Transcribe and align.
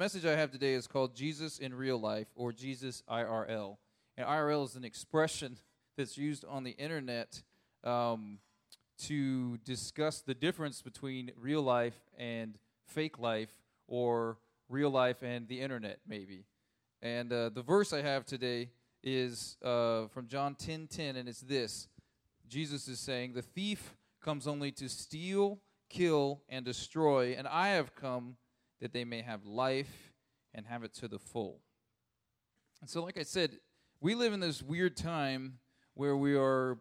message 0.00 0.24
I 0.24 0.34
have 0.34 0.50
today 0.50 0.72
is 0.72 0.86
called 0.86 1.14
Jesus 1.14 1.58
in 1.58 1.74
Real 1.74 2.00
Life 2.00 2.28
or 2.34 2.52
Jesus 2.52 3.02
IRL. 3.06 3.76
And 4.16 4.26
IRL 4.26 4.64
is 4.64 4.74
an 4.74 4.82
expression 4.82 5.58
that's 5.98 6.16
used 6.16 6.42
on 6.46 6.64
the 6.64 6.70
internet 6.70 7.42
um, 7.84 8.38
to 9.00 9.58
discuss 9.58 10.22
the 10.22 10.32
difference 10.32 10.80
between 10.80 11.32
real 11.38 11.60
life 11.60 12.00
and 12.16 12.56
fake 12.86 13.18
life 13.18 13.50
or 13.88 14.38
real 14.70 14.88
life 14.88 15.22
and 15.22 15.46
the 15.48 15.60
internet, 15.60 15.98
maybe. 16.08 16.46
And 17.02 17.30
uh, 17.30 17.50
the 17.50 17.60
verse 17.60 17.92
I 17.92 18.00
have 18.00 18.24
today 18.24 18.70
is 19.02 19.58
uh, 19.62 20.06
from 20.06 20.28
John 20.28 20.54
10 20.54 20.86
10, 20.86 21.16
and 21.16 21.28
it's 21.28 21.42
this 21.42 21.88
Jesus 22.48 22.88
is 22.88 23.00
saying, 23.00 23.34
The 23.34 23.42
thief 23.42 23.94
comes 24.24 24.46
only 24.46 24.72
to 24.72 24.88
steal, 24.88 25.58
kill, 25.90 26.40
and 26.48 26.64
destroy, 26.64 27.34
and 27.36 27.46
I 27.46 27.68
have 27.68 27.94
come 27.94 28.36
that 28.80 28.92
they 28.92 29.04
may 29.04 29.22
have 29.22 29.44
life 29.44 30.12
and 30.54 30.66
have 30.66 30.82
it 30.82 30.94
to 30.94 31.08
the 31.08 31.18
full. 31.18 31.60
And 32.80 32.88
so, 32.88 33.02
like 33.02 33.18
I 33.18 33.22
said, 33.22 33.58
we 34.00 34.14
live 34.14 34.32
in 34.32 34.40
this 34.40 34.62
weird 34.62 34.96
time 34.96 35.58
where 35.94 36.16
we 36.16 36.34
are 36.34 36.78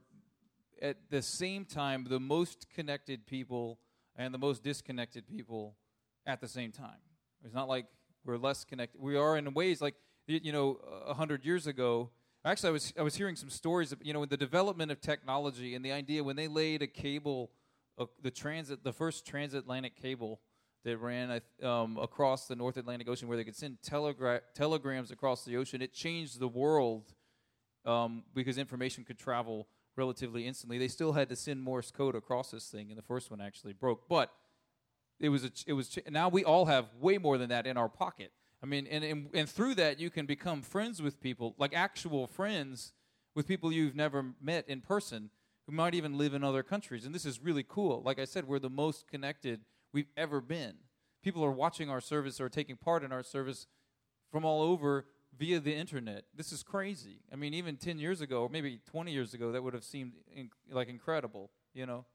at 0.81 0.98
the 1.09 1.21
same 1.21 1.66
time 1.66 2.05
the 2.09 2.20
most 2.20 2.67
connected 2.73 3.26
people 3.26 3.80
and 4.16 4.34
the 4.34 4.38
most 4.38 4.63
disconnected 4.63 5.27
people 5.27 5.76
at 6.26 6.40
the 6.40 6.48
same 6.48 6.71
time. 6.71 7.02
It's 7.43 7.54
not 7.54 7.67
like 7.67 7.85
we're 8.26 8.38
less 8.38 8.63
connected. 8.63 9.02
We 9.02 9.18
are 9.18 9.38
in 9.38 9.54
ways 9.54 9.81
like 9.81 9.95
you 10.27 10.52
know 10.52 10.79
a 11.05 11.13
hundred 11.13 11.43
years 11.45 11.68
ago. 11.68 12.12
Actually, 12.45 12.70
I 12.70 12.71
was 12.71 12.93
I 12.99 13.02
was 13.02 13.16
hearing 13.16 13.35
some 13.35 13.49
stories. 13.49 13.91
Of, 13.91 13.99
you 14.02 14.13
know, 14.13 14.23
in 14.23 14.29
the 14.29 14.38
development 14.38 14.91
of 14.91 15.02
technology 15.02 15.76
and 15.76 15.84
the 15.84 15.91
idea 15.91 16.23
when 16.23 16.35
they 16.35 16.48
laid 16.48 16.81
a 16.81 16.88
cable, 16.88 17.52
uh, 17.98 18.05
the 18.21 18.31
transit, 18.31 18.84
the 18.84 18.93
first 18.93 19.26
transatlantic 19.26 20.02
cable 20.02 20.40
that 20.86 20.98
ran 20.98 21.42
um, 21.64 21.98
across 21.98 22.48
the 22.48 22.56
North 22.56 22.78
Atlantic 22.78 23.08
Ocean, 23.08 23.28
where 23.28 23.38
they 23.38 23.44
could 23.44 23.56
send 23.56 23.78
telegra- 23.82 24.42
telegrams 24.54 25.12
across 25.12 25.44
the 25.44 25.58
ocean. 25.58 25.82
It 25.82 25.94
changed 25.94 26.40
the 26.40 26.48
world 26.48 27.13
um, 27.86 28.24
because 28.34 28.58
information 28.58 29.04
could 29.04 29.20
travel 29.20 29.68
relatively 29.96 30.48
instantly. 30.48 30.77
They 30.77 30.88
still 30.88 31.13
had 31.13 31.30
to 31.30 31.36
send 31.36 31.62
Morse 31.62 31.91
code 31.91 32.16
across 32.16 32.52
this 32.52 32.68
thing, 32.68 32.90
and 32.90 32.98
the 32.98 33.04
first 33.04 33.30
one 33.30 33.41
actually 33.41 33.74
broke. 33.74 34.08
But 34.08 34.32
it 35.20 35.30
was 35.30 35.44
a, 35.44 35.52
it 35.68 35.74
was 35.74 35.98
now 36.10 36.30
we 36.30 36.44
all 36.44 36.66
have 36.66 36.86
way 36.99 37.18
more 37.18 37.38
than 37.38 37.49
that 37.49 37.68
in 37.68 37.77
our 37.77 37.90
pocket. 37.90 38.32
I 38.64 38.66
mean, 38.66 38.88
and, 38.88 39.04
and 39.04 39.30
and 39.34 39.49
through 39.49 39.76
that 39.76 39.99
you 39.99 40.10
can 40.10 40.26
become 40.26 40.62
friends 40.62 41.02
with 41.02 41.20
people, 41.20 41.55
like 41.58 41.74
actual 41.76 42.27
friends 42.27 42.93
with 43.36 43.48
people 43.48 43.71
you've 43.71 43.96
never 43.96 44.34
met 44.41 44.68
in 44.68 44.82
person, 44.82 45.30
who 45.66 45.74
might 45.74 45.93
even 45.93 46.18
live 46.18 46.34
in 46.34 46.43
other 46.43 46.64
countries. 46.64 47.05
And 47.05 47.14
this 47.14 47.26
is 47.26 47.40
really 47.41 47.66
cool. 47.68 48.02
Like 48.04 48.20
I 48.20 48.26
said, 48.26 48.48
we're 48.48 48.60
the 48.60 48.70
most 48.70 49.08
connected 49.08 49.62
we've 49.93 50.09
ever 50.18 50.41
been. 50.41 50.73
People 51.23 51.43
are 51.43 51.51
watching 51.51 51.90
our 51.90 52.01
service 52.01 52.40
or 52.40 52.49
taking 52.49 52.77
part 52.77 53.04
in 53.04 53.12
our 53.12 53.23
service 53.23 53.68
from 54.31 54.46
all 54.46 54.62
over 54.62 55.05
via 55.37 55.59
the 55.59 55.76
internet. 55.76 56.26
This 56.35 56.51
is 56.51 56.63
crazy. 56.63 57.21
I 57.31 57.35
mean, 57.35 57.54
even 57.54 57.77
10 57.77 57.99
years 57.99 58.21
ago, 58.21 58.43
or 58.43 58.49
maybe 58.49 58.79
20 58.90 59.12
years 59.12 59.34
ago, 59.34 59.51
that 59.51 59.63
would 59.63 59.73
have 59.73 59.84
seemed 59.84 60.13
in, 60.34 60.49
like 60.71 60.87
incredible, 60.87 61.51
you 61.73 61.85
know? 61.85 62.05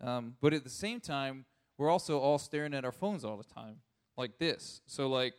Um, 0.00 0.36
but 0.40 0.52
at 0.52 0.64
the 0.64 0.70
same 0.70 1.00
time, 1.00 1.44
we're 1.78 1.90
also 1.90 2.18
all 2.18 2.38
staring 2.38 2.74
at 2.74 2.84
our 2.84 2.92
phones 2.92 3.24
all 3.24 3.36
the 3.36 3.44
time, 3.44 3.76
like 4.16 4.38
this. 4.38 4.82
So, 4.86 5.08
like, 5.08 5.34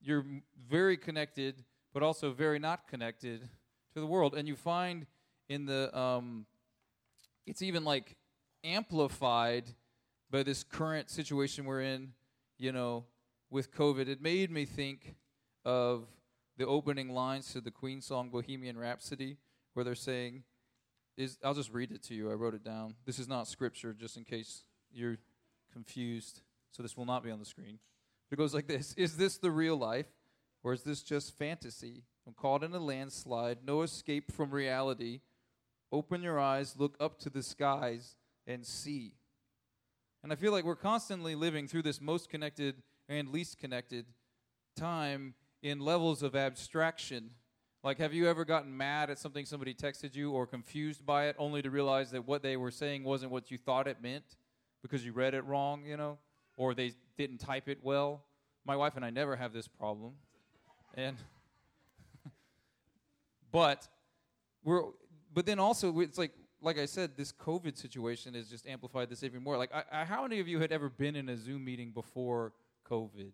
you're 0.00 0.24
very 0.68 0.96
connected, 0.96 1.64
but 1.92 2.02
also 2.02 2.32
very 2.32 2.58
not 2.58 2.86
connected 2.88 3.48
to 3.94 4.00
the 4.00 4.06
world. 4.06 4.34
And 4.34 4.46
you 4.46 4.56
find 4.56 5.06
in 5.48 5.66
the, 5.66 5.96
um, 5.96 6.46
it's 7.46 7.62
even 7.62 7.84
like 7.84 8.16
amplified 8.62 9.64
by 10.34 10.42
this 10.42 10.64
current 10.64 11.08
situation 11.08 11.64
we're 11.64 11.80
in, 11.80 12.08
you 12.58 12.72
know, 12.72 13.04
with 13.50 13.72
COVID. 13.72 14.08
It 14.08 14.20
made 14.20 14.50
me 14.50 14.64
think 14.64 15.14
of 15.64 16.08
the 16.58 16.66
opening 16.66 17.10
lines 17.10 17.52
to 17.52 17.60
the 17.60 17.70
Queen 17.70 18.00
song 18.00 18.30
Bohemian 18.30 18.76
Rhapsody, 18.76 19.36
where 19.74 19.84
they're 19.84 19.94
saying, 19.94 20.42
is 21.16 21.38
I'll 21.44 21.54
just 21.54 21.72
read 21.72 21.92
it 21.92 22.02
to 22.04 22.14
you. 22.14 22.32
I 22.32 22.34
wrote 22.34 22.52
it 22.52 22.64
down. 22.64 22.96
This 23.06 23.20
is 23.20 23.28
not 23.28 23.46
scripture, 23.46 23.92
just 23.92 24.16
in 24.16 24.24
case 24.24 24.64
you're 24.92 25.18
confused. 25.72 26.40
So 26.72 26.82
this 26.82 26.96
will 26.96 27.06
not 27.06 27.22
be 27.22 27.30
on 27.30 27.38
the 27.38 27.44
screen. 27.44 27.78
It 28.32 28.36
goes 28.36 28.54
like 28.54 28.66
this 28.66 28.92
Is 28.94 29.16
this 29.16 29.38
the 29.38 29.52
real 29.52 29.76
life, 29.76 30.08
or 30.64 30.72
is 30.72 30.82
this 30.82 31.04
just 31.04 31.38
fantasy? 31.38 32.02
I'm 32.26 32.34
caught 32.34 32.64
in 32.64 32.72
a 32.72 32.80
landslide, 32.80 33.58
no 33.64 33.82
escape 33.82 34.32
from 34.32 34.50
reality. 34.50 35.20
Open 35.92 36.22
your 36.22 36.40
eyes, 36.40 36.74
look 36.76 36.96
up 36.98 37.20
to 37.20 37.30
the 37.30 37.44
skies, 37.44 38.16
and 38.48 38.66
see. 38.66 39.14
And 40.24 40.32
I 40.32 40.36
feel 40.36 40.52
like 40.52 40.64
we're 40.64 40.74
constantly 40.74 41.34
living 41.34 41.68
through 41.68 41.82
this 41.82 42.00
most 42.00 42.30
connected 42.30 42.76
and 43.10 43.28
least 43.28 43.58
connected 43.58 44.06
time 44.74 45.34
in 45.62 45.80
levels 45.80 46.22
of 46.22 46.34
abstraction. 46.34 47.32
Like, 47.82 47.98
have 47.98 48.14
you 48.14 48.26
ever 48.26 48.46
gotten 48.46 48.74
mad 48.74 49.10
at 49.10 49.18
something 49.18 49.44
somebody 49.44 49.74
texted 49.74 50.14
you 50.14 50.32
or 50.32 50.46
confused 50.46 51.04
by 51.04 51.26
it 51.26 51.36
only 51.38 51.60
to 51.60 51.68
realize 51.68 52.10
that 52.12 52.26
what 52.26 52.42
they 52.42 52.56
were 52.56 52.70
saying 52.70 53.04
wasn't 53.04 53.32
what 53.32 53.50
you 53.50 53.58
thought 53.58 53.86
it 53.86 53.98
meant 54.02 54.24
because 54.80 55.04
you 55.04 55.12
read 55.12 55.34
it 55.34 55.44
wrong, 55.44 55.84
you 55.84 55.98
know, 55.98 56.16
or 56.56 56.72
they 56.72 56.94
didn't 57.18 57.36
type 57.36 57.68
it 57.68 57.80
well? 57.82 58.24
My 58.64 58.76
wife 58.76 58.96
and 58.96 59.04
I 59.04 59.10
never 59.10 59.36
have 59.36 59.52
this 59.52 59.68
problem. 59.68 60.14
And, 60.94 61.18
but, 63.52 63.86
we're, 64.64 64.84
but 65.34 65.44
then 65.44 65.58
also, 65.58 66.00
it's 66.00 66.16
like, 66.16 66.32
like 66.64 66.78
I 66.78 66.86
said, 66.86 67.16
this 67.16 67.32
COVID 67.32 67.76
situation 67.76 68.34
has 68.34 68.48
just 68.48 68.66
amplified 68.66 69.10
this 69.10 69.22
even 69.22 69.42
more. 69.42 69.56
Like, 69.56 69.70
I, 69.72 69.84
I, 69.92 70.04
how 70.04 70.22
many 70.22 70.40
of 70.40 70.48
you 70.48 70.58
had 70.60 70.72
ever 70.72 70.88
been 70.88 71.14
in 71.14 71.28
a 71.28 71.36
Zoom 71.36 71.64
meeting 71.64 71.92
before 71.92 72.52
COVID? 72.90 73.32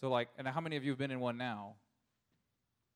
So 0.00 0.08
like, 0.08 0.28
and 0.38 0.46
how 0.46 0.60
many 0.60 0.76
of 0.76 0.84
you 0.84 0.90
have 0.90 0.98
been 0.98 1.10
in 1.10 1.20
one 1.20 1.36
now? 1.36 1.74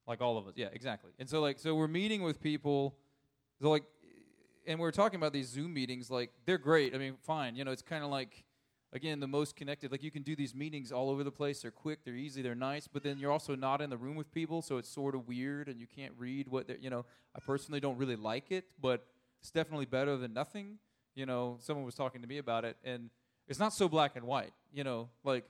Like 0.07 0.21
all 0.21 0.39
of 0.39 0.47
us. 0.47 0.55
Yeah, 0.57 0.69
exactly. 0.73 1.11
And 1.19 1.29
so 1.29 1.41
like, 1.41 1.59
so 1.59 1.75
we're 1.75 1.89
meeting 1.89 2.23
with 2.23 2.41
people. 2.41 2.97
So 3.61 3.71
like, 3.71 3.85
and 4.67 4.79
we're 4.79 4.93
talking 4.93 5.17
about 5.17 5.33
these 5.33 5.49
Zoom 5.49 5.73
meetings. 5.73 6.11
Like, 6.11 6.31
they're 6.45 6.59
great. 6.59 6.95
I 6.95 6.99
mean, 6.99 7.15
fine. 7.23 7.57
You 7.57 7.65
know, 7.65 7.71
it's 7.71 7.83
kind 7.83 8.05
of 8.05 8.11
like, 8.11 8.45
again, 8.93 9.21
the 9.21 9.27
most 9.27 9.57
connected. 9.57 9.91
Like, 9.91 10.03
you 10.03 10.11
can 10.11 10.23
do 10.23 10.35
these 10.35 10.55
meetings 10.55 10.93
all 10.93 11.11
over 11.11 11.25
the 11.25 11.31
place. 11.31 11.63
They're 11.63 11.71
quick. 11.71 12.05
They're 12.05 12.15
easy. 12.15 12.43
They're 12.43 12.55
nice. 12.55 12.89
But 12.89 13.03
then 13.03 13.19
you're 13.19 13.33
also 13.33 13.55
not 13.55 13.81
in 13.81 13.91
the 13.91 13.97
room 13.97 14.17
with 14.17 14.33
people, 14.33 14.63
so 14.63 14.79
it's 14.79 14.89
sort 14.89 15.15
of 15.15 15.29
weird, 15.29 15.69
and 15.69 15.81
you 15.81 15.87
can't 15.87 16.13
read 16.17 16.49
what 16.49 16.67
they're. 16.67 16.79
You 16.79 16.91
know, 16.91 17.05
I 17.35 17.41
personally 17.41 17.81
don't 17.81 17.99
really 17.99 18.17
like 18.17 18.51
it, 18.51 18.65
but 18.81 19.07
it's 19.41 19.51
definitely 19.51 19.87
better 19.87 20.17
than 20.17 20.33
nothing. 20.33 20.79
You 21.15 21.27
know, 21.27 21.59
someone 21.61 21.85
was 21.85 21.95
talking 21.95 22.23
to 22.23 22.29
me 22.29 22.39
about 22.39 22.65
it, 22.65 22.77
and 22.85 23.11
it's 23.47 23.59
not 23.59 23.73
so 23.73 23.89
black 23.89 24.17
and 24.17 24.25
white. 24.25 24.53
You 24.73 24.85
know, 24.85 25.09
like 25.25 25.45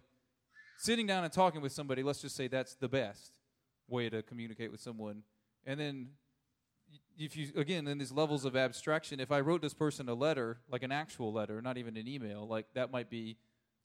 sitting 0.79 1.07
down 1.07 1.25
and 1.25 1.33
talking 1.33 1.61
with 1.61 1.73
somebody, 1.73 2.03
let's 2.03 2.21
just 2.21 2.37
say 2.37 2.49
that's 2.49 2.75
the 2.75 2.89
best 2.89 3.33
way 3.89 4.09
to 4.09 4.23
communicate 4.23 4.71
with 4.71 4.81
someone. 4.81 5.23
And 5.67 5.79
then, 5.79 6.09
if 7.19 7.37
you, 7.37 7.49
again, 7.57 7.87
in 7.89 7.99
these 7.99 8.13
levels 8.13 8.45
of 8.45 8.57
abstraction, 8.57 9.19
if 9.21 9.33
I 9.33 9.41
wrote 9.41 9.61
this 9.61 9.75
person 9.75 10.09
a 10.09 10.15
letter, 10.15 10.59
like 10.71 10.83
an 10.83 10.93
actual 10.93 11.33
letter, 11.33 11.61
not 11.61 11.77
even 11.77 11.97
an 11.97 12.07
email, 12.07 12.47
like 12.47 12.67
that 12.75 12.93
might 12.93 13.11
be 13.11 13.37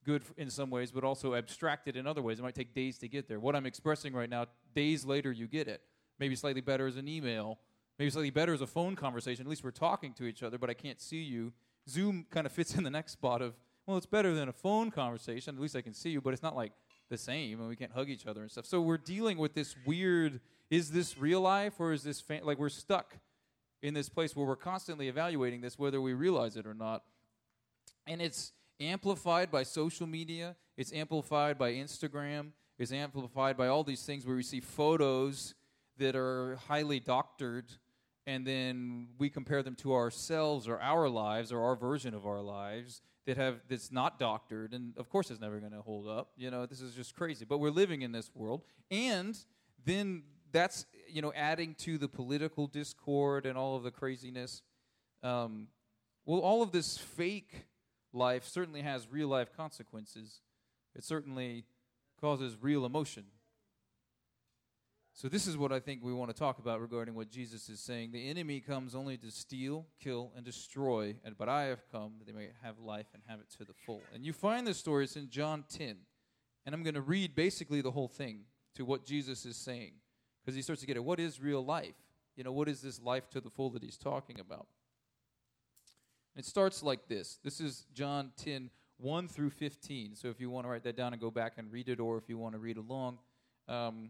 good 0.05 0.21
in 0.38 0.49
some 0.49 0.69
ways, 0.69 0.91
but 0.91 1.03
also 1.03 1.33
abstracted 1.33 1.95
in 1.95 2.05
other 2.05 2.21
ways. 2.21 2.39
It 2.39 2.44
might 2.44 2.55
take 2.55 2.75
days 2.75 2.97
to 2.99 3.07
get 3.07 3.27
there. 3.27 3.39
What 3.39 3.55
I'm 3.55 3.66
expressing 3.66 4.13
right 4.13 4.29
now, 4.29 4.45
days 4.75 5.05
later, 5.05 5.31
you 5.31 5.47
get 5.47 5.67
it. 5.67 5.81
Maybe 6.19 6.35
slightly 6.35 6.61
better 6.61 6.88
as 6.88 6.95
an 6.95 7.07
email. 7.07 7.59
Maybe 7.97 8.11
slightly 8.11 8.29
better 8.29 8.53
as 8.53 8.61
a 8.61 8.67
phone 8.67 8.95
conversation. 8.95 9.45
At 9.45 9.50
least 9.50 9.63
we're 9.63 9.71
talking 9.71 10.13
to 10.15 10.25
each 10.25 10.44
other, 10.44 10.57
but 10.57 10.69
I 10.69 10.73
can't 10.73 11.01
see 11.01 11.21
you. 11.21 11.53
Zoom 11.89 12.25
kind 12.29 12.45
of 12.45 12.51
fits 12.51 12.75
in 12.75 12.83
the 12.83 12.89
next 12.89 13.13
spot 13.13 13.41
of, 13.41 13.55
well, 13.85 13.97
it's 13.97 14.05
better 14.05 14.33
than 14.33 14.50
a 14.50 14.53
phone 14.53 14.91
conversation. 14.91 15.55
At 15.55 15.61
least 15.61 15.75
I 15.75 15.81
can 15.81 15.94
see 15.94 16.09
you, 16.09 16.21
but 16.21 16.33
it's 16.33 16.44
not 16.44 16.55
like 16.55 16.73
the 17.09 17.18
same 17.18 17.59
and 17.59 17.69
we 17.69 17.75
can't 17.75 17.91
hug 17.91 18.09
each 18.09 18.25
other 18.25 18.41
and 18.41 18.52
stuff. 18.52 18.66
So 18.66 18.81
we're 18.81 18.97
dealing 18.97 19.38
with 19.38 19.53
this 19.53 19.75
weird 19.86 20.40
is 20.69 20.91
this 20.91 21.18
real 21.18 21.41
life 21.41 21.74
or 21.80 21.94
is 21.94 22.03
this 22.03 22.24
like 22.44 22.58
we're 22.58 22.69
stuck 22.69 23.18
in 23.81 23.94
this 23.94 24.09
place 24.09 24.36
where 24.36 24.46
we're 24.46 24.56
constantly 24.56 25.08
evaluating 25.08 25.62
this 25.62 25.78
whether 25.78 26.02
we 26.02 26.13
realize 26.13 26.56
it 26.56 26.66
or 26.66 26.74
not. 26.74 27.03
And 28.08 28.22
it's 28.22 28.52
amplified 28.80 29.52
by 29.52 29.63
social 29.63 30.08
media, 30.08 30.56
it's 30.78 30.92
amplified 30.92 31.58
by 31.58 31.74
Instagram, 31.74 32.52
it's 32.80 32.92
amplified 32.92 33.56
by 33.56 33.68
all 33.68 33.83
these 33.83 34.04
things 34.04 34.25
where 34.25 34.36
we 34.36 34.44
see 34.44 34.60
photos 34.60 35.54
that 35.98 36.16
are 36.16 36.57
highly 36.68 37.00
doctored 37.00 37.66
and 38.25 38.46
then 38.46 39.08
we 39.18 39.30
compare 39.30 39.64
them 39.64 39.75
to 39.75 39.94
ourselves 39.94 40.68
or 40.68 40.80
our 40.80 41.10
lives 41.10 41.52
or 41.52 41.62
our 41.62 41.75
version 41.75 42.14
of 42.14 42.25
our 42.25 42.42
lives 42.42 43.02
that 43.25 43.38
have 43.38 43.62
that's 43.70 43.92
not 43.92 44.20
doctored 44.20 44.74
and 44.74 44.94
of 44.98 45.10
course 45.10 45.31
it's 45.31 45.40
never 45.40 45.60
going 45.60 45.72
to 45.72 45.81
hold 45.81 46.08
up 46.08 46.31
you 46.36 46.52
know 46.52 46.66
this 46.66 46.81
is 46.81 46.94
just 46.94 47.16
crazy. 47.16 47.46
But 47.46 47.60
we're 47.60 47.72
living 47.72 48.02
in 48.02 48.12
this 48.12 48.31
world 48.34 48.64
and 48.92 49.38
then 49.86 50.24
that's 50.52 50.86
you 51.08 51.22
know 51.22 51.34
adding 51.36 51.75
to 51.80 51.98
the 51.98 52.08
political 52.08 52.68
discord 52.68 53.46
and 53.46 53.58
all 53.58 53.75
of 53.75 53.84
the 53.84 53.92
craziness 53.92 54.62
um, 55.24 55.68
well 56.25 56.40
all 56.40 56.62
of 56.62 56.72
this 56.72 56.98
fake 56.98 57.66
life 58.14 58.46
certainly 58.46 58.81
has 58.81 59.08
real 59.12 59.28
life 59.28 59.50
consequences. 59.56 60.42
It 60.96 61.04
certainly 61.04 61.66
causes 62.22 62.56
real 62.62 62.86
emotion 62.86 63.25
so, 65.15 65.30
this 65.30 65.45
is 65.45 65.56
what 65.56 65.71
I 65.71 65.80
think 65.80 66.04
we 66.04 66.12
want 66.12 66.31
to 66.31 66.38
talk 66.38 66.57
about 66.57 66.81
regarding 66.81 67.13
what 67.13 67.30
Jesus 67.30 67.69
is 67.69 67.80
saying. 67.80 68.12
The 68.12 68.30
enemy 68.30 68.60
comes 68.60 68.95
only 68.95 69.15
to 69.18 69.30
steal, 69.30 69.86
kill, 70.00 70.31
and 70.36 70.44
destroy, 70.44 71.15
but 71.38 71.48
I 71.48 71.65
have 71.65 71.83
come 71.92 72.13
that 72.18 72.25
they 72.25 72.33
may 72.33 72.50
have 72.63 72.80
life 72.80 73.06
and 73.13 73.21
have 73.27 73.39
it 73.39 73.50
to 73.57 73.65
the 73.65 73.74
full. 73.86 74.01
And 74.13 74.25
you 74.25 74.33
find 74.33 74.65
this 74.65 74.77
story, 74.77 75.04
it's 75.04 75.15
in 75.15 75.30
John 75.30 75.65
10. 75.69 75.98
And 76.65 76.74
I'm 76.74 76.81
going 76.81 76.95
to 76.95 77.01
read 77.01 77.36
basically 77.36 77.81
the 77.81 77.92
whole 77.92 78.07
thing 78.07 78.45
to 78.75 78.86
what 78.86 79.06
Jesus 79.06 79.45
is 79.45 79.56
saying 79.56 79.94
because 80.42 80.56
he 80.56 80.63
starts 80.63 80.81
to 80.81 80.88
get 80.88 80.98
it. 80.98 81.04
What 81.04 81.19
is 81.19 81.39
real 81.39 81.63
life? 81.63 81.95
You 82.36 82.44
know, 82.44 82.51
what 82.51 82.68
is 82.68 82.81
this 82.81 83.00
life 83.00 83.30
to 83.31 83.42
the 83.42 83.50
full 83.50 83.69
that 83.71 83.83
he's 83.83 83.98
talking 83.98 84.39
about? 84.39 84.65
It 86.36 86.45
starts 86.45 86.81
like 86.81 87.07
this. 87.07 87.38
This 87.44 87.60
is 87.60 87.86
John 87.94 88.31
10, 88.38 88.71
1 88.98 89.27
through 89.27 89.51
15. 89.51 90.15
So 90.15 90.30
if 90.30 90.42
you 90.42 90.50
want 90.50 90.65
to 90.65 90.71
write 90.71 90.83
that 90.83 90.98
down 90.98 91.13
and 91.13 91.21
go 91.21 91.30
back 91.30 91.54
and 91.57 91.71
read 91.71 91.89
it, 91.89 92.00
or 92.00 92.18
if 92.18 92.27
you 92.27 92.39
want 92.39 92.56
to 92.56 92.60
read 92.60 92.77
along, 92.77 93.19
um, 93.68 94.10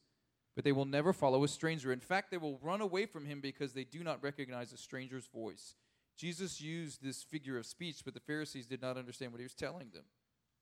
But 0.55 0.63
they 0.63 0.71
will 0.71 0.85
never 0.85 1.13
follow 1.13 1.43
a 1.43 1.47
stranger. 1.47 1.93
In 1.93 1.99
fact, 1.99 2.29
they 2.29 2.37
will 2.37 2.59
run 2.61 2.81
away 2.81 3.05
from 3.05 3.25
him 3.25 3.39
because 3.39 3.73
they 3.73 3.85
do 3.85 4.03
not 4.03 4.21
recognize 4.21 4.73
a 4.73 4.77
stranger's 4.77 5.27
voice. 5.27 5.75
Jesus 6.17 6.59
used 6.59 7.01
this 7.01 7.23
figure 7.23 7.57
of 7.57 7.65
speech, 7.65 8.01
but 8.03 8.13
the 8.13 8.19
Pharisees 8.19 8.67
did 8.67 8.81
not 8.81 8.97
understand 8.97 9.31
what 9.31 9.39
he 9.39 9.45
was 9.45 9.53
telling 9.53 9.89
them. 9.93 10.03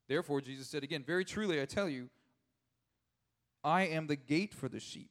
Therefore, 0.07 0.41
Jesus 0.41 0.67
said 0.67 0.83
again, 0.83 1.03
Very 1.05 1.25
truly, 1.25 1.61
I 1.61 1.65
tell 1.65 1.89
you, 1.89 2.09
I 3.63 3.83
am 3.83 4.07
the 4.07 4.15
gate 4.15 4.53
for 4.53 4.69
the 4.69 4.79
sheep. 4.79 5.09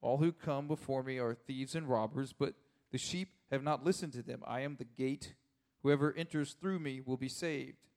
All 0.00 0.18
who 0.18 0.32
come 0.32 0.66
before 0.66 1.02
me 1.02 1.18
are 1.18 1.34
thieves 1.34 1.74
and 1.74 1.88
robbers, 1.88 2.32
but 2.32 2.54
the 2.90 2.98
sheep 2.98 3.28
have 3.50 3.62
not 3.62 3.84
listened 3.84 4.12
to 4.14 4.22
them. 4.22 4.42
I 4.46 4.60
am 4.60 4.76
the 4.76 4.84
gate. 4.84 5.34
Whoever 5.82 6.14
enters 6.16 6.54
through 6.54 6.78
me 6.78 7.00
will 7.04 7.16
be 7.16 7.28
saved. 7.28 7.88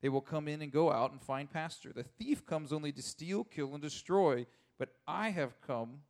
They 0.00 0.08
will 0.08 0.20
come 0.20 0.46
in 0.48 0.62
and 0.62 0.72
go 0.72 0.92
out 0.92 1.12
and 1.12 1.22
find 1.22 1.50
pasture. 1.50 1.92
The 1.94 2.04
thief 2.04 2.46
comes 2.46 2.72
only 2.72 2.92
to 2.92 3.02
steal, 3.02 3.44
kill, 3.44 3.72
and 3.72 3.82
destroy, 3.82 4.46
but 4.78 4.90
I 5.06 5.30
have 5.30 5.60
come 5.60 6.00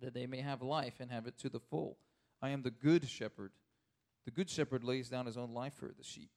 that 0.00 0.14
they 0.14 0.26
may 0.26 0.40
have 0.40 0.62
life 0.62 0.94
and 1.00 1.10
have 1.10 1.26
it 1.26 1.38
to 1.38 1.48
the 1.48 1.60
full. 1.60 1.98
I 2.40 2.50
am 2.50 2.62
the 2.62 2.70
good 2.70 3.08
shepherd. 3.08 3.52
The 4.24 4.32
good 4.32 4.50
shepherd 4.50 4.84
lays 4.84 5.08
down 5.08 5.26
his 5.26 5.36
own 5.36 5.54
life 5.54 5.74
for 5.74 5.92
the 5.96 6.04
sheep. 6.04 6.30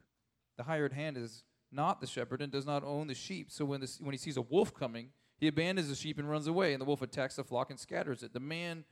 The 0.58 0.64
hired 0.64 0.94
hand 0.94 1.18
is 1.18 1.44
not 1.72 2.00
the 2.00 2.08
shepherd 2.08 2.42
and 2.42 2.52
does 2.52 2.66
not 2.66 2.84
own 2.84 3.08
the 3.08 3.16
sheep. 3.16 3.52
So 3.52 3.66
when, 3.66 3.84
when 4.00 4.14
he 4.14 4.18
sees 4.18 4.38
a 4.38 4.42
wolf 4.42 4.74
coming, 4.74 5.10
he 5.38 5.48
abandons 5.48 5.90
the 5.90 5.96
sheep 5.96 6.18
and 6.18 6.30
runs 6.30 6.48
away, 6.48 6.74
and 6.74 6.82
the 6.82 6.86
wolf 6.86 7.02
attacks 7.02 7.36
the 7.36 7.44
flock 7.44 7.70
and 7.70 7.80
scatters 7.80 8.24
it. 8.24 8.34
The 8.34 8.40
man 8.40 8.86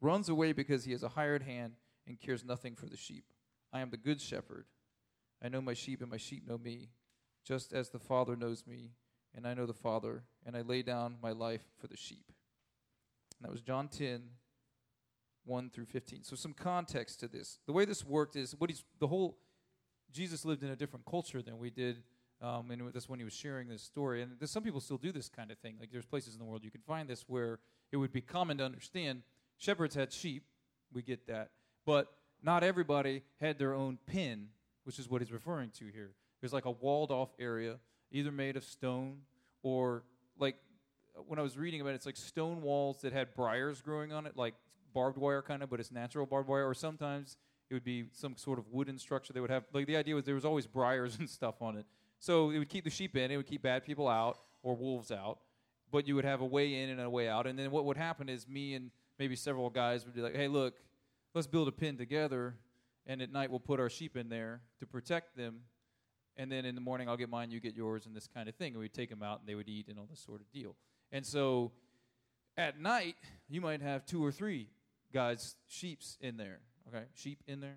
runs 0.00 0.28
away 0.28 0.52
because 0.52 0.84
he 0.84 0.92
is 0.92 1.02
a 1.02 1.10
hired 1.10 1.42
hand 1.42 1.74
and 2.06 2.20
cares 2.20 2.44
nothing 2.44 2.74
for 2.74 2.86
the 2.86 2.96
sheep. 2.96 3.24
I 3.72 3.80
am 3.80 3.90
the 3.90 3.96
good 3.96 4.20
shepherd. 4.20 4.66
I 5.42 5.48
know 5.48 5.60
my 5.60 5.74
sheep, 5.74 6.00
and 6.00 6.10
my 6.10 6.16
sheep 6.16 6.46
know 6.46 6.58
me, 6.58 6.90
just 7.44 7.72
as 7.72 7.90
the 7.90 7.98
Father 7.98 8.36
knows 8.36 8.64
me, 8.66 8.92
and 9.36 9.46
I 9.46 9.54
know 9.54 9.66
the 9.66 9.74
Father, 9.74 10.24
and 10.44 10.56
I 10.56 10.62
lay 10.62 10.82
down 10.82 11.16
my 11.22 11.32
life 11.32 11.62
for 11.80 11.86
the 11.86 11.96
sheep. 11.96 12.32
And 13.38 13.46
that 13.46 13.50
was 13.50 13.60
John 13.60 13.88
10, 13.88 14.22
1 15.44 15.70
through 15.70 15.86
15. 15.86 16.24
So, 16.24 16.36
some 16.36 16.52
context 16.52 17.20
to 17.20 17.28
this. 17.28 17.58
The 17.66 17.72
way 17.72 17.84
this 17.84 18.04
worked 18.04 18.36
is 18.36 18.54
what 18.58 18.70
he's, 18.70 18.84
the 18.98 19.06
whole, 19.06 19.38
Jesus 20.12 20.44
lived 20.44 20.62
in 20.62 20.70
a 20.70 20.76
different 20.76 21.06
culture 21.06 21.42
than 21.42 21.58
we 21.58 21.70
did 21.70 22.02
um, 22.42 22.70
and 22.70 22.82
that's 22.92 23.08
when 23.08 23.18
he 23.18 23.24
was 23.24 23.34
sharing 23.34 23.68
this 23.68 23.82
story. 23.82 24.22
And 24.22 24.32
some 24.48 24.62
people 24.62 24.80
still 24.80 24.96
do 24.96 25.12
this 25.12 25.28
kind 25.28 25.50
of 25.50 25.58
thing. 25.58 25.76
Like 25.78 25.90
there's 25.92 26.06
places 26.06 26.34
in 26.34 26.38
the 26.38 26.44
world 26.44 26.64
you 26.64 26.70
can 26.70 26.80
find 26.80 27.08
this 27.08 27.24
where 27.26 27.58
it 27.92 27.98
would 27.98 28.12
be 28.12 28.22
common 28.22 28.58
to 28.58 28.64
understand 28.64 29.22
shepherds 29.58 29.94
had 29.94 30.12
sheep. 30.12 30.44
We 30.92 31.02
get 31.02 31.26
that. 31.26 31.50
But 31.84 32.08
not 32.42 32.64
everybody 32.64 33.22
had 33.40 33.58
their 33.58 33.74
own 33.74 33.98
pen, 34.06 34.48
which 34.84 34.98
is 34.98 35.08
what 35.08 35.20
he's 35.20 35.32
referring 35.32 35.70
to 35.78 35.86
here. 35.92 36.12
There's 36.40 36.52
like 36.52 36.64
a 36.64 36.70
walled 36.70 37.10
off 37.10 37.28
area, 37.38 37.78
either 38.10 38.32
made 38.32 38.56
of 38.56 38.64
stone 38.64 39.18
or 39.62 40.02
like 40.38 40.56
when 41.26 41.38
I 41.38 41.42
was 41.42 41.58
reading 41.58 41.80
about 41.80 41.90
it, 41.90 41.96
it's 41.96 42.06
like 42.06 42.16
stone 42.16 42.62
walls 42.62 43.00
that 43.02 43.12
had 43.12 43.34
briars 43.34 43.80
growing 43.80 44.12
on 44.12 44.26
it, 44.26 44.36
like 44.36 44.54
barbed 44.94 45.18
wire 45.18 45.42
kind 45.42 45.62
of, 45.62 45.70
but 45.70 45.80
it's 45.80 45.92
natural 45.92 46.26
barbed 46.26 46.48
wire. 46.48 46.68
Or 46.68 46.74
sometimes 46.74 47.36
it 47.68 47.74
would 47.74 47.84
be 47.84 48.06
some 48.12 48.36
sort 48.36 48.58
of 48.58 48.66
wooden 48.70 48.98
structure 48.98 49.32
they 49.32 49.40
would 49.40 49.50
have. 49.50 49.64
Like 49.72 49.86
the 49.86 49.96
idea 49.96 50.14
was 50.14 50.24
there 50.24 50.34
was 50.34 50.44
always 50.44 50.66
briars 50.66 51.16
and 51.18 51.28
stuff 51.28 51.60
on 51.60 51.76
it. 51.76 51.86
So 52.18 52.50
it 52.50 52.58
would 52.58 52.68
keep 52.68 52.84
the 52.84 52.90
sheep 52.90 53.16
in, 53.16 53.30
it 53.30 53.36
would 53.36 53.46
keep 53.46 53.62
bad 53.62 53.84
people 53.84 54.06
out 54.06 54.38
or 54.62 54.76
wolves 54.76 55.10
out, 55.10 55.38
but 55.90 56.06
you 56.06 56.14
would 56.14 56.24
have 56.24 56.42
a 56.42 56.46
way 56.46 56.82
in 56.82 56.90
and 56.90 57.00
a 57.00 57.08
way 57.08 57.28
out. 57.28 57.46
And 57.46 57.58
then 57.58 57.70
what 57.70 57.86
would 57.86 57.96
happen 57.96 58.28
is 58.28 58.46
me 58.46 58.74
and 58.74 58.90
maybe 59.18 59.36
several 59.36 59.70
guys 59.70 60.04
would 60.04 60.14
be 60.14 60.20
like, 60.20 60.36
hey, 60.36 60.48
look, 60.48 60.74
let's 61.34 61.46
build 61.46 61.68
a 61.68 61.72
pen 61.72 61.96
together, 61.96 62.56
and 63.06 63.22
at 63.22 63.32
night 63.32 63.50
we'll 63.50 63.60
put 63.60 63.80
our 63.80 63.88
sheep 63.88 64.16
in 64.16 64.28
there 64.28 64.60
to 64.80 64.86
protect 64.86 65.36
them. 65.36 65.60
And 66.40 66.50
then 66.50 66.64
in 66.64 66.74
the 66.74 66.80
morning, 66.80 67.06
I'll 67.06 67.18
get 67.18 67.28
mine, 67.28 67.50
you 67.50 67.60
get 67.60 67.76
yours, 67.76 68.06
and 68.06 68.16
this 68.16 68.26
kind 68.26 68.48
of 68.48 68.54
thing. 68.54 68.72
And 68.72 68.80
we'd 68.80 68.94
take 68.94 69.10
them 69.10 69.22
out, 69.22 69.40
and 69.40 69.48
they 69.48 69.54
would 69.54 69.68
eat, 69.68 69.88
and 69.88 69.98
all 69.98 70.06
this 70.08 70.20
sort 70.20 70.40
of 70.40 70.50
deal. 70.50 70.74
And 71.12 71.26
so 71.26 71.70
at 72.56 72.80
night, 72.80 73.16
you 73.50 73.60
might 73.60 73.82
have 73.82 74.06
two 74.06 74.24
or 74.24 74.32
three 74.32 74.68
guys' 75.12 75.56
sheeps 75.68 76.16
in 76.22 76.38
there. 76.38 76.60
Okay, 76.88 77.04
sheep 77.14 77.42
in 77.46 77.60
there, 77.60 77.76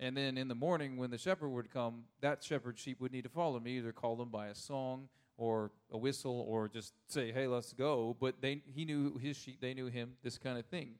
and 0.00 0.16
then 0.16 0.36
in 0.36 0.48
the 0.48 0.54
morning, 0.56 0.96
when 0.96 1.10
the 1.10 1.16
shepherd 1.16 1.48
would 1.50 1.72
come, 1.72 2.06
that 2.22 2.42
shepherd 2.42 2.76
sheep 2.76 3.00
would 3.00 3.12
need 3.12 3.22
to 3.22 3.30
follow 3.30 3.60
me, 3.60 3.78
either 3.78 3.92
call 3.92 4.16
them 4.16 4.30
by 4.30 4.48
a 4.48 4.54
song 4.56 5.08
or 5.38 5.70
a 5.92 5.96
whistle 5.96 6.44
or 6.48 6.68
just 6.68 6.92
say, 7.06 7.30
hey, 7.30 7.46
let's 7.46 7.72
go. 7.72 8.16
But 8.18 8.40
they, 8.40 8.62
he 8.74 8.84
knew 8.84 9.16
his 9.16 9.36
sheep, 9.36 9.60
they 9.60 9.74
knew 9.74 9.86
him, 9.86 10.14
this 10.24 10.38
kind 10.38 10.58
of 10.58 10.66
thing. 10.66 10.96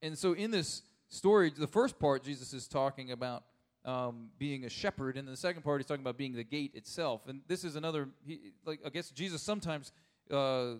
And 0.00 0.18
so 0.18 0.32
in 0.32 0.50
this 0.50 0.82
story, 1.08 1.52
the 1.54 1.66
first 1.66 1.98
part, 1.98 2.24
Jesus 2.24 2.54
is 2.54 2.66
talking 2.66 3.12
about 3.12 3.44
um, 3.84 4.30
being 4.38 4.64
a 4.64 4.68
shepherd, 4.68 5.16
and 5.16 5.26
the 5.26 5.36
second 5.36 5.62
part, 5.62 5.80
he's 5.80 5.86
talking 5.86 6.02
about 6.02 6.16
being 6.16 6.34
the 6.34 6.44
gate 6.44 6.72
itself. 6.74 7.22
And 7.26 7.42
this 7.48 7.64
is 7.64 7.76
another, 7.76 8.08
he, 8.24 8.52
like, 8.64 8.80
I 8.86 8.90
guess 8.90 9.10
Jesus 9.10 9.42
sometimes 9.42 9.92
uh, 10.30 10.74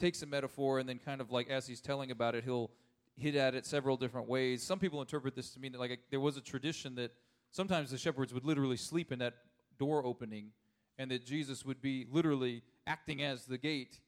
takes 0.00 0.22
a 0.22 0.26
metaphor 0.26 0.78
and 0.78 0.88
then 0.88 0.98
kind 0.98 1.20
of 1.20 1.30
like 1.30 1.48
as 1.50 1.66
he's 1.66 1.80
telling 1.80 2.10
about 2.10 2.34
it, 2.34 2.44
he'll 2.44 2.70
hit 3.16 3.34
at 3.34 3.54
it 3.54 3.66
several 3.66 3.96
different 3.96 4.28
ways. 4.28 4.62
Some 4.62 4.78
people 4.78 5.00
interpret 5.00 5.34
this 5.34 5.50
to 5.50 5.60
mean 5.60 5.72
that 5.72 5.78
like 5.78 5.90
a, 5.90 5.96
there 6.10 6.20
was 6.20 6.36
a 6.36 6.40
tradition 6.40 6.94
that 6.94 7.12
sometimes 7.50 7.90
the 7.90 7.98
shepherds 7.98 8.32
would 8.32 8.44
literally 8.44 8.78
sleep 8.78 9.12
in 9.12 9.18
that 9.18 9.34
door 9.78 10.04
opening, 10.04 10.52
and 10.98 11.10
that 11.10 11.24
Jesus 11.24 11.64
would 11.64 11.80
be 11.80 12.06
literally 12.10 12.62
acting 12.86 13.22
as 13.22 13.44
the 13.44 13.58
gate. 13.58 14.00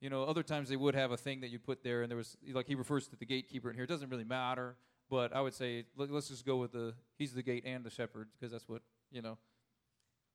You 0.00 0.10
know, 0.10 0.24
other 0.24 0.42
times 0.42 0.68
they 0.68 0.76
would 0.76 0.94
have 0.94 1.10
a 1.10 1.16
thing 1.16 1.40
that 1.40 1.50
you 1.50 1.58
put 1.58 1.82
there, 1.82 2.02
and 2.02 2.10
there 2.10 2.16
was 2.16 2.36
like 2.52 2.66
he 2.66 2.74
refers 2.74 3.08
to 3.08 3.16
the 3.16 3.26
gatekeeper 3.26 3.68
in 3.68 3.74
here. 3.74 3.84
It 3.84 3.88
doesn't 3.88 4.10
really 4.10 4.24
matter, 4.24 4.76
but 5.10 5.34
I 5.34 5.40
would 5.40 5.54
say 5.54 5.84
let, 5.96 6.10
us 6.10 6.28
just 6.28 6.44
go 6.44 6.56
with 6.56 6.72
the 6.72 6.94
he's 7.16 7.32
the 7.32 7.42
gate 7.42 7.64
and 7.66 7.84
the 7.84 7.90
shepherd 7.90 8.28
because 8.38 8.52
that's 8.52 8.68
what 8.68 8.82
you 9.10 9.22
know. 9.22 9.38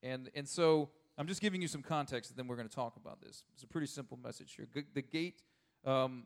And 0.01 0.29
and 0.35 0.47
so 0.47 0.89
I'm 1.17 1.27
just 1.27 1.41
giving 1.41 1.61
you 1.61 1.67
some 1.67 1.81
context, 1.81 2.31
and 2.31 2.37
then 2.37 2.47
we're 2.47 2.55
going 2.55 2.69
to 2.69 2.75
talk 2.75 2.95
about 2.95 3.21
this. 3.21 3.43
It's 3.53 3.63
a 3.63 3.67
pretty 3.67 3.87
simple 3.87 4.17
message 4.21 4.55
here. 4.55 4.67
The 4.93 5.01
gate 5.01 5.41
um, 5.85 6.23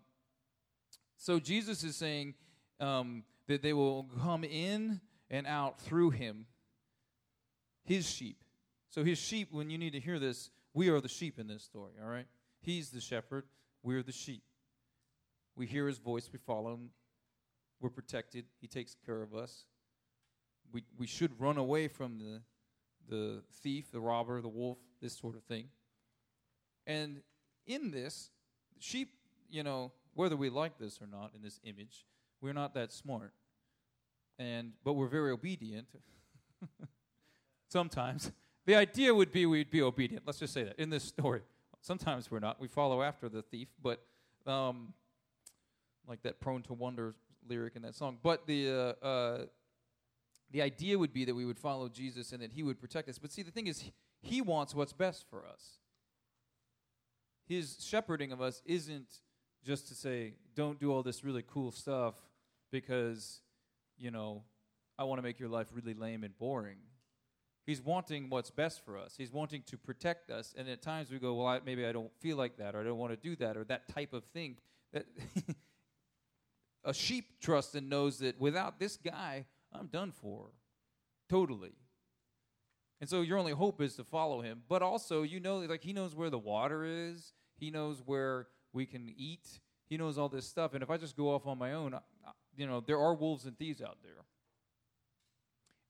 so 1.17 1.39
Jesus 1.39 1.83
is 1.83 1.95
saying 1.95 2.35
um, 2.79 3.23
that 3.47 3.61
they 3.61 3.73
will 3.73 4.07
come 4.21 4.43
in 4.43 5.01
and 5.29 5.47
out 5.47 5.81
through 5.81 6.11
him, 6.11 6.45
his 7.83 8.09
sheep. 8.09 8.43
So 8.89 9.03
his 9.03 9.17
sheep, 9.17 9.49
when 9.51 9.69
you 9.69 9.77
need 9.77 9.93
to 9.93 9.99
hear 9.99 10.19
this, 10.19 10.49
we 10.73 10.89
are 10.89 11.01
the 11.01 11.09
sheep 11.09 11.39
in 11.39 11.47
this 11.47 11.63
story, 11.63 11.93
all 12.01 12.09
right? 12.09 12.27
He's 12.61 12.89
the 12.91 13.01
shepherd, 13.01 13.45
we're 13.83 14.03
the 14.03 14.11
sheep. 14.11 14.43
We 15.55 15.65
hear 15.65 15.87
his 15.87 15.97
voice, 15.97 16.29
we 16.31 16.39
follow 16.39 16.73
him, 16.73 16.91
we're 17.79 17.89
protected, 17.89 18.45
he 18.59 18.67
takes 18.67 18.95
care 19.05 19.21
of 19.21 19.35
us. 19.35 19.65
We, 20.71 20.83
we 20.97 21.07
should 21.07 21.39
run 21.39 21.57
away 21.57 21.87
from 21.87 22.17
the, 22.17 22.41
the 23.07 23.41
thief, 23.61 23.91
the 23.91 23.99
robber, 23.99 24.41
the 24.41 24.49
wolf, 24.49 24.77
this 25.01 25.17
sort 25.17 25.35
of 25.35 25.43
thing. 25.43 25.69
And 26.85 27.21
in 27.65 27.91
this, 27.91 28.31
sheep, 28.79 29.13
you 29.49 29.63
know, 29.63 29.91
whether 30.13 30.35
we 30.35 30.49
like 30.49 30.77
this 30.77 30.99
or 31.01 31.07
not 31.07 31.31
in 31.35 31.41
this 31.41 31.59
image, 31.63 32.05
we're 32.41 32.53
not 32.53 32.73
that 32.73 32.91
smart. 32.91 33.33
And 34.39 34.73
but 34.83 34.93
we're 34.93 35.07
very 35.07 35.31
obedient. 35.31 35.87
Sometimes. 37.67 38.31
The 38.65 38.75
idea 38.75 39.13
would 39.13 39.31
be 39.31 39.45
we'd 39.45 39.71
be 39.71 39.81
obedient. 39.81 40.23
Let's 40.25 40.39
just 40.39 40.53
say 40.53 40.63
that 40.63 40.77
in 40.77 40.89
this 40.89 41.03
story. 41.03 41.41
Sometimes 41.81 42.29
we're 42.29 42.39
not. 42.39 42.59
We 42.59 42.67
follow 42.67 43.01
after 43.01 43.29
the 43.29 43.41
thief, 43.41 43.69
but 43.81 44.03
um, 44.45 44.93
like 46.07 46.21
that 46.23 46.39
prone 46.39 46.63
to 46.63 46.73
wonder 46.73 47.15
lyric 47.49 47.75
in 47.75 47.81
that 47.83 47.95
song. 47.95 48.17
But 48.21 48.47
the 48.47 48.69
uh, 48.69 49.05
uh, 49.05 49.45
the 50.51 50.61
idea 50.61 50.97
would 50.97 51.13
be 51.13 51.25
that 51.25 51.35
we 51.35 51.45
would 51.45 51.59
follow 51.59 51.89
Jesus 51.89 52.31
and 52.31 52.41
that 52.41 52.51
He 52.51 52.63
would 52.63 52.79
protect 52.79 53.09
us. 53.09 53.17
But 53.17 53.31
see, 53.31 53.43
the 53.43 53.51
thing 53.51 53.67
is, 53.67 53.83
He 54.21 54.41
wants 54.41 54.73
what's 54.73 54.93
best 54.93 55.25
for 55.29 55.45
us. 55.45 55.79
His 57.47 57.77
shepherding 57.83 58.31
of 58.31 58.41
us 58.41 58.61
isn't 58.65 59.07
just 59.65 59.87
to 59.87 59.95
say, 59.95 60.33
don't 60.55 60.79
do 60.79 60.91
all 60.91 61.03
this 61.03 61.23
really 61.23 61.43
cool 61.45 61.71
stuff 61.71 62.15
because, 62.71 63.41
you 63.97 64.11
know, 64.11 64.43
I 64.99 65.03
want 65.03 65.19
to 65.19 65.23
make 65.23 65.39
your 65.39 65.49
life 65.49 65.67
really 65.73 65.93
lame 65.93 66.23
and 66.23 66.37
boring. 66.37 66.77
He's 67.65 67.81
wanting 67.81 68.29
what's 68.29 68.49
best 68.49 68.83
for 68.85 68.97
us. 68.97 69.15
He's 69.17 69.31
wanting 69.31 69.63
to 69.67 69.77
protect 69.77 70.29
us. 70.29 70.53
And 70.57 70.69
at 70.69 70.81
times 70.81 71.11
we 71.11 71.19
go, 71.19 71.35
well, 71.35 71.47
I, 71.47 71.59
maybe 71.65 71.85
I 71.85 71.91
don't 71.91 72.11
feel 72.19 72.37
like 72.37 72.57
that, 72.57 72.75
or 72.75 72.81
I 72.81 72.83
don't 72.85 72.97
want 72.97 73.11
to 73.11 73.17
do 73.17 73.35
that, 73.37 73.57
or 73.57 73.65
that 73.65 73.89
type 73.89 74.13
of 74.13 74.23
thing. 74.25 74.55
That 74.93 75.05
a 76.87 76.93
sheep 76.93 77.41
trusts 77.41 77.75
and 77.75 77.89
knows 77.89 78.19
that 78.19 78.39
without 78.39 78.79
this 78.79 78.95
guy, 78.97 79.45
I'm 79.73 79.87
done 79.87 80.13
for, 80.13 80.47
totally. 81.29 81.73
And 83.01 83.09
so 83.09 83.21
your 83.21 83.37
only 83.37 83.51
hope 83.51 83.81
is 83.81 83.95
to 83.97 84.05
follow 84.05 84.41
him. 84.41 84.63
But 84.69 84.81
also, 84.81 85.21
you 85.21 85.41
know, 85.41 85.59
like 85.59 85.83
he 85.83 85.91
knows 85.93 86.15
where 86.15 86.29
the 86.29 86.39
water 86.39 86.85
is. 86.85 87.33
He 87.57 87.69
knows 87.69 88.01
where 88.05 88.47
we 88.71 88.85
can 88.85 89.13
eat. 89.17 89.59
He 89.89 89.97
knows 89.97 90.17
all 90.17 90.29
this 90.29 90.47
stuff. 90.47 90.73
And 90.73 90.81
if 90.81 90.89
I 90.89 90.95
just 90.97 91.17
go 91.17 91.35
off 91.35 91.45
on 91.45 91.57
my 91.57 91.73
own, 91.73 91.93
I, 91.93 91.99
you 92.55 92.65
know, 92.65 92.79
there 92.79 92.99
are 92.99 93.13
wolves 93.13 93.45
and 93.45 93.57
thieves 93.57 93.81
out 93.81 93.97
there. 94.01 94.23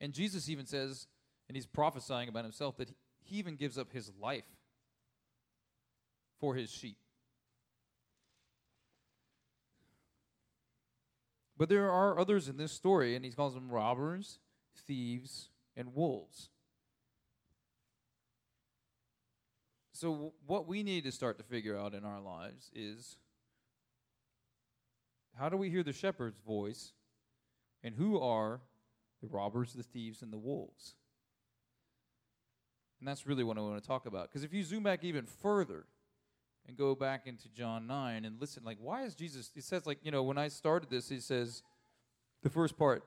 And 0.01 0.13
Jesus 0.13 0.49
even 0.49 0.65
says, 0.65 1.07
and 1.47 1.55
he's 1.55 1.67
prophesying 1.67 2.27
about 2.27 2.43
himself, 2.43 2.75
that 2.77 2.89
he 3.23 3.37
even 3.37 3.55
gives 3.55 3.77
up 3.77 3.93
his 3.93 4.11
life 4.19 4.45
for 6.39 6.55
his 6.55 6.71
sheep. 6.71 6.97
But 11.57 11.69
there 11.69 11.89
are 11.89 12.19
others 12.19 12.47
in 12.47 12.57
this 12.57 12.71
story, 12.71 13.15
and 13.15 13.25
he 13.25 13.31
calls 13.31 13.55
them 13.55 13.69
robbers, 13.69 14.39
thieves, 14.85 15.49
and 15.75 15.93
wolves. 15.95 16.49
So, 19.93 20.33
what 20.45 20.67
we 20.67 20.83
need 20.83 21.05
to 21.05 21.11
start 21.11 21.39
to 21.39 21.43
figure 21.43 21.75
out 21.75 21.95
in 21.95 22.05
our 22.05 22.21
lives 22.21 22.69
is 22.75 23.17
how 25.35 25.49
do 25.49 25.57
we 25.57 25.71
hear 25.71 25.81
the 25.81 25.93
shepherd's 25.93 26.39
voice, 26.39 26.93
and 27.83 27.95
who 27.95 28.19
are 28.19 28.61
the 29.21 29.27
robbers, 29.27 29.73
the 29.73 29.81
thieves, 29.81 30.21
and 30.21 30.31
the 30.31 30.37
wolves? 30.37 30.93
And 32.99 33.07
that's 33.07 33.25
really 33.25 33.43
what 33.43 33.57
I 33.57 33.61
want 33.61 33.81
to 33.81 33.87
talk 33.87 34.05
about. 34.05 34.29
Because 34.29 34.43
if 34.43 34.53
you 34.53 34.63
zoom 34.63 34.83
back 34.83 35.03
even 35.03 35.25
further 35.25 35.85
and 36.67 36.77
go 36.77 36.95
back 36.95 37.27
into 37.27 37.47
John 37.49 37.87
9 37.87 38.25
and 38.25 38.39
listen, 38.39 38.63
like, 38.63 38.77
why 38.79 39.03
is 39.03 39.15
Jesus, 39.15 39.51
he 39.53 39.61
says, 39.61 39.85
like, 39.85 39.99
you 40.03 40.11
know, 40.11 40.23
when 40.23 40.37
I 40.37 40.49
started 40.49 40.89
this, 40.89 41.07
he 41.07 41.19
says, 41.19 41.63
the 42.43 42.49
first 42.49 42.77
part, 42.77 43.03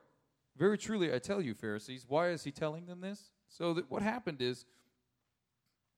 very 0.56 0.78
truly 0.78 1.12
I 1.12 1.18
tell 1.18 1.40
you, 1.40 1.54
Pharisees, 1.54 2.04
why 2.08 2.30
is 2.30 2.44
he 2.44 2.50
telling 2.50 2.86
them 2.86 3.00
this? 3.00 3.30
So 3.48 3.74
that 3.74 3.90
what 3.90 4.02
happened 4.02 4.40
is, 4.40 4.64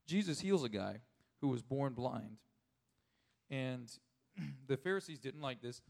Jesus 0.07 0.40
heals 0.40 0.64
a 0.64 0.69
guy 0.69 0.99
who 1.40 1.49
was 1.49 1.62
born 1.62 1.92
blind. 1.92 2.38
And 3.50 3.90
the 4.66 4.76
Pharisees 4.76 5.19
didn't 5.19 5.40
like 5.40 5.62
this. 5.62 5.81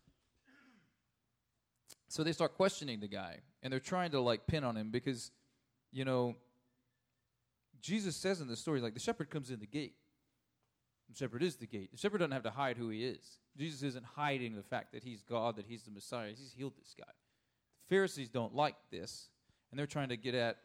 So 2.09 2.23
they 2.23 2.33
start 2.33 2.55
questioning 2.57 3.01
the 3.01 3.09
guy 3.09 3.39
and 3.63 3.73
they're 3.73 3.81
trying 3.81 4.11
to 4.11 4.21
like 4.21 4.47
pin 4.47 4.65
on 4.65 4.77
him 4.77 4.91
because, 4.91 5.31
you 5.93 6.05
know, 6.05 6.37
Jesus 7.81 8.17
says 8.17 8.41
in 8.41 8.49
the 8.49 8.57
story, 8.57 8.81
like 8.81 8.95
the 8.95 9.01
shepherd 9.01 9.31
comes 9.31 9.51
in 9.51 9.61
the 9.61 9.67
gate. 9.67 9.95
The 11.13 11.19
shepherd 11.19 11.43
is 11.43 11.57
the 11.57 11.67
gate. 11.67 11.91
The 11.93 11.99
shepherd 11.99 12.19
doesn't 12.19 12.33
have 12.33 12.43
to 12.45 12.51
hide 12.51 12.77
who 12.77 12.89
he 12.89 13.05
is. 13.05 13.39
Jesus 13.57 13.83
isn't 13.83 14.05
hiding 14.05 14.57
the 14.57 14.63
fact 14.63 14.93
that 14.93 15.05
he's 15.05 15.23
God, 15.23 15.57
that 15.57 15.67
he's 15.67 15.83
the 15.83 15.91
Messiah. 15.91 16.31
He's 16.31 16.55
healed 16.57 16.73
this 16.79 16.95
guy. 16.99 17.13
The 17.89 17.95
Pharisees 17.95 18.31
don't 18.31 18.55
like 18.55 18.77
this, 18.91 19.29
and 19.71 19.79
they're 19.79 19.87
trying 19.87 20.09
to 20.09 20.17
get 20.17 20.35
at 20.35 20.59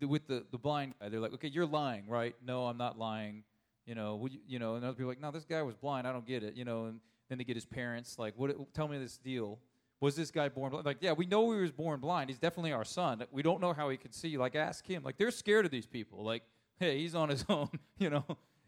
the, 0.00 0.08
with 0.08 0.26
the, 0.26 0.44
the 0.50 0.58
blind 0.58 0.94
guy, 1.00 1.08
they're 1.08 1.20
like, 1.20 1.34
okay, 1.34 1.48
you're 1.48 1.66
lying, 1.66 2.06
right? 2.08 2.34
No, 2.44 2.66
I'm 2.66 2.76
not 2.76 2.98
lying. 2.98 3.44
You 3.86 3.94
know, 3.94 4.26
you, 4.30 4.38
you 4.46 4.58
know, 4.58 4.76
and 4.76 4.84
other 4.84 4.94
people 4.94 5.08
like, 5.08 5.20
no, 5.20 5.30
this 5.30 5.44
guy 5.44 5.62
was 5.62 5.76
blind. 5.76 6.06
I 6.06 6.12
don't 6.12 6.26
get 6.26 6.42
it. 6.42 6.54
You 6.54 6.64
know, 6.64 6.86
and 6.86 7.00
then 7.28 7.38
they 7.38 7.44
get 7.44 7.56
his 7.56 7.66
parents 7.66 8.18
like, 8.18 8.34
what? 8.36 8.74
Tell 8.74 8.88
me 8.88 8.98
this 8.98 9.18
deal. 9.18 9.58
Was 10.00 10.16
this 10.16 10.30
guy 10.30 10.48
born 10.48 10.70
blind? 10.70 10.86
Like, 10.86 10.98
yeah, 11.00 11.12
we 11.12 11.26
know 11.26 11.50
he 11.52 11.60
was 11.60 11.72
born 11.72 12.00
blind. 12.00 12.30
He's 12.30 12.38
definitely 12.38 12.72
our 12.72 12.84
son. 12.84 13.24
We 13.30 13.42
don't 13.42 13.60
know 13.60 13.72
how 13.72 13.88
he 13.90 13.96
could 13.96 14.14
see. 14.14 14.36
Like, 14.36 14.54
ask 14.54 14.86
him. 14.86 15.02
Like, 15.02 15.16
they're 15.16 15.30
scared 15.30 15.64
of 15.64 15.70
these 15.70 15.86
people. 15.86 16.24
Like, 16.24 16.42
hey, 16.78 16.98
he's 16.98 17.14
on 17.14 17.28
his 17.28 17.44
own. 17.48 17.70
You 17.98 18.10
know, 18.10 18.24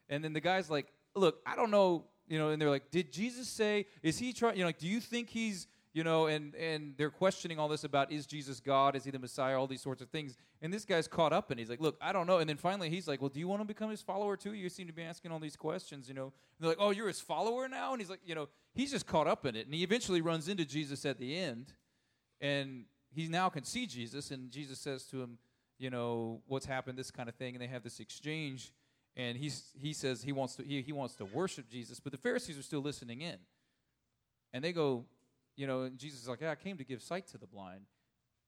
and 0.08 0.22
then 0.22 0.32
the 0.32 0.40
guy's 0.40 0.70
like, 0.70 0.92
look, 1.14 1.40
I 1.46 1.56
don't 1.56 1.70
know. 1.70 2.04
You 2.28 2.38
know, 2.38 2.48
and 2.48 2.60
they're 2.60 2.70
like, 2.70 2.90
did 2.90 3.12
Jesus 3.12 3.48
say? 3.48 3.86
Is 4.02 4.18
he 4.18 4.32
trying? 4.32 4.56
You 4.56 4.62
know, 4.62 4.68
like, 4.68 4.78
do 4.78 4.88
you 4.88 5.00
think 5.00 5.30
he's 5.30 5.68
you 5.96 6.04
know, 6.04 6.26
and, 6.26 6.54
and 6.56 6.92
they're 6.98 7.08
questioning 7.08 7.58
all 7.58 7.68
this 7.68 7.82
about 7.82 8.12
is 8.12 8.26
Jesus 8.26 8.60
God? 8.60 8.96
Is 8.96 9.04
he 9.04 9.10
the 9.10 9.18
Messiah? 9.18 9.58
All 9.58 9.66
these 9.66 9.80
sorts 9.80 10.02
of 10.02 10.10
things. 10.10 10.36
And 10.60 10.70
this 10.70 10.84
guy's 10.84 11.08
caught 11.08 11.32
up 11.32 11.50
and 11.50 11.58
he's 11.58 11.70
like, 11.70 11.80
look, 11.80 11.96
I 12.02 12.12
don't 12.12 12.26
know. 12.26 12.36
And 12.36 12.46
then 12.46 12.58
finally 12.58 12.90
he's 12.90 13.08
like, 13.08 13.22
well, 13.22 13.30
do 13.30 13.40
you 13.40 13.48
want 13.48 13.62
to 13.62 13.64
become 13.64 13.88
his 13.88 14.02
follower 14.02 14.36
too? 14.36 14.52
You 14.52 14.68
seem 14.68 14.88
to 14.88 14.92
be 14.92 15.02
asking 15.02 15.32
all 15.32 15.38
these 15.38 15.56
questions, 15.56 16.06
you 16.06 16.12
know. 16.12 16.24
And 16.24 16.32
they're 16.60 16.68
like, 16.68 16.76
oh, 16.78 16.90
you're 16.90 17.08
his 17.08 17.22
follower 17.22 17.66
now? 17.66 17.92
And 17.92 18.02
he's 18.02 18.10
like, 18.10 18.20
you 18.26 18.34
know, 18.34 18.50
he's 18.74 18.90
just 18.90 19.06
caught 19.06 19.26
up 19.26 19.46
in 19.46 19.56
it. 19.56 19.64
And 19.64 19.74
he 19.74 19.82
eventually 19.82 20.20
runs 20.20 20.48
into 20.48 20.66
Jesus 20.66 21.06
at 21.06 21.16
the 21.16 21.34
end. 21.34 21.72
And 22.42 22.84
he 23.10 23.26
now 23.28 23.48
can 23.48 23.64
see 23.64 23.86
Jesus. 23.86 24.30
And 24.30 24.50
Jesus 24.50 24.78
says 24.78 25.04
to 25.04 25.22
him, 25.22 25.38
you 25.78 25.88
know, 25.88 26.42
what's 26.46 26.66
happened, 26.66 26.98
this 26.98 27.10
kind 27.10 27.30
of 27.30 27.36
thing. 27.36 27.54
And 27.54 27.62
they 27.62 27.68
have 27.68 27.82
this 27.82 28.00
exchange. 28.00 28.70
And 29.16 29.36
he's, 29.36 29.70
he 29.78 29.92
says 29.92 30.22
he 30.22 30.32
wants, 30.32 30.56
to, 30.56 30.62
he, 30.62 30.82
he 30.82 30.92
wants 30.92 31.14
to 31.16 31.24
worship 31.24 31.68
Jesus. 31.70 32.00
But 32.00 32.12
the 32.12 32.18
Pharisees 32.18 32.58
are 32.58 32.62
still 32.62 32.80
listening 32.80 33.22
in. 33.22 33.36
And 34.52 34.62
they 34.62 34.72
go, 34.72 35.04
you 35.56 35.66
know, 35.66 35.82
and 35.82 35.98
Jesus 35.98 36.22
is 36.22 36.28
like, 36.28 36.42
yeah, 36.42 36.50
I 36.50 36.54
came 36.54 36.76
to 36.76 36.84
give 36.84 37.02
sight 37.02 37.26
to 37.28 37.38
the 37.38 37.46
blind. 37.46 37.82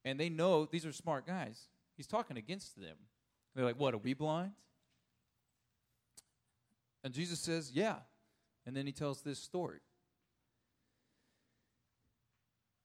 And 0.05 0.21
they 0.21 0.29
know 0.29 0.67
these 0.67 0.85
are 0.85 0.93
smart 0.93 1.27
guys. 1.27 1.69
He's 1.97 2.07
talking 2.07 2.37
against 2.37 2.79
them. 2.79 2.97
They're 3.55 3.65
like, 3.65 3.79
what, 3.79 3.95
are 3.95 3.99
we 3.99 4.15
blind? 4.15 4.53
And 7.03 7.15
Jesus 7.15 7.41
says, 7.41 7.73
yeah. 7.73 7.97
And 8.67 8.77
then 8.77 8.87
he 8.87 8.93
tells 8.93 9.23
this 9.23 9.39
story. 9.39 9.81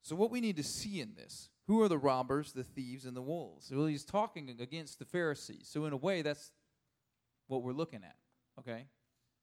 So, 0.01 0.15
what 0.15 0.31
we 0.31 0.41
need 0.41 0.57
to 0.57 0.63
see 0.63 0.99
in 0.99 1.13
this 1.15 1.49
who 1.67 1.81
are 1.81 1.87
the 1.87 1.97
robbers, 1.97 2.51
the 2.51 2.63
thieves, 2.63 3.05
and 3.05 3.15
the 3.15 3.21
wolves? 3.21 3.71
Well, 3.73 3.85
he's 3.85 4.03
talking 4.03 4.49
against 4.59 4.99
the 4.99 5.05
Pharisees. 5.05 5.69
So, 5.71 5.85
in 5.85 5.93
a 5.93 5.97
way, 5.97 6.21
that's 6.21 6.51
what 7.53 7.63
we're 7.63 7.74
looking 7.74 8.03
at, 8.03 8.15
okay? 8.60 8.86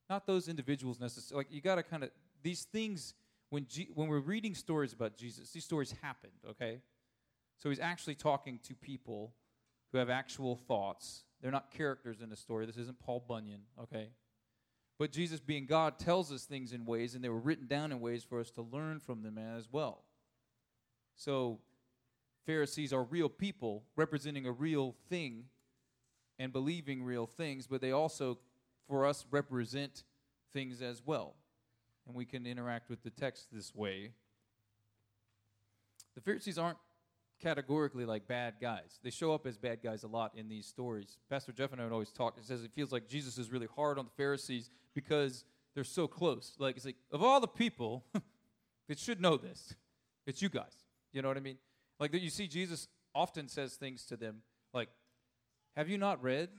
Not 0.09 0.27
those 0.27 0.49
individuals 0.49 1.01
necessarily. 1.01 1.45
Like, 1.45 1.55
you 1.55 1.61
got 1.61 1.77
to 1.77 1.83
kind 1.83 2.03
of, 2.03 2.11
these 2.43 2.65
things 2.65 3.15
when, 3.51 3.67
G- 3.67 3.91
when 3.95 4.09
we're 4.09 4.21
reading 4.21 4.55
stories 4.55 4.93
about 4.93 5.17
Jesus, 5.17 5.51
these 5.51 5.65
stories 5.65 5.95
happened, 6.03 6.33
okay? 6.49 6.81
So 7.59 7.69
he's 7.69 7.81
actually 7.81 8.17
talking 8.17 8.59
to 8.65 8.75
people 8.75 9.35
who 9.93 9.99
have 9.99 10.11
actual 10.11 10.57
thoughts. 10.57 11.25
They're 11.41 11.51
not 11.51 11.71
characters 11.71 12.21
in 12.21 12.31
the 12.31 12.37
story. 12.37 12.67
This 12.67 12.77
isn't 12.77 12.99
Paul 12.99 13.25
Bunyan, 13.27 13.63
okay? 13.81 14.09
But 14.99 15.13
Jesus, 15.13 15.41
being 15.41 15.67
God, 15.67 15.99
tells 15.99 16.31
us 16.33 16.45
things 16.45 16.73
in 16.73 16.85
ways, 16.85 17.15
and 17.15 17.25
they 17.25 17.29
were 17.29 17.39
written 17.39 17.67
down 17.67 17.93
in 17.93 18.01
ways 18.01 18.23
for 18.23 18.41
us 18.41 18.51
to 18.53 18.63
learn 18.63 19.01
from 19.01 19.23
them 19.23 19.39
as 19.39 19.69
well. 19.71 20.05
So, 21.17 21.61
Pharisees 22.47 22.93
are 22.93 23.05
real 23.05 23.29
people 23.29 23.85
representing 23.97 24.47
a 24.47 24.53
real 24.53 24.97
thing 25.09 25.45
and 26.41 26.53
believing 26.53 27.05
real 27.05 27.27
things, 27.27 27.69
but 27.69 27.81
they 27.81 27.93
also, 27.93 28.39
for 28.89 29.07
us, 29.07 29.25
represent 29.31 30.03
things 30.53 30.83
as 30.83 31.01
well 31.07 31.37
and 32.11 32.17
we 32.17 32.25
can 32.25 32.45
interact 32.45 32.91
with 32.91 33.03
the 33.05 33.11
text 33.11 33.47
this 33.53 33.73
way. 33.73 34.11
The 36.17 36.21
Pharisees 36.21 36.59
aren't 36.59 36.79
categorically 37.41 38.05
like 38.05 38.27
bad 38.27 38.55
guys. 38.61 38.99
They 39.05 39.11
show 39.11 39.33
up 39.33 39.47
as 39.47 39.57
bad 39.57 39.79
guys 39.81 40.03
a 40.03 40.09
lot 40.09 40.33
in 40.35 40.49
these 40.49 40.67
stories. 40.67 41.19
Pastor 41.31 41.53
Jeff 41.53 41.71
and 41.73 41.81
I 41.81 41.85
would 41.85 41.93
always 41.93 42.11
talk. 42.11 42.37
He 42.37 42.45
says 42.45 42.65
it 42.65 42.73
feels 42.73 42.91
like 42.91 43.09
Jesus 43.09 43.39
is 43.39 43.53
really 43.53 43.69
hard 43.77 43.97
on 43.97 44.07
the 44.07 44.11
Pharisees 44.17 44.71
because 44.93 45.45
they're 45.75 45.85
so 45.85 46.09
close. 46.09 46.57
Like 46.59 46.77
it's 46.77 46.85
like 46.85 46.97
of 47.13 47.23
all 47.23 47.41
the 47.41 47.47
people 47.47 48.05
that 48.89 48.99
should 48.99 49.21
know 49.21 49.37
this, 49.37 49.75
it's 50.27 50.43
you 50.43 50.49
guys. 50.49 50.85
You 51.13 51.23
know 51.23 51.29
what 51.29 51.37
I 51.37 51.41
mean? 51.41 51.59
Like 52.01 52.13
you 52.13 52.31
see 52.31 52.49
Jesus 52.49 52.89
often 53.15 53.47
says 53.47 53.75
things 53.75 54.05
to 54.07 54.17
them 54.17 54.43
like, 54.73 54.89
"Have 55.77 55.89
you 55.89 55.99
not 55.99 56.23
read?" 56.23 56.51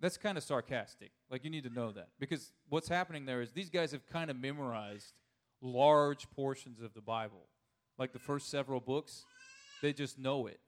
That's 0.00 0.16
kind 0.16 0.38
of 0.38 0.44
sarcastic. 0.44 1.12
Like, 1.30 1.44
you 1.44 1.50
need 1.50 1.64
to 1.64 1.70
know 1.70 1.92
that. 1.92 2.08
Because 2.18 2.52
what's 2.70 2.88
happening 2.88 3.26
there 3.26 3.42
is 3.42 3.52
these 3.52 3.68
guys 3.68 3.92
have 3.92 4.06
kind 4.06 4.30
of 4.30 4.36
memorized 4.36 5.12
large 5.60 6.30
portions 6.30 6.80
of 6.80 6.94
the 6.94 7.00
Bible. 7.02 7.48
Like 7.98 8.12
the 8.12 8.18
first 8.18 8.50
several 8.50 8.80
books, 8.80 9.24
they 9.82 9.92
just 9.92 10.18
know 10.18 10.46
it. 10.46 10.60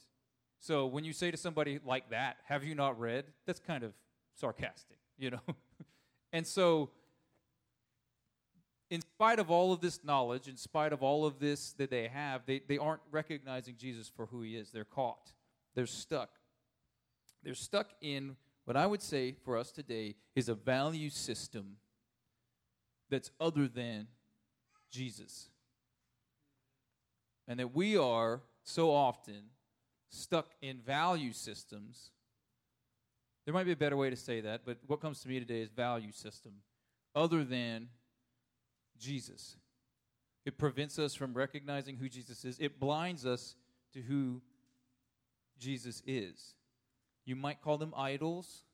So 0.60 0.86
when 0.86 1.02
you 1.02 1.12
say 1.12 1.30
to 1.30 1.36
somebody 1.36 1.80
like 1.84 2.10
that, 2.10 2.36
have 2.46 2.62
you 2.62 2.74
not 2.74 3.00
read? 3.00 3.24
That's 3.46 3.58
kind 3.58 3.82
of 3.82 3.94
sarcastic, 4.34 4.98
you 5.18 5.30
know? 5.30 5.40
and 6.32 6.46
so, 6.46 6.90
in 8.90 9.00
spite 9.00 9.38
of 9.38 9.50
all 9.50 9.72
of 9.72 9.80
this 9.80 10.04
knowledge, 10.04 10.46
in 10.46 10.56
spite 10.56 10.92
of 10.92 11.02
all 11.02 11.24
of 11.24 11.38
this 11.38 11.72
that 11.78 11.90
they 11.90 12.06
have, 12.08 12.42
they, 12.44 12.60
they 12.68 12.76
aren't 12.76 13.00
recognizing 13.10 13.76
Jesus 13.78 14.08
for 14.14 14.26
who 14.26 14.42
he 14.42 14.56
is. 14.56 14.70
They're 14.70 14.84
caught, 14.84 15.32
they're 15.74 15.86
stuck. 15.86 16.30
They're 17.42 17.54
stuck 17.54 17.90
in 18.00 18.36
what 18.64 18.76
I 18.76 18.86
would 18.86 19.02
say 19.02 19.34
for 19.44 19.56
us 19.56 19.72
today 19.72 20.14
is 20.34 20.48
a 20.48 20.54
value 20.54 21.10
system 21.10 21.76
that's 23.10 23.30
other 23.40 23.68
than 23.68 24.06
Jesus. 24.90 25.48
And 27.48 27.58
that 27.58 27.74
we 27.74 27.96
are 27.96 28.40
so 28.62 28.92
often 28.92 29.42
stuck 30.08 30.52
in 30.60 30.78
value 30.78 31.32
systems. 31.32 32.10
There 33.44 33.52
might 33.52 33.66
be 33.66 33.72
a 33.72 33.76
better 33.76 33.96
way 33.96 34.10
to 34.10 34.16
say 34.16 34.40
that, 34.42 34.62
but 34.64 34.78
what 34.86 35.00
comes 35.00 35.20
to 35.22 35.28
me 35.28 35.40
today 35.40 35.60
is 35.60 35.70
value 35.70 36.12
system 36.12 36.52
other 37.14 37.44
than 37.44 37.88
Jesus. 38.98 39.56
It 40.44 40.58
prevents 40.58 40.98
us 40.98 41.14
from 41.14 41.34
recognizing 41.34 41.96
who 41.96 42.08
Jesus 42.08 42.44
is. 42.44 42.58
It 42.60 42.78
blinds 42.78 43.26
us 43.26 43.56
to 43.92 44.00
who 44.00 44.40
Jesus 45.58 46.02
is. 46.06 46.54
You 47.24 47.36
might 47.36 47.60
call 47.62 47.78
them 47.78 47.94
idols. 47.96 48.64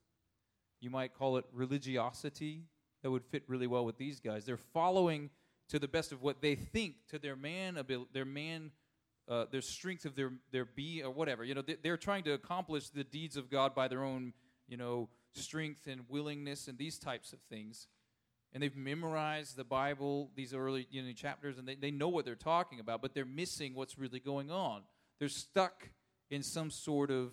You 0.81 0.91
might 0.91 1.15
call 1.15 1.37
it 1.37 1.45
religiosity. 1.53 2.65
That 3.03 3.11
would 3.11 3.25
fit 3.25 3.43
really 3.47 3.67
well 3.67 3.85
with 3.85 3.99
these 3.99 4.21
guys. 4.21 4.45
They're 4.45 4.57
following 4.57 5.31
to 5.69 5.79
the 5.79 5.89
best 5.89 6.13
of 6.13 6.23
what 6.23 6.41
they 6.41 6.55
think 6.55 6.95
to 7.11 7.19
their 7.19 7.37
man 7.37 7.77
ability, 7.77 8.11
their 8.13 8.25
man, 8.25 8.71
uh, 9.29 9.45
their 9.51 9.61
strength 9.61 10.05
of 10.05 10.17
their 10.17 10.33
their 10.51 10.65
be 10.65 11.03
or 11.03 11.11
whatever. 11.11 11.45
You 11.45 11.55
know, 11.55 11.63
they, 11.63 11.91
are 11.91 11.97
trying 11.97 12.25
to 12.25 12.33
accomplish 12.33 12.89
the 12.89 13.05
deeds 13.05 13.37
of 13.37 13.51
God 13.51 13.75
by 13.75 13.89
their 13.89 14.03
own, 14.03 14.33
you 14.67 14.77
know, 14.77 15.09
strength 15.35 15.87
and 15.87 16.03
willingness 16.09 16.69
and 16.69 16.79
these 16.79 16.99
types 16.99 17.33
of 17.33 17.41
things. 17.51 17.87
And 18.53 18.63
they've 18.63 18.77
memorized 18.77 19.57
the 19.57 19.65
Bible, 19.65 20.31
these 20.35 20.55
early 20.55 20.87
you 20.91 21.03
know, 21.03 21.13
chapters, 21.13 21.59
and 21.59 21.69
they, 21.69 21.75
they 21.75 21.91
know 21.91 22.09
what 22.09 22.25
they're 22.25 22.35
talking 22.35 22.81
about, 22.81 23.03
but 23.03 23.13
they're 23.15 23.27
missing 23.27 23.75
what's 23.75 23.99
really 23.99 24.21
going 24.21 24.51
on. 24.51 24.83
They're 25.19 25.29
stuck 25.29 25.91
in 26.31 26.43
some 26.43 26.71
sort 26.71 27.11
of 27.11 27.33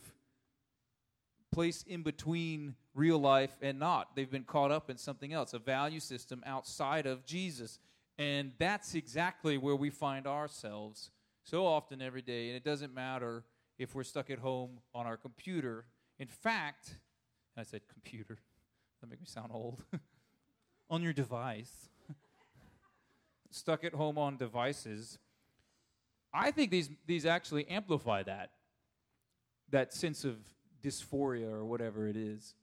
place 1.55 1.85
in 1.87 2.03
between 2.03 2.75
real 2.93 3.17
life 3.17 3.55
and 3.61 3.79
not. 3.79 4.13
They've 4.13 4.29
been 4.29 4.43
caught 4.43 4.71
up 4.71 4.89
in 4.89 4.97
something 4.97 5.31
else, 5.31 5.53
a 5.53 5.59
value 5.59 6.01
system 6.01 6.43
outside 6.45 7.05
of 7.05 7.25
Jesus. 7.25 7.79
And 8.17 8.51
that's 8.57 8.93
exactly 8.93 9.57
where 9.57 9.75
we 9.75 9.89
find 9.89 10.27
ourselves 10.27 11.11
so 11.45 11.65
often 11.65 12.01
every 12.01 12.21
day. 12.21 12.49
And 12.49 12.57
it 12.57 12.65
doesn't 12.65 12.93
matter 12.93 13.45
if 13.79 13.95
we're 13.95 14.03
stuck 14.03 14.29
at 14.29 14.39
home 14.39 14.79
on 14.93 15.07
our 15.07 15.15
computer. 15.15 15.85
In 16.19 16.27
fact, 16.27 16.97
I 17.57 17.63
said 17.63 17.83
computer, 17.87 18.37
that 19.01 19.09
make 19.09 19.21
me 19.21 19.27
sound 19.27 19.51
old. 19.53 19.81
on 20.89 21.01
your 21.01 21.13
device. 21.13 21.87
stuck 23.49 23.85
at 23.85 23.93
home 23.93 24.17
on 24.17 24.35
devices. 24.35 25.19
I 26.33 26.51
think 26.51 26.69
these, 26.69 26.89
these 27.07 27.25
actually 27.25 27.65
amplify 27.69 28.23
that, 28.23 28.51
that 29.69 29.93
sense 29.93 30.25
of 30.25 30.35
dysphoria 30.85 31.51
or 31.51 31.65
whatever 31.65 32.07
it 32.07 32.15
is, 32.15 32.55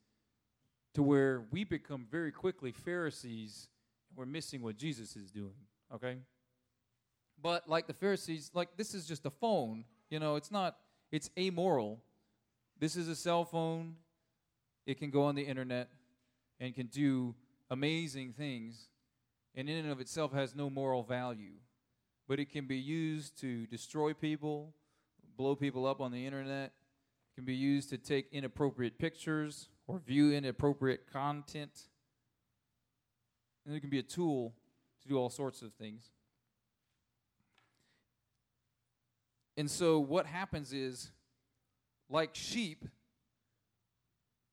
to 0.94 1.02
where 1.02 1.44
we 1.50 1.64
become 1.64 2.06
very 2.10 2.30
quickly 2.30 2.72
Pharisees 2.72 3.68
and 4.08 4.18
we're 4.18 4.26
missing 4.26 4.62
what 4.62 4.76
Jesus 4.76 5.16
is 5.16 5.30
doing, 5.30 5.54
okay? 5.94 6.18
But 7.40 7.68
like 7.68 7.86
the 7.86 7.94
Pharisees, 7.94 8.50
like 8.54 8.76
this 8.76 8.94
is 8.94 9.06
just 9.06 9.26
a 9.26 9.30
phone, 9.30 9.84
you 10.10 10.20
know, 10.20 10.36
it's 10.36 10.50
not, 10.50 10.76
it's 11.10 11.30
amoral. 11.38 12.02
This 12.78 12.96
is 12.96 13.08
a 13.08 13.16
cell 13.16 13.44
phone, 13.44 13.96
it 14.86 14.98
can 14.98 15.10
go 15.10 15.24
on 15.24 15.34
the 15.34 15.42
internet 15.42 15.88
and 16.60 16.74
can 16.74 16.86
do 16.86 17.34
amazing 17.70 18.32
things, 18.32 18.88
and 19.54 19.68
in 19.68 19.78
and 19.78 19.90
of 19.90 20.00
itself 20.00 20.32
has 20.32 20.54
no 20.54 20.68
moral 20.68 21.02
value 21.02 21.54
but 22.28 22.40
it 22.40 22.50
can 22.50 22.66
be 22.66 22.78
used 22.78 23.38
to 23.40 23.66
destroy 23.66 24.12
people, 24.12 24.72
blow 25.36 25.54
people 25.54 25.86
up 25.86 26.00
on 26.00 26.12
the 26.12 26.24
internet. 26.24 26.72
Can 27.34 27.44
be 27.44 27.54
used 27.54 27.88
to 27.90 27.98
take 27.98 28.28
inappropriate 28.32 28.98
pictures 28.98 29.68
or 29.86 29.98
view 29.98 30.32
inappropriate 30.32 31.10
content. 31.10 31.88
And 33.64 33.74
it 33.74 33.80
can 33.80 33.90
be 33.90 33.98
a 33.98 34.02
tool 34.02 34.54
to 35.02 35.08
do 35.08 35.16
all 35.16 35.30
sorts 35.30 35.62
of 35.62 35.72
things. 35.74 36.10
And 39.56 39.70
so 39.70 39.98
what 39.98 40.26
happens 40.26 40.72
is, 40.72 41.10
like 42.08 42.34
sheep, 42.34 42.84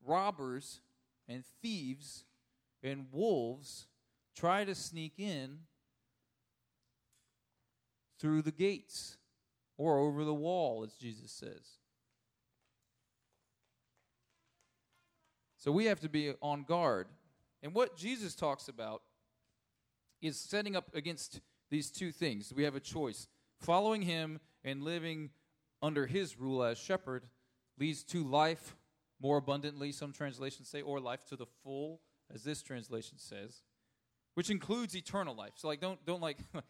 robbers 0.05 0.81
and 1.27 1.43
thieves 1.61 2.25
and 2.83 3.07
wolves 3.11 3.87
try 4.35 4.63
to 4.63 4.75
sneak 4.75 5.13
in 5.17 5.59
through 8.19 8.41
the 8.41 8.51
gates 8.51 9.17
or 9.77 9.99
over 9.99 10.23
the 10.23 10.33
wall, 10.33 10.83
as 10.83 10.93
Jesus 10.93 11.31
says. 11.31 11.78
So 15.59 15.71
we 15.71 15.85
have 15.85 15.99
to 15.99 16.09
be 16.09 16.33
on 16.41 16.63
guard. 16.63 17.07
And 17.61 17.73
what 17.73 17.97
Jesus 17.97 18.33
talks 18.33 18.69
about 18.69 19.01
is 20.21 20.39
setting 20.39 20.75
up 20.75 20.89
against 20.95 21.41
these 21.69 21.91
two 21.91 22.11
things. 22.11 22.53
We 22.53 22.63
have 22.63 22.75
a 22.75 22.79
choice. 22.79 23.27
Following 23.59 24.01
him 24.01 24.39
and 24.63 24.83
living 24.83 25.29
under 25.81 26.07
his 26.07 26.39
rule 26.39 26.63
as 26.63 26.77
shepherd 26.77 27.25
leads 27.77 28.03
to 28.05 28.23
life 28.23 28.75
more 29.21 29.37
abundantly, 29.37 29.91
some 29.91 30.13
translations 30.13 30.69
say, 30.69 30.81
or 30.81 30.99
life 30.99 31.25
to 31.25 31.35
the 31.35 31.45
full, 31.61 31.99
as 32.33 32.43
this 32.43 32.61
translation 32.61 33.17
says, 33.17 33.63
which 34.35 34.49
includes 34.49 34.95
eternal 34.95 35.35
life. 35.35 35.53
So 35.55 35.67
like 35.67 35.81
don't 35.81 36.03
don't 36.05 36.21
like 36.21 36.37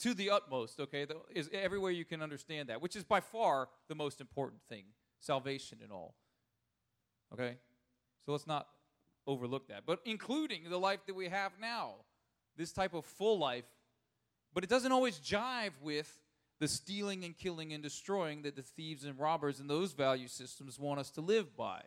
to 0.00 0.12
the 0.12 0.30
utmost, 0.30 0.80
okay? 0.80 1.06
The, 1.06 1.16
is 1.34 1.48
everywhere 1.50 1.92
you 1.92 2.04
can 2.04 2.20
understand 2.20 2.68
that, 2.68 2.82
which 2.82 2.94
is 2.94 3.04
by 3.04 3.20
far 3.20 3.68
the 3.88 3.94
most 3.94 4.20
important 4.20 4.60
thing 4.68 4.84
salvation 5.18 5.78
and 5.82 5.90
all. 5.90 6.14
Okay? 7.32 7.56
So 8.24 8.32
let's 8.32 8.46
not 8.46 8.68
overlook 9.26 9.68
that. 9.68 9.82
But 9.86 10.00
including 10.04 10.68
the 10.68 10.78
life 10.78 11.00
that 11.06 11.14
we 11.14 11.28
have 11.28 11.52
now, 11.60 11.94
this 12.56 12.72
type 12.72 12.94
of 12.94 13.04
full 13.04 13.38
life, 13.38 13.64
but 14.54 14.64
it 14.64 14.70
doesn't 14.70 14.92
always 14.92 15.18
jive 15.18 15.72
with 15.80 16.18
the 16.60 16.68
stealing 16.68 17.24
and 17.24 17.36
killing 17.36 17.72
and 17.72 17.82
destroying 17.82 18.42
that 18.42 18.54
the 18.54 18.62
thieves 18.62 19.04
and 19.04 19.18
robbers 19.18 19.58
and 19.58 19.68
those 19.68 19.92
value 19.92 20.28
systems 20.28 20.78
want 20.78 21.00
us 21.00 21.10
to 21.10 21.20
live 21.20 21.56
by. 21.56 21.82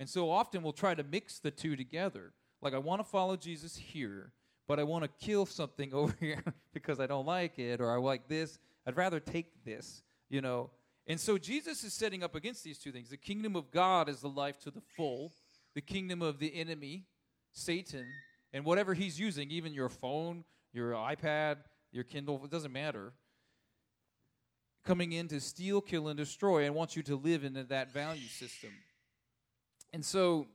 And 0.00 0.08
so 0.08 0.30
often 0.30 0.62
we'll 0.62 0.72
try 0.72 0.94
to 0.94 1.02
mix 1.02 1.38
the 1.38 1.50
two 1.50 1.76
together. 1.76 2.32
Like, 2.62 2.74
I 2.74 2.78
want 2.78 3.00
to 3.00 3.04
follow 3.04 3.36
Jesus 3.36 3.76
here, 3.76 4.32
but 4.66 4.80
I 4.80 4.84
want 4.84 5.04
to 5.04 5.24
kill 5.24 5.44
something 5.44 5.92
over 5.94 6.14
here 6.18 6.42
because 6.72 6.98
I 6.98 7.06
don't 7.06 7.26
like 7.26 7.58
it 7.58 7.80
or 7.80 7.90
I 7.90 7.98
like 7.98 8.28
this. 8.28 8.58
I'd 8.86 8.96
rather 8.96 9.20
take 9.20 9.64
this, 9.64 10.02
you 10.30 10.40
know. 10.40 10.70
And 11.06 11.20
so 11.20 11.36
Jesus 11.36 11.84
is 11.84 11.92
setting 11.92 12.22
up 12.22 12.34
against 12.34 12.64
these 12.64 12.78
two 12.78 12.90
things. 12.90 13.10
The 13.10 13.16
kingdom 13.16 13.56
of 13.56 13.70
God 13.70 14.08
is 14.08 14.20
the 14.20 14.28
life 14.28 14.58
to 14.60 14.70
the 14.70 14.80
full, 14.96 15.32
the 15.74 15.82
kingdom 15.82 16.22
of 16.22 16.38
the 16.38 16.54
enemy, 16.54 17.04
Satan, 17.52 18.06
and 18.52 18.64
whatever 18.64 18.94
he's 18.94 19.18
using, 19.20 19.50
even 19.50 19.74
your 19.74 19.88
phone, 19.88 20.44
your 20.72 20.92
iPad, 20.92 21.56
your 21.92 22.04
Kindle, 22.04 22.40
it 22.44 22.50
doesn't 22.50 22.72
matter. 22.72 23.12
Coming 24.84 25.12
in 25.12 25.28
to 25.28 25.40
steal, 25.40 25.80
kill, 25.80 26.08
and 26.08 26.16
destroy 26.16 26.64
and 26.64 26.74
wants 26.74 26.96
you 26.96 27.02
to 27.04 27.16
live 27.16 27.44
in 27.44 27.54
that 27.68 27.92
value 27.92 28.28
system. 28.28 28.70
And 29.92 30.04
so 30.04 30.46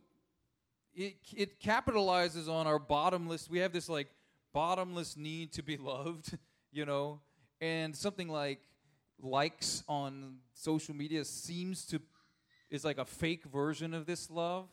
it, 0.95 1.15
it 1.35 1.61
capitalizes 1.61 2.49
on 2.49 2.67
our 2.67 2.79
bottomless, 2.79 3.49
we 3.49 3.59
have 3.59 3.71
this 3.71 3.87
like 3.87 4.07
bottomless 4.53 5.15
need 5.15 5.53
to 5.53 5.63
be 5.63 5.77
loved, 5.77 6.37
you 6.71 6.85
know, 6.85 7.21
and 7.61 7.95
something 7.95 8.27
like 8.27 8.59
likes 9.21 9.83
on 9.87 10.37
social 10.53 10.95
media 10.95 11.25
seems 11.25 11.85
to, 11.87 12.01
is 12.69 12.85
like 12.85 12.97
a 12.97 13.05
fake 13.05 13.43
version 13.45 13.93
of 13.93 14.05
this 14.05 14.29
love. 14.29 14.67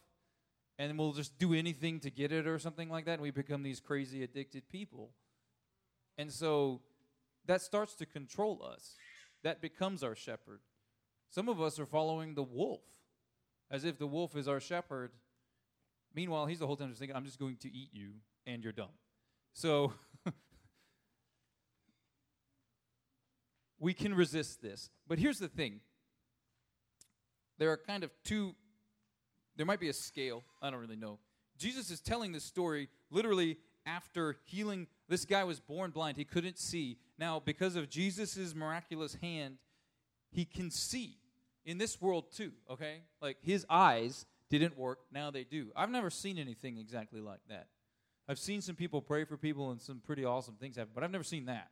And 0.79 0.99
we'll 0.99 1.13
just 1.13 1.39
do 1.39 1.55
anything 1.55 2.01
to 2.01 2.11
get 2.11 2.33
it 2.33 2.47
or 2.47 2.59
something 2.59 2.91
like 2.91 3.07
that, 3.07 3.15
and 3.15 3.23
we 3.23 3.31
become 3.31 3.63
these 3.63 3.81
crazy 3.81 4.23
addicted 4.23 4.69
people. 4.69 5.11
And 6.19 6.31
so 6.31 6.83
that 7.47 7.63
starts 7.63 7.95
to 7.95 8.07
control 8.07 8.63
us. 8.63 8.95
That 9.43 9.63
becomes 9.63 10.03
our 10.03 10.15
shepherd. 10.15 10.61
Some 11.31 11.49
of 11.49 11.63
us 11.63 11.79
are 11.81 11.87
following 11.87 12.35
the 12.35 12.43
wolf, 12.43 12.83
as 13.71 13.85
if 13.85 13.99
the 13.99 14.07
wolf 14.07 14.37
is 14.37 14.49
our 14.49 14.61
shepherd, 14.61 15.13
Meanwhile, 16.17 16.47
he's 16.47 16.59
the 16.59 16.67
whole 16.67 16.77
time 16.77 16.89
just 16.89 16.99
thinking, 16.99 17.15
I'm 17.15 17.27
just 17.27 17.39
going 17.39 17.57
to 17.59 17.69
eat 17.69 17.91
you 17.93 18.13
and 18.47 18.65
you're 18.65 18.73
dumb. 18.73 18.89
So 19.53 19.93
we 23.87 23.95
can 23.95 24.13
resist 24.13 24.61
this. 24.61 24.91
But 25.07 25.21
here's 25.21 25.39
the 25.39 25.47
thing 25.47 25.79
there 27.57 27.71
are 27.71 27.77
kind 27.77 28.03
of 28.03 28.11
two, 28.25 28.57
there 29.55 29.65
might 29.65 29.79
be 29.79 29.89
a 29.89 29.93
scale. 29.93 30.43
I 30.61 30.71
don't 30.71 30.81
really 30.81 30.97
know. 30.97 31.21
Jesus 31.57 31.93
is 31.93 32.01
telling 32.01 32.33
this 32.33 32.43
story 32.43 32.89
literally 33.13 33.59
after 33.87 34.39
healing. 34.43 34.89
This 35.09 35.25
guy 35.25 35.45
was 35.45 35.61
born 35.61 35.93
blind, 35.93 36.17
he 36.17 36.25
couldn't 36.25 36.59
see. 36.59 36.99
Now, 37.17 37.39
because 37.39 37.77
of 37.77 37.89
Jesus' 37.89 38.57
miraculous 38.57 39.15
hand, 39.23 39.59
he 40.33 40.45
can 40.45 40.73
see 40.73 41.19
in 41.65 41.79
this 41.79 42.03
world 42.03 42.33
too, 42.33 42.51
okay? 42.69 43.03
Like 43.23 43.37
his 43.41 43.65
eyes 43.71 44.27
didn't 44.51 44.77
work, 44.77 44.99
now 45.13 45.31
they 45.31 45.45
do. 45.45 45.71
I've 45.77 45.91
never 45.91 46.11
seen 46.11 46.39
anything 46.39 46.77
exactly 46.77 47.21
like 47.21 47.41
that. 47.51 47.69
I've 48.29 48.41
seen 48.41 48.63
some 48.63 48.75
people 48.75 49.01
pray 49.01 49.25
for 49.25 49.37
people 49.37 49.71
and 49.71 49.81
some 49.81 50.03
pretty 50.05 50.25
awesome 50.25 50.57
things 50.57 50.75
happen, 50.75 50.91
but 50.93 51.05
I've 51.05 51.13
never 51.13 51.23
seen 51.23 51.45
that. 51.45 51.71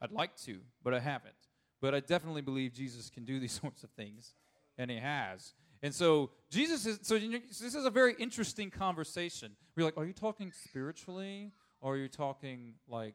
I'd 0.00 0.12
like 0.12 0.36
to, 0.42 0.60
but 0.82 0.94
I 0.94 1.00
haven't. 1.00 1.34
But 1.80 1.94
I 1.94 2.00
definitely 2.00 2.42
believe 2.42 2.72
Jesus 2.72 3.10
can 3.10 3.24
do 3.24 3.38
these 3.40 3.58
sorts 3.60 3.84
of 3.84 3.90
things, 3.90 4.34
and 4.78 4.90
he 4.90 4.98
has. 4.98 5.54
And 5.82 5.94
so 5.94 6.30
Jesus 6.50 6.86
is 6.86 7.00
so 7.02 7.18
this 7.18 7.74
is 7.74 7.84
a 7.84 7.90
very 7.90 8.14
interesting 8.18 8.70
conversation. 8.70 9.52
We're 9.76 9.84
like, 9.84 9.98
are 9.98 10.06
you 10.06 10.14
talking 10.14 10.52
spiritually 10.52 11.52
or 11.80 11.94
are 11.94 11.96
you 11.98 12.08
talking 12.08 12.74
like 12.88 13.14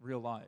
real 0.00 0.20
life? 0.20 0.44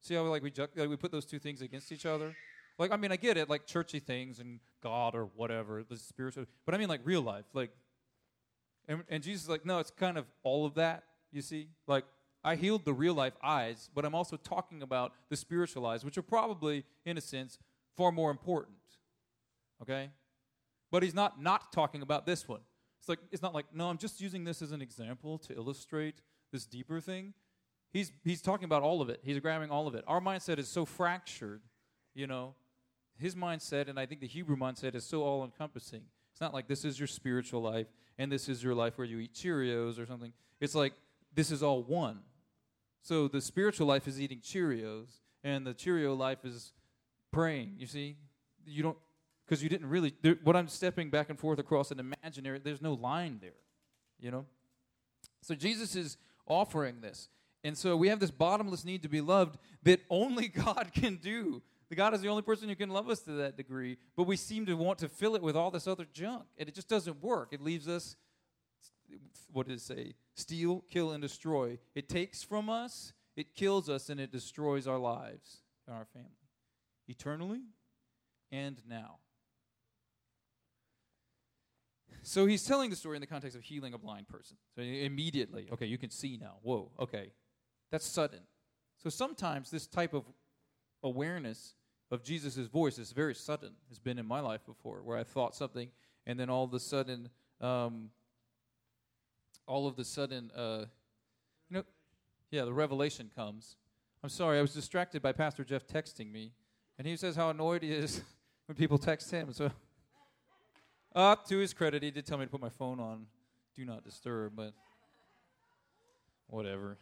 See 0.00 0.14
how 0.14 0.24
we, 0.24 0.30
like 0.30 0.42
we 0.42 0.52
like 0.74 0.88
we 0.88 0.96
put 0.96 1.12
those 1.12 1.26
two 1.26 1.38
things 1.38 1.62
against 1.62 1.92
each 1.92 2.06
other? 2.06 2.34
Like, 2.78 2.92
I 2.92 2.96
mean, 2.96 3.10
I 3.10 3.16
get 3.16 3.36
it, 3.36 3.50
like 3.50 3.66
churchy 3.66 3.98
things 3.98 4.38
and 4.38 4.60
God 4.82 5.14
or 5.14 5.24
whatever, 5.24 5.82
the 5.82 5.96
spiritual, 5.96 6.46
but 6.64 6.74
I 6.74 6.78
mean, 6.78 6.88
like 6.88 7.00
real 7.04 7.22
life. 7.22 7.44
Like, 7.52 7.70
and, 8.86 9.02
and 9.08 9.22
Jesus 9.22 9.44
is 9.44 9.48
like, 9.48 9.66
no, 9.66 9.80
it's 9.80 9.90
kind 9.90 10.16
of 10.16 10.26
all 10.44 10.64
of 10.64 10.74
that, 10.74 11.02
you 11.32 11.42
see? 11.42 11.68
Like, 11.86 12.04
I 12.48 12.56
healed 12.56 12.86
the 12.86 12.94
real 12.94 13.12
life 13.12 13.34
eyes, 13.42 13.90
but 13.94 14.06
I'm 14.06 14.14
also 14.14 14.38
talking 14.38 14.82
about 14.82 15.12
the 15.28 15.36
spiritual 15.36 15.84
eyes, 15.84 16.02
which 16.02 16.16
are 16.16 16.22
probably, 16.22 16.84
in 17.04 17.18
a 17.18 17.20
sense, 17.20 17.58
far 17.94 18.10
more 18.10 18.30
important. 18.30 18.78
Okay? 19.82 20.08
But 20.90 21.02
he's 21.02 21.12
not 21.12 21.42
not 21.42 21.72
talking 21.72 22.00
about 22.00 22.24
this 22.24 22.48
one. 22.48 22.60
It's 23.00 23.08
like 23.08 23.18
it's 23.30 23.42
not 23.42 23.52
like 23.52 23.66
no, 23.74 23.90
I'm 23.90 23.98
just 23.98 24.22
using 24.22 24.44
this 24.44 24.62
as 24.62 24.72
an 24.72 24.80
example 24.80 25.36
to 25.40 25.54
illustrate 25.54 26.22
this 26.50 26.64
deeper 26.64 27.00
thing. 27.00 27.34
He's 27.92 28.12
he's 28.24 28.40
talking 28.40 28.64
about 28.64 28.82
all 28.82 29.02
of 29.02 29.10
it. 29.10 29.20
He's 29.22 29.38
grabbing 29.40 29.70
all 29.70 29.86
of 29.86 29.94
it. 29.94 30.02
Our 30.06 30.20
mindset 30.20 30.58
is 30.58 30.68
so 30.68 30.86
fractured, 30.86 31.60
you 32.14 32.26
know. 32.26 32.54
His 33.18 33.34
mindset 33.34 33.90
and 33.90 34.00
I 34.00 34.06
think 34.06 34.22
the 34.22 34.26
Hebrew 34.26 34.56
mindset 34.56 34.94
is 34.94 35.04
so 35.04 35.22
all 35.22 35.44
encompassing. 35.44 36.04
It's 36.32 36.40
not 36.40 36.54
like 36.54 36.66
this 36.66 36.86
is 36.86 36.98
your 36.98 37.08
spiritual 37.08 37.60
life 37.60 37.88
and 38.16 38.32
this 38.32 38.48
is 38.48 38.64
your 38.64 38.74
life 38.74 38.96
where 38.96 39.06
you 39.06 39.18
eat 39.18 39.34
Cheerios 39.34 39.98
or 40.00 40.06
something. 40.06 40.32
It's 40.60 40.74
like 40.74 40.94
this 41.34 41.50
is 41.50 41.62
all 41.62 41.82
one. 41.82 42.20
So 43.08 43.26
the 43.26 43.40
spiritual 43.40 43.86
life 43.86 44.06
is 44.06 44.20
eating 44.20 44.40
Cheerios 44.40 45.06
and 45.42 45.66
the 45.66 45.72
Cheerio 45.72 46.12
life 46.12 46.44
is 46.44 46.74
praying. 47.32 47.76
You 47.78 47.86
see, 47.86 48.18
you 48.66 48.82
don't 48.82 48.98
because 49.46 49.62
you 49.62 49.70
didn't 49.70 49.88
really. 49.88 50.12
There, 50.20 50.36
what 50.44 50.56
I'm 50.56 50.68
stepping 50.68 51.08
back 51.08 51.30
and 51.30 51.38
forth 51.38 51.58
across 51.58 51.90
an 51.90 52.00
imaginary. 52.00 52.60
There's 52.62 52.82
no 52.82 52.92
line 52.92 53.38
there, 53.40 53.62
you 54.20 54.30
know. 54.30 54.44
So 55.40 55.54
Jesus 55.54 55.96
is 55.96 56.18
offering 56.46 57.00
this, 57.00 57.30
and 57.64 57.78
so 57.78 57.96
we 57.96 58.08
have 58.08 58.20
this 58.20 58.30
bottomless 58.30 58.84
need 58.84 59.02
to 59.04 59.08
be 59.08 59.22
loved 59.22 59.56
that 59.84 60.00
only 60.10 60.48
God 60.66 60.90
can 60.92 61.16
do. 61.16 61.62
God 61.94 62.12
is 62.12 62.20
the 62.20 62.28
only 62.28 62.42
person 62.42 62.68
who 62.68 62.76
can 62.76 62.90
love 62.90 63.08
us 63.08 63.20
to 63.20 63.30
that 63.30 63.56
degree, 63.56 63.96
but 64.18 64.24
we 64.24 64.36
seem 64.36 64.66
to 64.66 64.74
want 64.74 64.98
to 64.98 65.08
fill 65.08 65.34
it 65.34 65.40
with 65.40 65.56
all 65.56 65.70
this 65.70 65.86
other 65.86 66.04
junk, 66.12 66.42
and 66.58 66.68
it 66.68 66.74
just 66.74 66.90
doesn't 66.90 67.22
work. 67.22 67.54
It 67.54 67.62
leaves 67.62 67.88
us. 67.88 68.16
What 69.50 69.66
does 69.66 69.80
it 69.80 69.84
say? 69.86 70.12
Steal, 70.38 70.84
kill, 70.90 71.10
and 71.10 71.20
destroy. 71.20 71.78
It 71.94 72.08
takes 72.08 72.42
from 72.42 72.70
us, 72.70 73.12
it 73.36 73.54
kills 73.54 73.88
us, 73.88 74.08
and 74.08 74.20
it 74.20 74.30
destroys 74.30 74.86
our 74.86 74.98
lives 74.98 75.62
and 75.86 75.96
our 75.96 76.04
family 76.04 76.30
eternally 77.08 77.62
and 78.52 78.80
now. 78.88 79.16
So 82.22 82.46
he's 82.46 82.64
telling 82.64 82.90
the 82.90 82.96
story 82.96 83.16
in 83.16 83.20
the 83.20 83.26
context 83.26 83.56
of 83.56 83.62
healing 83.62 83.94
a 83.94 83.98
blind 83.98 84.28
person. 84.28 84.56
So 84.76 84.82
immediately, 84.82 85.68
okay, 85.72 85.86
you 85.86 85.98
can 85.98 86.10
see 86.10 86.38
now. 86.40 86.56
Whoa, 86.62 86.90
okay. 87.00 87.32
That's 87.90 88.06
sudden. 88.06 88.40
So 89.02 89.08
sometimes 89.08 89.70
this 89.70 89.86
type 89.86 90.12
of 90.12 90.24
awareness 91.02 91.74
of 92.10 92.22
Jesus' 92.22 92.66
voice 92.66 92.98
is 92.98 93.12
very 93.12 93.34
sudden. 93.34 93.72
It's 93.88 93.98
been 93.98 94.18
in 94.18 94.26
my 94.26 94.40
life 94.40 94.60
before 94.66 95.02
where 95.02 95.16
I 95.16 95.24
thought 95.24 95.56
something 95.56 95.90
and 96.26 96.38
then 96.38 96.50
all 96.50 96.64
of 96.64 96.74
a 96.74 96.80
sudden, 96.80 97.30
um, 97.60 98.10
all 99.68 99.86
of 99.86 99.98
a 99.98 100.04
sudden, 100.04 100.50
uh, 100.56 100.86
you 101.68 101.76
know, 101.76 101.84
yeah, 102.50 102.64
the 102.64 102.72
revelation 102.72 103.30
comes. 103.36 103.76
I'm 104.24 104.30
sorry, 104.30 104.58
I 104.58 104.62
was 104.62 104.74
distracted 104.74 105.22
by 105.22 105.32
Pastor 105.32 105.62
Jeff 105.62 105.86
texting 105.86 106.32
me, 106.32 106.52
and 106.98 107.06
he 107.06 107.16
says 107.16 107.36
how 107.36 107.50
annoyed 107.50 107.82
he 107.82 107.92
is 107.92 108.22
when 108.66 108.74
people 108.74 108.98
text 108.98 109.30
him. 109.30 109.52
So 109.52 109.70
up 111.14 111.46
to 111.48 111.58
his 111.58 111.72
credit, 111.72 112.02
he 112.02 112.10
did 112.10 112.26
tell 112.26 112.38
me 112.38 112.46
to 112.46 112.50
put 112.50 112.60
my 112.60 112.70
phone 112.70 112.98
on 112.98 113.26
do 113.78 113.84
not 113.84 114.02
disturb, 114.02 114.56
but 114.56 114.72
whatever. 116.48 116.98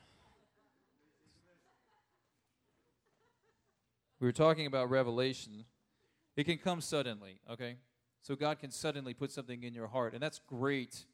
We 4.21 4.27
were 4.27 4.33
talking 4.33 4.67
about 4.67 4.91
revelation. 4.91 5.65
It 6.37 6.45
can 6.45 6.59
come 6.59 6.83
suddenly, 6.83 7.41
okay? 7.51 7.77
So 8.21 8.37
God 8.37 8.59
can 8.59 8.71
suddenly 8.71 9.15
put 9.15 9.33
something 9.33 9.63
in 9.63 9.73
your 9.73 9.87
heart, 9.87 10.13
and 10.13 10.23
that's 10.23 10.39
great. 10.47 11.07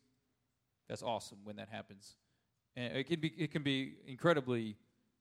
That's 0.93 1.03
awesome 1.03 1.39
when 1.45 1.57
that 1.57 1.71
happens. 1.71 2.17
And 2.77 2.95
it 2.95 3.05
can 3.05 3.19
be 3.19 3.29
it 3.29 3.51
can 3.51 3.63
be 3.63 3.95
incredibly 4.07 4.77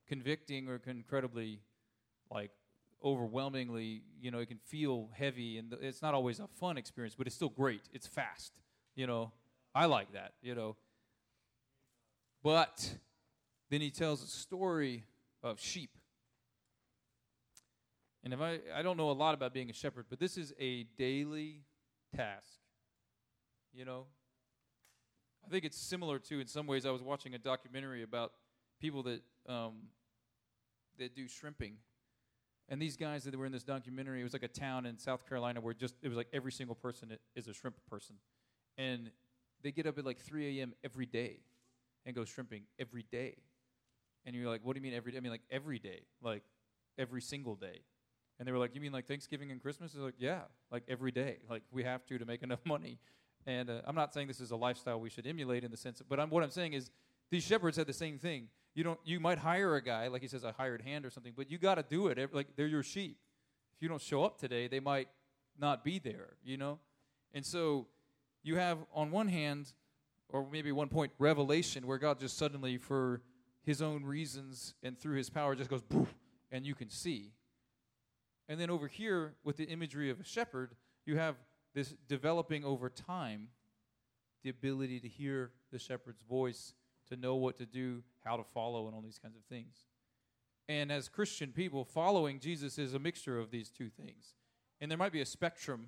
convicting 0.06 0.68
or 0.68 0.82
incredibly 0.86 1.62
like 2.30 2.52
overwhelmingly, 3.02 4.02
you 4.20 4.32
know, 4.32 4.40
it 4.40 4.48
can 4.48 4.60
feel 4.66 5.08
heavy 5.14 5.60
and 5.60 5.74
it's 5.80 6.02
not 6.02 6.14
always 6.14 6.42
a 6.42 6.48
fun 6.60 6.78
experience, 6.78 7.16
but 7.18 7.26
it's 7.26 7.38
still 7.38 7.48
great. 7.48 7.84
It's 7.94 8.06
fast, 8.06 8.60
you 8.98 9.08
know. 9.08 9.32
I 9.74 9.86
like 9.86 10.12
that, 10.12 10.34
you 10.42 10.56
know. 10.56 10.76
But 12.44 12.94
then 13.70 13.80
he 13.80 13.92
tells 13.92 14.22
a 14.22 14.28
story 14.28 15.06
of 15.42 15.58
sheep. 15.58 15.92
And 18.26 18.34
if 18.34 18.42
I 18.42 18.60
I 18.76 18.82
don't 18.82 18.98
know 18.98 19.10
a 19.10 19.14
lot 19.14 19.36
about 19.36 19.54
being 19.54 19.70
a 19.70 19.74
shepherd, 19.74 20.08
but 20.10 20.20
this 20.20 20.38
is 20.38 20.54
a 20.60 20.84
daily 20.98 21.62
task. 22.14 22.60
You 23.74 23.86
know? 23.86 24.08
I 25.46 25.50
think 25.50 25.66
it's 25.66 25.78
similar 25.78 26.20
to 26.20 26.40
in 26.40 26.48
some 26.48 26.68
ways 26.68 26.86
I 26.86 26.92
was 26.92 27.02
watching 27.02 27.34
a 27.34 27.40
documentary 27.40 28.04
about 28.04 28.34
people 28.80 29.04
that 29.04 29.22
um, 29.48 29.88
that 30.98 31.16
do 31.16 31.28
shrimping 31.28 31.78
and 32.72 32.82
these 32.82 32.96
guys 32.96 33.26
that 33.26 33.38
were 33.38 33.46
in 33.46 33.52
this 33.52 33.66
documentary, 33.66 34.22
it 34.22 34.24
was 34.24 34.32
like 34.32 34.44
a 34.44 34.48
town 34.48 34.86
in 34.86 34.98
South 34.98 35.28
Carolina 35.28 35.60
where 35.60 35.74
just 35.74 35.96
it 36.02 36.08
was 36.08 36.16
like 36.16 36.30
every 36.32 36.54
single 36.54 36.74
person 36.74 37.18
is 37.36 37.50
a 37.50 37.54
shrimp 37.54 37.76
person, 37.90 38.16
and 38.78 39.12
they 39.62 39.74
get 39.74 39.86
up 39.86 39.98
at 39.98 40.06
like 40.06 40.20
3 40.20 40.60
a.m. 40.60 40.74
every 40.82 41.06
day 41.06 41.40
and 42.06 42.16
go 42.16 42.24
shrimping 42.24 42.64
every 42.80 43.06
day. 43.12 43.36
And 44.26 44.34
you're 44.34 44.50
like, 44.50 44.62
what 44.64 44.74
do 44.74 44.80
you 44.80 44.84
mean 44.84 44.94
every 44.94 45.12
day? 45.12 45.18
I 45.18 45.22
mean 45.22 45.34
like 45.34 45.42
every 45.52 45.80
day, 45.80 46.04
like 46.22 46.44
every 46.98 47.22
single 47.22 47.56
day. 47.56 47.82
And 48.40 48.48
they 48.48 48.54
were 48.54 48.58
like, 48.58 48.74
you 48.74 48.80
mean 48.80 48.94
like 48.94 49.06
Thanksgiving 49.06 49.52
and 49.52 49.62
Christmas? 49.62 49.92
They're 49.92 50.06
like, 50.06 50.16
yeah, 50.18 50.44
like 50.72 50.84
every 50.88 51.12
day. 51.12 51.40
Like 51.50 51.64
we 51.72 51.84
have 51.84 52.06
to 52.06 52.18
to 52.18 52.26
make 52.26 52.42
enough 52.42 52.62
money. 52.66 53.00
And 53.46 53.70
uh, 53.70 53.82
I'm 53.86 53.96
not 53.96 54.14
saying 54.14 54.28
this 54.28 54.40
is 54.40 54.52
a 54.52 54.56
lifestyle 54.56 55.00
we 55.00 55.10
should 55.10 55.26
emulate 55.26 55.64
in 55.64 55.72
the 55.72 55.78
sense, 55.78 56.00
of, 56.00 56.10
but 56.10 56.20
I'm, 56.20 56.30
what 56.30 56.44
I'm 56.44 56.52
saying 56.52 56.74
is 56.74 56.92
these 57.30 57.44
shepherds 57.44 57.78
had 57.78 57.88
the 57.88 57.94
same 57.94 58.20
thing. 58.20 58.50
You 58.74 58.84
don't. 58.84 59.00
You 59.04 59.20
might 59.20 59.38
hire 59.38 59.76
a 59.76 59.82
guy, 59.82 60.08
like 60.08 60.22
he 60.22 60.28
says, 60.28 60.44
a 60.44 60.54
hired 60.54 60.82
hand 60.82 61.06
or 61.06 61.10
something, 61.10 61.34
but 61.36 61.52
you 61.52 61.58
got 61.58 61.76
to 61.76 61.84
do 61.84 62.08
it. 62.08 62.34
Like 62.34 62.56
they're 62.56 62.68
your 62.68 62.84
sheep. 62.84 63.18
If 63.76 63.82
you 63.82 63.90
don't 63.90 64.02
show 64.02 64.24
up 64.24 64.38
today, 64.38 64.68
they 64.68 64.80
might 64.80 65.10
not 65.60 65.84
be 65.84 66.00
there. 66.00 66.38
You 66.44 66.58
know, 66.58 66.80
and 67.34 67.46
so 67.46 67.88
you 68.44 68.56
have 68.56 68.78
on 68.94 69.12
one 69.12 69.28
hand, 69.28 69.74
or 70.30 70.48
maybe 70.50 70.72
one 70.72 70.88
point, 70.88 71.12
revelation, 71.20 71.86
where 71.86 71.98
God 71.98 72.20
just 72.20 72.38
suddenly, 72.38 72.78
for 72.78 73.22
His 73.64 73.82
own 73.82 74.06
reasons 74.06 74.74
and 74.84 74.98
through 74.98 75.18
His 75.18 75.30
power, 75.30 75.54
just 75.54 75.70
goes 75.70 75.82
and 76.52 76.66
you 76.66 76.76
can 76.76 76.90
see. 76.90 77.34
And 78.48 78.60
then 78.60 78.70
over 78.70 78.88
here, 78.88 79.36
with 79.44 79.58
the 79.58 79.66
imagery 79.66 80.10
of 80.10 80.20
a 80.20 80.24
shepherd, 80.24 80.76
you 81.06 81.18
have 81.18 81.36
this 81.74 81.94
developing 82.08 82.64
over 82.64 82.90
time 82.90 83.50
the 84.44 84.50
ability 84.50 85.00
to 85.00 85.08
hear 85.08 85.52
the 85.72 85.80
shepherd's 85.80 86.22
voice 86.24 86.74
to 87.10 87.16
know 87.16 87.36
what 87.36 87.58
to 87.58 87.66
do, 87.66 88.04
how 88.24 88.38
to 88.38 88.44
follow, 88.44 88.88
and 88.88 88.96
all 88.96 89.02
these 89.02 89.20
kinds 89.20 89.36
of 89.36 89.44
things. 89.44 89.86
And 90.68 90.92
as 90.92 91.10
Christian 91.10 91.52
people, 91.52 91.84
following 91.84 92.40
Jesus 92.40 92.78
is 92.78 92.94
a 92.94 93.00
mixture 93.00 93.38
of 93.38 93.52
these 93.52 93.70
two 93.70 93.90
things. 93.90 94.36
And 94.80 94.90
there 94.90 94.98
might 94.98 95.12
be 95.12 95.22
a 95.22 95.26
spectrum, 95.26 95.88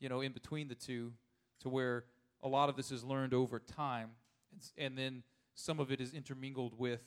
you 0.00 0.08
know, 0.08 0.20
in 0.20 0.32
between 0.32 0.68
the 0.68 0.74
two 0.74 1.12
to 1.60 1.68
where 1.68 2.04
a 2.42 2.48
lot 2.48 2.68
of 2.68 2.76
this 2.76 2.90
is 2.90 3.04
learned 3.04 3.34
over 3.34 3.58
time. 3.58 4.10
And, 4.76 4.96
then 4.98 5.22
some 5.54 5.80
of 5.80 5.92
it 5.92 6.00
is 6.00 6.12
intermingled 6.12 6.78
with 6.78 7.02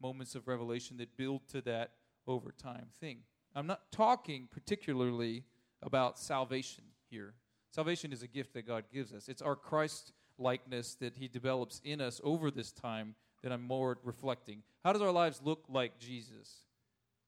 moments 0.00 0.34
of 0.34 0.48
revelation 0.48 0.96
that 0.98 1.16
build 1.16 1.48
to 1.48 1.60
that 1.62 1.92
over 2.26 2.52
time 2.52 2.86
thing. 3.00 3.18
I'm 3.54 3.66
not 3.66 3.90
talking 3.90 4.48
particularly 4.50 5.44
about 5.82 6.18
salvation 6.18 6.84
here. 7.10 7.34
Salvation 7.70 8.12
is 8.12 8.22
a 8.22 8.26
gift 8.26 8.54
that 8.54 8.66
God 8.66 8.84
gives 8.92 9.12
us. 9.12 9.28
It's 9.28 9.42
our 9.42 9.56
Christ 9.56 10.12
likeness 10.38 10.94
that 10.96 11.16
he 11.16 11.28
develops 11.28 11.80
in 11.84 12.00
us 12.00 12.20
over 12.24 12.50
this 12.50 12.72
time 12.72 13.14
that 13.42 13.52
I'm 13.52 13.62
more 13.62 13.98
reflecting. 14.02 14.62
How 14.84 14.92
does 14.92 15.02
our 15.02 15.12
lives 15.12 15.40
look 15.44 15.64
like 15.68 15.98
Jesus? 15.98 16.62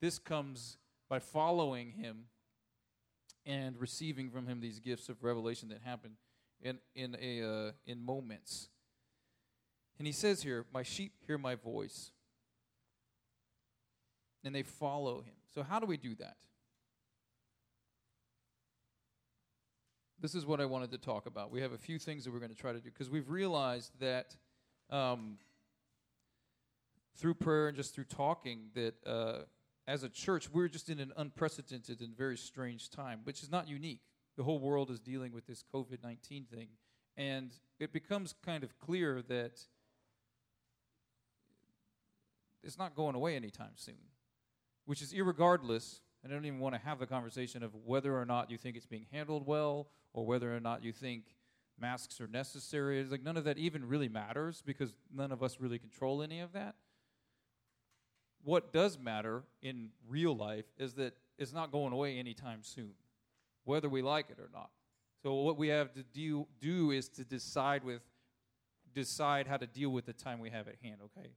This 0.00 0.18
comes 0.18 0.78
by 1.08 1.18
following 1.18 1.92
him 1.92 2.26
and 3.46 3.78
receiving 3.80 4.30
from 4.30 4.46
him 4.46 4.60
these 4.60 4.78
gifts 4.78 5.08
of 5.08 5.22
revelation 5.22 5.68
that 5.70 5.80
happen 5.84 6.12
in 6.62 6.78
in 6.94 7.16
a 7.20 7.42
uh, 7.42 7.72
in 7.86 8.02
moments. 8.02 8.68
And 9.98 10.06
he 10.06 10.12
says 10.12 10.42
here, 10.42 10.66
"My 10.72 10.82
sheep 10.82 11.12
hear 11.26 11.38
my 11.38 11.54
voice, 11.54 12.12
and 14.44 14.54
they 14.54 14.62
follow 14.62 15.22
him." 15.22 15.34
So 15.54 15.62
how 15.62 15.78
do 15.80 15.86
we 15.86 15.96
do 15.96 16.14
that? 16.16 16.36
This 20.20 20.34
is 20.34 20.44
what 20.44 20.60
I 20.60 20.66
wanted 20.66 20.90
to 20.92 20.98
talk 20.98 21.26
about. 21.26 21.50
We 21.50 21.60
have 21.60 21.72
a 21.72 21.78
few 21.78 21.98
things 21.98 22.24
that 22.24 22.32
we're 22.32 22.40
going 22.40 22.50
to 22.50 22.56
try 22.56 22.72
to 22.72 22.78
do 22.78 22.90
because 22.90 23.10
we've 23.10 23.30
realized 23.30 23.92
that 24.00 24.36
um, 24.90 25.38
through 27.16 27.34
prayer 27.34 27.68
and 27.68 27.76
just 27.76 27.94
through 27.94 28.04
talking 28.04 28.70
that 28.74 28.94
uh, 29.06 29.38
as 29.88 30.02
a 30.02 30.08
church 30.08 30.50
we're 30.52 30.68
just 30.68 30.90
in 30.90 31.00
an 31.00 31.12
unprecedented 31.16 32.00
and 32.00 32.16
very 32.16 32.36
strange 32.36 32.90
time, 32.90 33.20
which 33.24 33.42
is 33.42 33.50
not 33.50 33.68
unique. 33.68 34.00
The 34.36 34.44
whole 34.44 34.58
world 34.58 34.90
is 34.90 35.00
dealing 35.00 35.32
with 35.32 35.46
this 35.46 35.64
COVID 35.74 36.02
nineteen 36.02 36.44
thing, 36.44 36.68
and 37.16 37.50
it 37.78 37.92
becomes 37.92 38.34
kind 38.44 38.64
of 38.64 38.78
clear 38.78 39.22
that 39.28 39.60
it's 42.62 42.78
not 42.78 42.94
going 42.94 43.14
away 43.14 43.36
anytime 43.36 43.72
soon. 43.74 43.94
Which 44.86 45.02
is 45.02 45.12
irregardless 45.12 46.00
I 46.24 46.28
don't 46.28 46.44
even 46.44 46.58
want 46.58 46.74
to 46.74 46.80
have 46.80 46.98
the 46.98 47.06
conversation 47.06 47.62
of 47.62 47.74
whether 47.84 48.16
or 48.18 48.24
not 48.24 48.50
you 48.50 48.58
think 48.58 48.76
it's 48.76 48.86
being 48.86 49.06
handled 49.10 49.46
well 49.46 49.88
or 50.12 50.26
whether 50.26 50.54
or 50.54 50.60
not 50.60 50.84
you 50.84 50.92
think 50.92 51.24
masks 51.80 52.20
are 52.20 52.26
necessary. 52.26 53.00
It's 53.00 53.10
like 53.10 53.22
none 53.22 53.36
of 53.36 53.44
that 53.44 53.56
even 53.56 53.88
really 53.88 54.08
matters 54.08 54.62
because 54.64 54.92
none 55.14 55.32
of 55.32 55.42
us 55.42 55.58
really 55.60 55.78
control 55.78 56.22
any 56.22 56.40
of 56.40 56.52
that. 56.52 56.74
What 58.42 58.72
does 58.72 58.98
matter 58.98 59.44
in 59.62 59.90
real 60.08 60.36
life 60.36 60.66
is 60.78 60.94
that 60.94 61.14
it's 61.38 61.52
not 61.52 61.72
going 61.72 61.92
away 61.92 62.18
anytime 62.18 62.62
soon, 62.62 62.92
whether 63.64 63.88
we 63.88 64.02
like 64.02 64.30
it 64.30 64.38
or 64.38 64.50
not. 64.52 64.70
So 65.22 65.34
what 65.34 65.58
we 65.58 65.68
have 65.68 65.92
to 65.94 66.02
do, 66.02 66.46
do 66.60 66.90
is 66.90 67.08
to 67.10 67.24
decide 67.24 67.84
with 67.84 68.02
decide 68.94 69.46
how 69.46 69.56
to 69.56 69.66
deal 69.66 69.90
with 69.90 70.06
the 70.06 70.12
time 70.12 70.40
we 70.40 70.50
have 70.50 70.66
at 70.66 70.74
hand, 70.82 70.96
okay? 71.04 71.30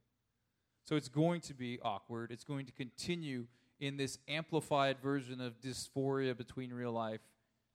So 0.84 0.96
it's 0.96 1.08
going 1.08 1.40
to 1.42 1.54
be 1.54 1.78
awkward. 1.82 2.32
It's 2.32 2.42
going 2.42 2.66
to 2.66 2.72
continue 2.72 3.46
in 3.80 3.96
this 3.96 4.18
amplified 4.28 4.98
version 5.00 5.40
of 5.40 5.60
dysphoria 5.60 6.36
between 6.36 6.72
real 6.72 6.92
life 6.92 7.20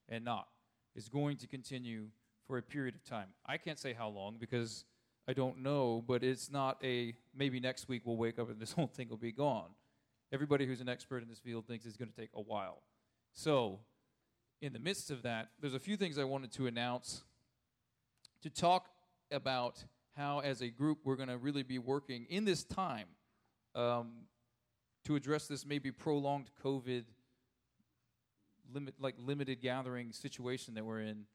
and 0.07 0.23
not. 0.25 0.47
is 0.95 1.07
going 1.07 1.37
to 1.37 1.47
continue 1.47 2.07
for 2.47 2.57
a 2.57 2.61
period 2.61 2.95
of 2.95 3.03
time. 3.03 3.27
I 3.45 3.57
can't 3.57 3.77
say 3.77 3.93
how 3.93 4.09
long 4.09 4.37
because 4.39 4.85
I 5.27 5.33
don't 5.33 5.59
know, 5.59 6.03
but 6.05 6.23
it's 6.23 6.49
not 6.49 6.77
a 6.83 7.13
maybe 7.35 7.59
next 7.59 7.87
week 7.87 8.01
we'll 8.05 8.17
wake 8.17 8.39
up 8.39 8.49
and 8.49 8.59
this 8.59 8.71
whole 8.73 8.87
thing 8.87 9.09
will 9.09 9.17
be 9.17 9.31
gone. 9.31 9.69
Everybody 10.31 10.65
who's 10.65 10.81
an 10.81 10.89
expert 10.89 11.21
in 11.21 11.29
this 11.29 11.39
field 11.39 11.67
thinks 11.67 11.85
it's 11.85 11.97
going 11.97 12.09
to 12.09 12.15
take 12.15 12.31
a 12.33 12.41
while. 12.41 12.81
So, 13.33 13.79
in 14.61 14.73
the 14.73 14.79
midst 14.79 15.11
of 15.11 15.23
that, 15.23 15.49
there's 15.59 15.73
a 15.73 15.79
few 15.79 15.95
things 15.95 16.17
I 16.17 16.23
wanted 16.23 16.51
to 16.53 16.67
announce 16.67 17.23
to 18.41 18.49
talk 18.49 18.89
about 19.31 19.83
how, 20.15 20.39
as 20.39 20.61
a 20.61 20.69
group, 20.69 20.99
we're 21.03 21.15
going 21.15 21.29
to 21.29 21.37
really 21.37 21.63
be 21.63 21.79
working 21.79 22.25
in 22.29 22.45
this 22.45 22.63
time 22.63 23.07
um, 23.75 24.11
to 25.05 25.15
address 25.15 25.47
this 25.47 25.65
maybe 25.65 25.91
prolonged 25.91 26.49
COVID 26.63 27.05
limit, 28.73 28.95
like 28.99 29.15
limited 29.17 29.61
gathering 29.61 30.11
situation 30.11 30.73
that 30.75 30.85
we're 30.85 31.01
in. 31.01 31.25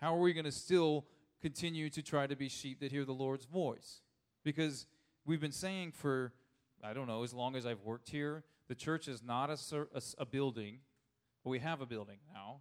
How 0.00 0.14
are 0.14 0.20
we 0.20 0.32
going 0.32 0.44
to 0.44 0.52
still 0.52 1.06
continue 1.40 1.90
to 1.90 2.02
try 2.02 2.26
to 2.26 2.36
be 2.36 2.48
sheep 2.48 2.80
that 2.80 2.92
hear 2.92 3.04
the 3.04 3.12
Lord's 3.12 3.44
voice? 3.44 4.02
Because 4.44 4.86
we've 5.26 5.40
been 5.40 5.52
saying 5.52 5.92
for 5.92 6.32
I 6.82 6.92
don't 6.92 7.08
know 7.08 7.24
as 7.24 7.34
long 7.34 7.56
as 7.56 7.66
I've 7.66 7.82
worked 7.82 8.08
here, 8.08 8.44
the 8.68 8.74
church 8.74 9.08
is 9.08 9.22
not 9.22 9.50
a, 9.50 9.58
a, 9.94 10.02
a 10.18 10.26
building, 10.26 10.78
but 11.42 11.50
we 11.50 11.58
have 11.58 11.80
a 11.80 11.86
building 11.86 12.18
now. 12.32 12.60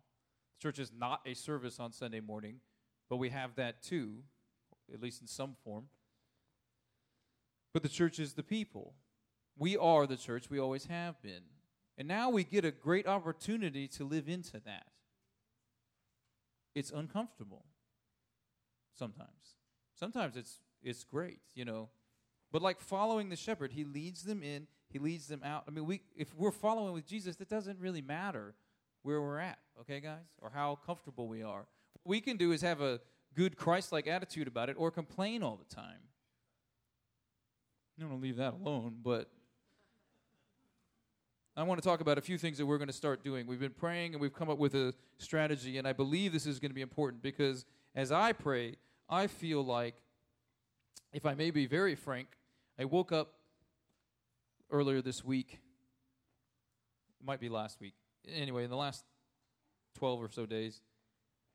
The 0.58 0.64
church 0.64 0.80
is 0.80 0.92
not 0.92 1.22
a 1.26 1.36
service 1.36 1.80
on 1.80 1.94
Sunday 1.94 2.20
morning, 2.20 2.62
but 3.10 3.18
we 3.18 3.30
have 3.30 3.56
that 3.56 3.84
too 3.84 4.24
at 4.94 5.02
least 5.02 5.22
in 5.22 5.28
some 5.28 5.56
form. 5.64 5.86
But 7.74 7.84
the 7.84 7.90
church 7.90 8.20
is 8.20 8.34
the 8.34 8.44
people. 8.44 8.94
We 9.58 9.78
are 9.78 10.06
the 10.08 10.18
church, 10.18 10.50
we 10.50 10.60
always 10.60 10.86
have 10.86 11.22
been. 11.22 11.42
And 11.98 12.08
now 12.08 12.30
we 12.30 12.44
get 12.44 12.64
a 12.64 12.72
great 12.72 13.08
opportunity 13.08 13.88
to 13.90 14.04
live 14.04 14.30
into 14.30 14.60
that. 14.66 14.88
It's 16.76 16.92
uncomfortable 16.92 17.66
sometimes. 18.94 19.56
Sometimes 19.96 20.38
it's 20.38 20.60
it's 20.84 21.04
great, 21.04 21.40
you 21.56 21.66
know. 21.66 21.90
But 22.52 22.62
like 22.62 22.80
following 22.80 23.30
the 23.30 23.36
shepherd, 23.36 23.72
he 23.72 23.84
leads 23.84 24.24
them 24.24 24.44
in, 24.44 24.68
he 24.90 25.00
leads 25.00 25.28
them 25.28 25.42
out. 25.44 25.64
I 25.68 25.72
mean, 25.72 25.86
we 25.86 26.02
if 26.16 26.36
we're 26.36 26.52
following 26.52 26.94
with 26.94 27.08
Jesus, 27.08 27.38
it 27.42 27.50
doesn't 27.50 27.80
really 27.80 28.02
matter 28.02 28.54
where 29.02 29.22
we're 29.22 29.40
at, 29.40 29.58
okay, 29.82 30.00
guys? 30.00 30.26
Or 30.40 30.52
how 30.54 30.78
comfortable 30.86 31.28
we 31.28 31.42
are. 31.42 31.66
What 32.04 32.06
we 32.06 32.22
can 32.22 32.38
do 32.38 32.52
is 32.52 32.62
have 32.62 32.82
a 32.82 33.00
good 33.36 33.58
Christ 33.58 33.92
like 33.92 34.06
attitude 34.06 34.48
about 34.48 34.70
it 34.70 34.76
or 34.78 34.92
complain 34.92 35.44
all 35.44 35.56
the 35.58 35.76
time. 35.76 36.02
I 37.98 38.02
don't 38.02 38.12
want 38.12 38.22
to 38.22 38.28
leave 38.28 38.38
that 38.38 38.54
alone, 38.54 38.98
but 39.04 39.30
I 41.58 41.64
want 41.64 41.82
to 41.82 41.90
talk 41.90 42.02
about 42.02 42.20
a 42.20 42.22
few 42.22 42.38
things 42.38 42.60
that 42.60 42.68
we're 42.68 42.78
going 42.78 42.88
to 42.88 42.94
start 42.94 43.24
doing. 43.24 43.48
We've 43.48 43.60
been 43.60 43.72
praying 43.72 44.14
and 44.14 44.22
we've 44.22 44.34
come 44.34 44.48
up 44.48 44.60
with 44.60 44.76
a 44.76 44.94
strategy, 45.18 45.80
and 45.80 45.88
I 45.88 45.94
believe 45.94 46.32
this 46.32 46.46
is 46.46 46.60
going 46.60 46.70
to 46.70 46.76
be 46.76 46.84
important 46.84 47.24
because 47.24 47.66
as 47.96 48.12
I 48.12 48.32
pray, 48.32 48.76
I 49.10 49.26
feel 49.26 49.66
like, 49.66 49.96
if 51.14 51.26
I 51.26 51.34
may 51.34 51.50
be 51.50 51.66
very 51.66 51.96
frank, 51.96 52.28
I 52.78 52.86
woke 52.86 53.12
up 53.12 53.34
earlier 54.70 55.02
this 55.02 55.26
week, 55.26 55.60
it 57.20 57.26
might 57.26 57.40
be 57.40 57.50
last 57.50 57.82
week, 57.82 57.96
anyway, 58.32 58.64
in 58.64 58.70
the 58.70 58.78
last 58.78 59.04
12 59.96 60.22
or 60.22 60.30
so 60.30 60.46
days, 60.46 60.82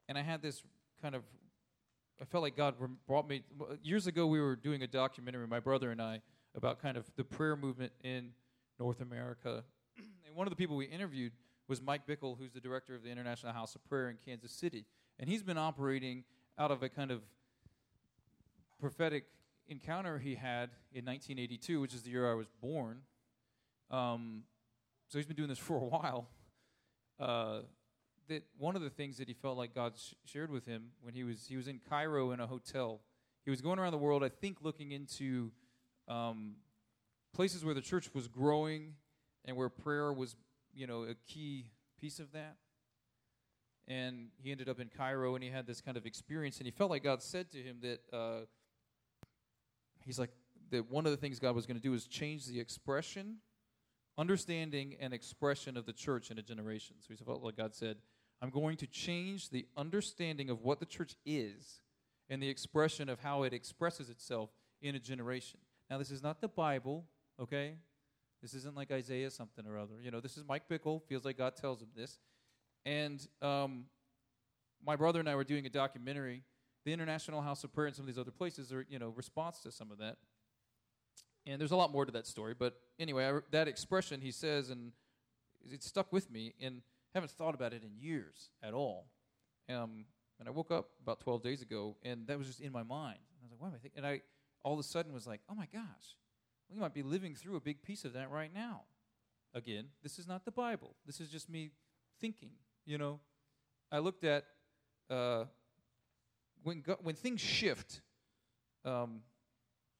and 0.09 0.19
I 0.19 0.23
had 0.23 0.43
this 0.43 0.65
kind 1.01 1.15
of 1.15 1.23
I 2.21 2.25
felt 2.25 2.43
like 2.43 2.57
God 2.57 2.75
brought 3.09 3.29
me. 3.29 3.43
Years 3.83 4.07
ago, 4.07 4.29
we 4.29 4.41
were 4.41 4.55
doing 4.55 4.83
a 4.83 4.87
documentary, 4.87 5.47
my 5.49 5.59
brother 5.59 5.91
and 5.91 6.01
I, 6.01 6.23
about 6.55 6.81
kind 6.81 6.97
of 6.97 7.11
the 7.17 7.25
prayer 7.25 7.57
movement 7.57 7.93
in 8.05 8.31
North 8.79 9.01
America. 9.01 9.65
And 10.33 10.39
one 10.39 10.47
of 10.47 10.51
the 10.51 10.57
people 10.57 10.77
we 10.77 10.87
interviewed 10.87 11.33
was 11.69 11.83
Mike 11.83 12.07
Bickle, 12.07 12.39
who's 12.39 12.53
the 12.53 12.61
director 12.61 12.95
of 12.95 13.03
the 13.03 13.11
International 13.11 13.53
House 13.53 13.75
of 13.75 13.85
Prayer 13.85 14.09
in 14.09 14.17
Kansas 14.25 14.51
City. 14.51 14.87
And 15.19 15.29
he's 15.29 15.43
been 15.43 15.59
operating 15.59 16.25
out 16.59 16.71
of 16.71 16.83
a 16.83 16.89
kind 16.89 17.11
of 17.11 17.21
prophetic 18.81 19.25
encounter 19.69 20.19
he 20.19 20.35
had 20.35 20.71
in 20.91 21.05
1982, 21.05 21.83
which 21.83 21.93
is 21.93 22.01
the 22.03 22.11
year 22.11 22.31
I 22.31 22.35
was 22.35 22.47
born. 22.63 23.01
Um, 23.91 24.45
so 25.09 25.19
he's 25.19 25.27
been 25.27 25.37
doing 25.37 25.51
this 25.51 25.59
for 25.59 25.77
a 25.77 25.85
while. 25.85 26.29
Uh, 27.21 27.61
that 28.29 28.43
one 28.57 28.75
of 28.75 28.81
the 28.81 28.89
things 28.89 29.19
that 29.19 29.29
he 29.29 29.35
felt 29.35 29.59
like 29.59 29.75
God 29.75 29.93
sh- 29.99 30.15
shared 30.25 30.51
with 30.51 30.65
him 30.65 30.93
when 31.03 31.13
he 31.13 31.25
was 31.25 31.45
he 31.47 31.59
was 31.59 31.69
in 31.69 31.79
Cairo 31.91 32.31
in 32.31 32.41
a 32.41 32.47
hotel. 32.47 33.01
He 33.45 33.51
was 33.51 33.61
going 33.61 33.79
around 33.79 33.93
the 33.93 33.99
world, 33.99 34.25
I 34.25 34.31
think, 34.31 34.59
looking 34.63 34.93
into 34.93 35.51
um, 36.09 36.55
places 37.35 37.67
where 37.67 37.75
the 37.75 37.83
church 37.83 38.09
was 38.15 38.29
growing 38.29 38.95
and 39.45 39.57
where 39.57 39.69
prayer 39.69 40.13
was, 40.13 40.37
you 40.73 40.87
know, 40.87 41.03
a 41.03 41.15
key 41.27 41.71
piece 42.01 42.19
of 42.19 42.33
that. 42.33 42.57
And 43.89 44.29
he 44.39 44.53
ended 44.53 44.69
up 44.69 44.79
in 44.79 44.89
Cairo, 44.89 45.35
and 45.35 45.43
he 45.43 45.51
had 45.51 45.67
this 45.67 45.81
kind 45.81 45.97
of 45.97 46.07
experience, 46.07 46.59
and 46.59 46.67
he 46.67 46.71
felt 46.71 46.91
like 46.91 47.03
God 47.03 47.23
said 47.23 47.51
to 47.51 47.59
him 47.59 47.79
that 47.83 48.01
uh, 48.13 48.41
he's 50.05 50.19
like 50.19 50.31
that 50.71 50.91
one 50.91 51.05
of 51.05 51.13
the 51.13 51.17
things 51.17 51.39
God 51.39 51.55
was 51.55 51.67
going 51.67 51.77
to 51.77 51.83
do 51.83 51.93
is 51.93 52.07
change 52.07 52.47
the 52.47 52.59
expression 52.59 53.39
understanding 54.19 54.97
and 55.01 55.13
expression 55.13 55.77
of 55.77 55.87
the 55.87 55.93
church 55.93 56.31
in 56.31 56.39
a 56.39 56.43
generation. 56.43 56.97
So 57.01 57.15
he 57.15 57.25
felt 57.25 57.43
like 57.43 57.57
God 57.57 57.75
said, 57.75 57.97
I'm 58.41 58.51
going 58.51 58.77
to 58.79 58.87
change 58.87 59.51
the 59.51 59.67
understanding 59.77 60.51
of 60.51 60.63
what 60.63 60.81
the 60.81 60.87
church 60.87 61.17
is 61.25 61.81
and 62.29 62.43
the 62.43 62.49
expression 62.49 63.09
of 63.09 63.21
how 63.21 63.45
it 63.45 63.53
expresses 63.53 64.11
itself 64.11 64.51
in 64.81 64.95
a 64.95 64.99
generation. 64.99 65.61
Now, 65.89 65.99
this 65.99 66.11
is 66.11 66.23
not 66.23 66.41
the 66.41 66.49
Bible, 66.49 67.05
okay? 67.41 67.77
This 68.43 68.55
isn't 68.55 68.77
like 68.77 68.91
Isaiah 68.91 69.31
something 69.31 69.67
or 69.67 69.79
other. 69.79 69.95
You 70.03 70.11
know, 70.11 70.21
this 70.21 70.37
is 70.37 70.45
Mike 70.47 70.69
Bickle. 70.69 71.03
Feels 71.05 71.25
like 71.25 71.39
God 71.39 71.57
tells 71.57 71.81
him 71.81 71.89
this. 71.97 72.19
And 72.85 73.25
um, 73.41 73.85
my 74.85 74.97
brother 74.97 75.21
and 75.21 75.29
I 75.29 75.37
were 75.37 75.45
doing 75.45 75.65
a 75.65 75.71
documentary. 75.71 76.43
The 76.85 76.93
International 76.93 77.41
House 77.41 77.63
of 77.63 77.73
Prayer 77.73 77.87
and 77.87 77.95
some 77.95 78.03
of 78.03 78.09
these 78.09 78.19
other 78.19 78.33
places 78.33 78.73
are, 78.73 78.85
you 78.89 78.99
know, 78.99 79.11
response 79.11 79.61
to 79.61 79.71
some 79.71 79.93
of 79.93 79.99
that. 79.99 80.17
And 81.47 81.61
there's 81.61 81.71
a 81.71 81.77
lot 81.77 81.93
more 81.93 82.05
to 82.05 82.13
that 82.13 82.27
story. 82.27 82.55
But 82.59 82.75
anyway, 82.99 83.27
I, 83.27 83.39
that 83.53 83.69
expression 83.69 84.21
he 84.21 84.33
says, 84.33 84.71
and 84.71 84.93
it 85.71 85.83
stuck 85.83 86.13
with 86.13 86.31
me. 86.31 86.55
And 86.61 86.83
haven't 87.15 87.31
thought 87.33 87.55
about 87.55 87.73
it 87.73 87.83
in 87.85 87.91
years 87.97 88.51
at 88.63 88.73
all. 88.73 89.07
Um, 89.69 90.07
and 90.41 90.49
I 90.49 90.51
woke 90.51 90.71
up 90.71 90.89
about 91.03 91.21
12 91.21 91.43
days 91.43 91.63
ago, 91.63 91.97
and 92.03 92.27
that 92.27 92.39
was 92.39 92.47
just 92.47 92.61
in 92.61 92.73
my 92.73 92.83
mind. 92.83 93.19
I 93.21 93.45
was 93.45 93.53
like, 93.53 93.61
"Why 93.61 93.69
am 93.69 93.75
I 93.75 93.79
thinking? 93.79 93.99
And 93.99 94.07
I 94.07 94.23
all 94.65 94.75
of 94.75 94.79
a 94.79 94.83
sudden 94.83 95.13
was 95.13 95.27
like, 95.27 95.41
oh 95.49 95.55
my 95.55 95.67
gosh, 95.73 96.17
we 96.73 96.81
might 96.81 96.95
be 96.95 97.03
living 97.03 97.35
through 97.35 97.57
a 97.57 97.61
big 97.61 97.83
piece 97.83 98.05
of 98.05 98.13
that 98.15 98.31
right 98.31 98.53
now. 98.53 98.83
Again, 99.55 99.87
this 100.03 100.19
is 100.19 100.27
not 100.27 100.45
the 100.45 100.51
Bible. 100.51 100.95
This 101.07 101.21
is 101.21 101.29
just 101.29 101.51
me 101.51 101.73
thinking, 102.21 102.51
you 102.87 102.99
know. 102.99 103.21
I 103.91 103.99
looked 103.99 104.25
at 104.25 104.45
uh, 105.11 105.45
when, 106.63 106.81
go- 106.81 106.99
when 107.03 107.15
things 107.15 107.41
shift, 107.41 108.01
um, 108.85 109.21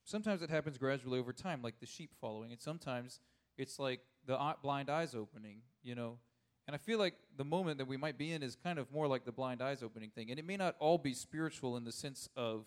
sometimes 0.03 0.41
it 0.41 0.49
happens 0.49 0.77
gradually 0.77 1.19
over 1.19 1.31
time, 1.31 1.61
like 1.61 1.79
the 1.79 1.85
sheep 1.85 2.11
following, 2.19 2.51
and 2.51 2.59
sometimes 2.59 3.19
it's 3.57 3.77
like 3.77 3.99
the 4.25 4.39
blind 4.63 4.89
eyes 4.89 5.13
opening, 5.13 5.61
you 5.83 5.93
know. 5.93 6.17
And 6.65 6.73
I 6.73 6.77
feel 6.77 6.97
like 6.97 7.15
the 7.35 7.43
moment 7.43 7.77
that 7.77 7.87
we 7.87 7.97
might 7.97 8.17
be 8.17 8.31
in 8.31 8.41
is 8.41 8.55
kind 8.55 8.79
of 8.79 8.91
more 8.91 9.05
like 9.05 9.25
the 9.25 9.31
blind 9.31 9.61
eyes 9.61 9.83
opening 9.83 10.09
thing. 10.09 10.31
And 10.31 10.39
it 10.39 10.45
may 10.45 10.57
not 10.57 10.75
all 10.79 10.97
be 10.97 11.13
spiritual 11.13 11.75
in 11.77 11.83
the 11.83 11.91
sense 11.91 12.29
of 12.35 12.65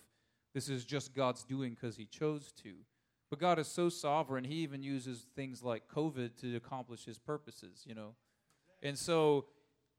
this 0.55 0.69
is 0.69 0.85
just 0.85 1.14
God's 1.14 1.42
doing 1.42 1.71
because 1.71 1.97
He 1.97 2.05
chose 2.05 2.53
to. 2.62 2.75
But 3.29 3.41
God 3.41 3.59
is 3.59 3.67
so 3.67 3.89
sovereign, 3.89 4.45
He 4.45 4.57
even 4.57 4.83
uses 4.83 5.27
things 5.35 5.62
like 5.62 5.89
COVID 5.89 6.41
to 6.41 6.57
accomplish 6.57 7.05
His 7.05 7.19
purposes, 7.19 7.85
you 7.87 7.95
know. 7.95 8.15
And 8.83 8.97
so 8.97 9.47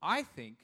I 0.02 0.24
think 0.24 0.58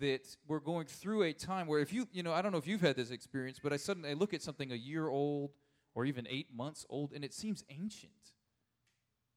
that 0.00 0.36
we're 0.46 0.60
going 0.60 0.86
through 0.86 1.22
a 1.24 1.32
time 1.32 1.66
where 1.66 1.80
if 1.80 1.92
you, 1.92 2.08
you 2.12 2.22
know, 2.22 2.32
I 2.32 2.42
don't 2.42 2.52
know 2.52 2.58
if 2.58 2.66
you've 2.66 2.80
had 2.80 2.96
this 2.96 3.10
experience, 3.10 3.60
but 3.62 3.72
I 3.72 3.76
suddenly 3.76 4.10
I 4.10 4.14
look 4.14 4.34
at 4.34 4.42
something 4.42 4.72
a 4.72 4.76
year 4.76 5.08
old 5.08 5.50
or 5.94 6.04
even 6.04 6.26
eight 6.28 6.48
months 6.54 6.84
old 6.88 7.12
and 7.12 7.24
it 7.24 7.32
seems 7.32 7.64
ancient. 7.68 8.12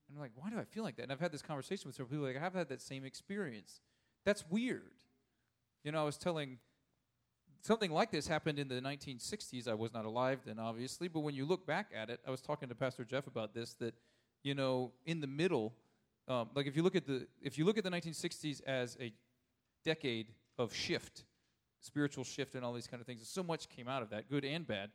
And 0.08 0.16
I'm 0.16 0.20
like, 0.20 0.32
why 0.34 0.50
do 0.50 0.58
I 0.58 0.64
feel 0.64 0.82
like 0.82 0.96
that? 0.96 1.04
And 1.04 1.12
I've 1.12 1.20
had 1.20 1.32
this 1.32 1.42
conversation 1.42 1.86
with 1.86 1.96
several 1.96 2.10
people, 2.10 2.26
like, 2.26 2.42
I've 2.42 2.54
had 2.54 2.68
that 2.70 2.80
same 2.80 3.04
experience. 3.04 3.80
That's 4.24 4.44
weird. 4.48 5.04
You 5.84 5.92
know, 5.92 6.00
I 6.00 6.04
was 6.04 6.16
telling 6.16 6.58
something 7.60 7.90
like 7.90 8.10
this 8.10 8.26
happened 8.26 8.58
in 8.58 8.68
the 8.68 8.80
1960s. 8.80 9.68
I 9.68 9.74
was 9.74 9.92
not 9.92 10.04
alive 10.04 10.40
then, 10.44 10.58
obviously, 10.58 11.08
but 11.08 11.20
when 11.20 11.34
you 11.34 11.44
look 11.44 11.66
back 11.66 11.90
at 11.94 12.10
it, 12.10 12.20
I 12.26 12.30
was 12.30 12.40
talking 12.40 12.68
to 12.68 12.74
Pastor 12.74 13.04
Jeff 13.04 13.26
about 13.26 13.54
this. 13.54 13.74
That 13.74 13.94
you 14.42 14.54
know, 14.54 14.92
in 15.04 15.20
the 15.20 15.26
middle, 15.26 15.74
um, 16.28 16.50
like 16.54 16.66
if 16.66 16.76
you 16.76 16.82
look 16.82 16.96
at 16.96 17.06
the 17.06 17.26
if 17.42 17.58
you 17.58 17.64
look 17.64 17.78
at 17.78 17.84
the 17.84 17.90
1960s 17.90 18.62
as 18.64 18.96
a 19.00 19.12
decade 19.84 20.28
of 20.58 20.74
shift, 20.74 21.24
spiritual 21.80 22.24
shift, 22.24 22.54
and 22.54 22.64
all 22.64 22.72
these 22.72 22.86
kind 22.86 23.00
of 23.00 23.06
things, 23.06 23.28
so 23.28 23.42
much 23.42 23.68
came 23.68 23.88
out 23.88 24.02
of 24.02 24.10
that, 24.10 24.28
good 24.28 24.44
and 24.44 24.66
bad. 24.66 24.90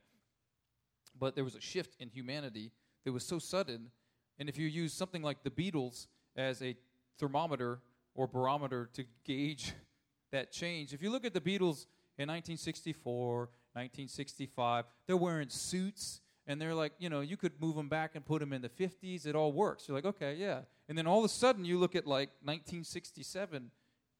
But 1.19 1.35
there 1.35 1.43
was 1.43 1.55
a 1.55 1.61
shift 1.61 1.95
in 1.99 2.09
humanity 2.09 2.71
that 3.05 3.11
was 3.11 3.25
so 3.25 3.37
sudden 3.37 3.91
and 4.39 4.49
if 4.49 4.57
you 4.57 4.67
use 4.67 4.93
something 4.93 5.21
like 5.21 5.43
the 5.43 5.49
Beatles 5.49 6.07
as 6.35 6.61
a 6.61 6.75
thermometer 7.19 7.79
or 8.15 8.27
barometer 8.27 8.89
to 8.93 9.05
gauge 9.23 9.73
that 10.31 10.51
change. 10.51 10.93
If 10.93 11.01
you 11.01 11.11
look 11.11 11.25
at 11.25 11.33
the 11.33 11.41
Beatles 11.41 11.85
in 12.17 12.27
1964, 12.29 13.37
1965, 13.73 14.85
they're 15.07 15.17
wearing 15.17 15.49
suits 15.49 16.21
and 16.45 16.61
they're 16.61 16.75
like, 16.75 16.93
you 16.99 17.09
know, 17.09 17.21
you 17.21 17.37
could 17.37 17.53
move 17.59 17.75
them 17.75 17.89
back 17.89 18.15
and 18.15 18.25
put 18.25 18.39
them 18.39 18.53
in 18.53 18.61
the 18.61 18.69
50s. 18.69 19.25
It 19.25 19.35
all 19.35 19.51
works. 19.51 19.87
You're 19.87 19.95
like, 19.95 20.05
okay, 20.05 20.35
yeah. 20.35 20.61
And 20.89 20.97
then 20.97 21.07
all 21.07 21.19
of 21.19 21.25
a 21.25 21.29
sudden 21.29 21.65
you 21.65 21.79
look 21.79 21.95
at 21.95 22.05
like 22.05 22.29
1967 22.41 23.71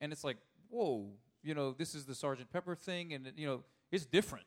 and 0.02 0.12
it's 0.12 0.24
like, 0.24 0.38
whoa, 0.70 1.08
you 1.44 1.54
know, 1.54 1.74
this 1.74 1.94
is 1.94 2.06
the 2.06 2.16
Sergeant 2.16 2.52
Pepper 2.52 2.76
thing 2.76 3.14
and, 3.14 3.32
you 3.36 3.46
know, 3.46 3.64
it's 3.92 4.06
different. 4.06 4.46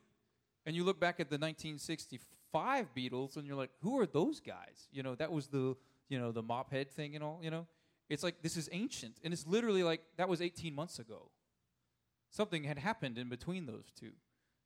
And 0.64 0.74
you 0.74 0.82
look 0.82 0.98
back 0.98 1.20
at 1.20 1.30
the 1.30 1.38
1965 1.38 2.86
Beatles 2.96 3.36
and 3.36 3.46
you're 3.46 3.56
like, 3.56 3.70
who 3.82 3.98
are 4.00 4.06
those 4.06 4.40
guys? 4.40 4.88
You 4.90 5.02
know, 5.02 5.14
that 5.14 5.30
was 5.30 5.46
the, 5.46 5.76
you 6.08 6.18
know, 6.18 6.32
the 6.32 6.42
mop 6.42 6.72
head 6.72 6.90
thing 6.90 7.14
and 7.14 7.22
all, 7.22 7.38
you 7.42 7.50
know? 7.50 7.66
It's 8.08 8.22
like 8.22 8.42
this 8.42 8.56
is 8.56 8.68
ancient. 8.72 9.16
And 9.24 9.32
it's 9.32 9.46
literally 9.46 9.82
like 9.82 10.00
that 10.16 10.28
was 10.28 10.40
18 10.40 10.74
months 10.74 10.98
ago. 10.98 11.30
Something 12.36 12.64
had 12.64 12.78
happened 12.78 13.16
in 13.16 13.30
between 13.30 13.64
those 13.64 13.90
two 13.98 14.12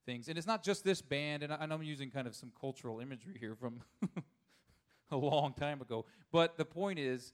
things. 0.05 0.29
And 0.29 0.37
it's 0.37 0.47
not 0.47 0.65
just 0.65 0.83
this 0.83 1.01
band, 1.01 1.45
and, 1.45 1.53
I, 1.53 1.57
and 1.61 1.73
I'm 1.73 1.85
using 1.85 2.11
kind 2.11 2.27
of 2.27 2.35
some 2.35 2.51
cultural 2.61 2.99
imagery 2.99 3.37
here 3.39 3.55
from 3.55 3.81
a 5.13 5.17
long 5.17 5.55
time 5.55 5.81
ago. 5.81 6.05
But 6.33 6.59
the 6.59 6.65
point 6.65 6.99
is, 6.99 7.33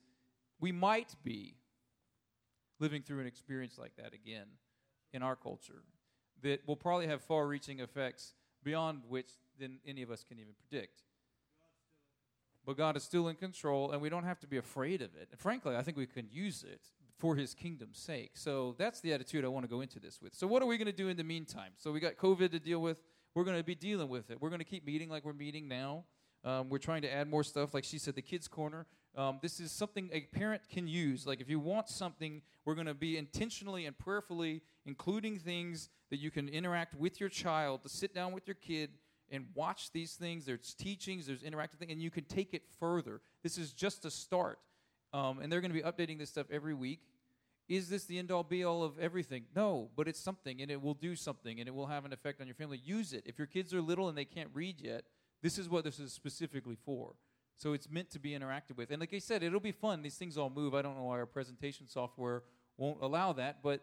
we 0.61 0.73
might 0.73 1.15
be 1.25 1.55
living 2.79 3.01
through 3.01 3.21
an 3.21 3.27
experience 3.27 3.79
like 3.79 3.97
that 3.97 4.13
again 4.13 4.47
in 5.15 5.23
our 5.23 5.37
culture 5.37 5.85
that 6.43 6.61
will 6.69 6.77
probably 6.77 7.07
have 7.07 7.23
far 7.23 7.47
reaching 7.47 7.81
effects 7.81 8.35
beyond 8.63 9.05
which 9.09 9.31
than 9.59 9.79
any 9.87 10.03
of 10.03 10.11
us 10.11 10.23
can 10.23 10.39
even 10.39 10.53
predict. 10.69 11.03
But 12.67 12.77
God 12.77 12.95
is 12.95 13.05
still 13.05 13.29
in 13.29 13.37
control, 13.37 13.93
and 13.93 14.03
we 14.03 14.11
don't 14.11 14.25
have 14.25 14.41
to 14.41 14.47
be 14.47 14.59
afraid 14.59 15.01
of 15.01 15.15
it. 15.15 15.29
And 15.31 15.41
frankly, 15.41 15.77
I 15.77 15.83
think 15.83 15.97
we 15.97 16.05
can 16.05 16.29
use 16.31 16.63
it 16.63 16.83
for 17.19 17.37
His 17.37 17.55
kingdom's 17.55 17.99
sake. 17.99 18.33
So 18.35 18.75
that's 18.79 19.01
the 19.01 19.13
attitude 19.13 19.45
I 19.45 19.49
want 19.49 19.65
to 19.65 19.71
go 19.71 19.81
into 19.81 19.99
this 19.99 20.21
with. 20.23 20.35
So, 20.35 20.47
what 20.47 20.63
are 20.63 20.67
we 20.67 20.77
going 20.77 20.87
to 20.87 20.93
do 20.93 21.09
in 21.09 21.17
the 21.17 21.25
meantime? 21.25 21.73
So, 21.77 21.93
we 21.93 22.01
got 22.01 22.17
COVID 22.17 22.51
to 22.51 22.59
deal 22.59 22.81
with. 22.81 23.01
We're 23.35 23.45
going 23.45 23.59
to 23.59 23.65
be 23.65 23.75
dealing 23.75 24.09
with 24.09 24.31
it. 24.31 24.41
We're 24.41 24.49
going 24.51 24.61
to 24.61 24.65
keep 24.65 24.87
meeting 24.87 25.11
like 25.11 25.25
we're 25.25 25.35
meeting 25.35 25.69
now. 25.69 26.05
Um, 26.45 26.69
we're 26.69 26.79
trying 26.79 27.03
to 27.03 27.13
add 27.13 27.29
more 27.29 27.45
stuff. 27.45 27.75
Like 27.75 27.85
she 27.85 27.99
said, 27.99 28.15
the 28.15 28.23
kids' 28.23 28.49
corner. 28.49 28.87
Um, 29.17 29.39
this 29.43 29.61
is 29.61 29.73
something 29.73 30.11
a 30.13 30.21
parent 30.21 30.63
can 30.69 30.87
use. 30.87 31.27
Like 31.27 31.41
if 31.41 31.49
you 31.49 31.59
want 31.59 31.89
something, 31.89 32.43
we're 32.65 32.75
going 32.75 32.87
to 32.87 32.95
be 32.95 33.17
intentionally 33.17 33.87
and 33.87 33.97
prayerfully 33.97 34.63
including 34.87 35.39
things 35.39 35.91
that 36.11 36.19
you 36.19 36.31
can 36.31 36.49
interact 36.49 36.95
with 36.95 37.21
your 37.21 37.29
child, 37.29 37.83
to 37.83 37.89
sit 37.89 38.15
down 38.15 38.33
with 38.33 38.47
your 38.47 38.55
kid 38.55 38.91
and 39.31 39.47
watch 39.55 39.91
these 39.93 40.15
things. 40.15 40.47
There's 40.47 40.75
teachings, 40.75 41.27
there's 41.27 41.43
interactive 41.43 41.79
things, 41.79 41.91
and 41.91 42.01
you 42.01 42.11
can 42.11 42.25
take 42.25 42.55
it 42.55 42.63
further. 42.79 43.21
This 43.43 43.59
is 43.59 43.73
just 43.73 44.05
a 44.05 44.11
start. 44.11 44.61
Um, 45.13 45.41
and 45.41 45.51
they're 45.51 45.61
going 45.61 45.73
to 45.73 45.83
be 45.83 45.83
updating 45.83 46.19
this 46.19 46.31
stuff 46.31 46.47
every 46.51 46.75
week. 46.75 47.01
Is 47.69 47.89
this 47.89 48.05
the 48.05 48.19
end 48.19 48.31
all 48.31 48.45
be 48.45 48.65
all 48.65 48.85
of 48.85 48.99
everything? 48.99 49.45
No, 49.55 49.91
but 49.97 50.07
it's 50.07 50.21
something 50.21 50.63
and 50.63 50.71
it 50.71 50.81
will 50.81 50.95
do 50.95 51.17
something 51.17 51.59
and 51.59 51.69
it 51.69 51.75
will 51.75 51.87
have 51.87 52.05
an 52.05 52.13
effect 52.13 52.41
on 52.41 52.47
your 52.47 52.55
family. 52.55 52.81
Use 52.85 53.13
it. 53.13 53.25
If 53.27 53.39
your 53.39 53.47
kids 53.47 53.75
are 53.75 53.81
little 53.81 54.09
and 54.09 54.17
they 54.17 54.25
can't 54.25 54.51
read 54.55 54.81
yet, 54.81 55.05
this 55.43 55.59
is 55.59 55.69
what 55.69 55.85
this 55.85 55.99
is 55.99 56.13
specifically 56.13 56.77
for. 56.85 57.15
So 57.57 57.73
it's 57.73 57.91
meant 57.91 58.11
to 58.11 58.19
be 58.19 58.33
interacted 58.33 58.77
with. 58.77 58.91
And 58.91 59.01
like 59.01 59.15
I 59.15 59.19
said, 59.19 59.43
it'll 59.43 59.61
be 59.61 59.73
fun. 59.73 60.03
These 60.03 60.17
things 60.17 60.37
all 60.37 60.51
move. 60.51 60.75
I 60.75 60.83
don't 60.83 60.97
know 60.97 61.05
why 61.05 61.19
our 61.19 61.27
presentation 61.27 61.89
software 61.89 62.43
won't 62.77 62.99
allow 63.01 63.33
that, 63.33 63.63
but 63.63 63.81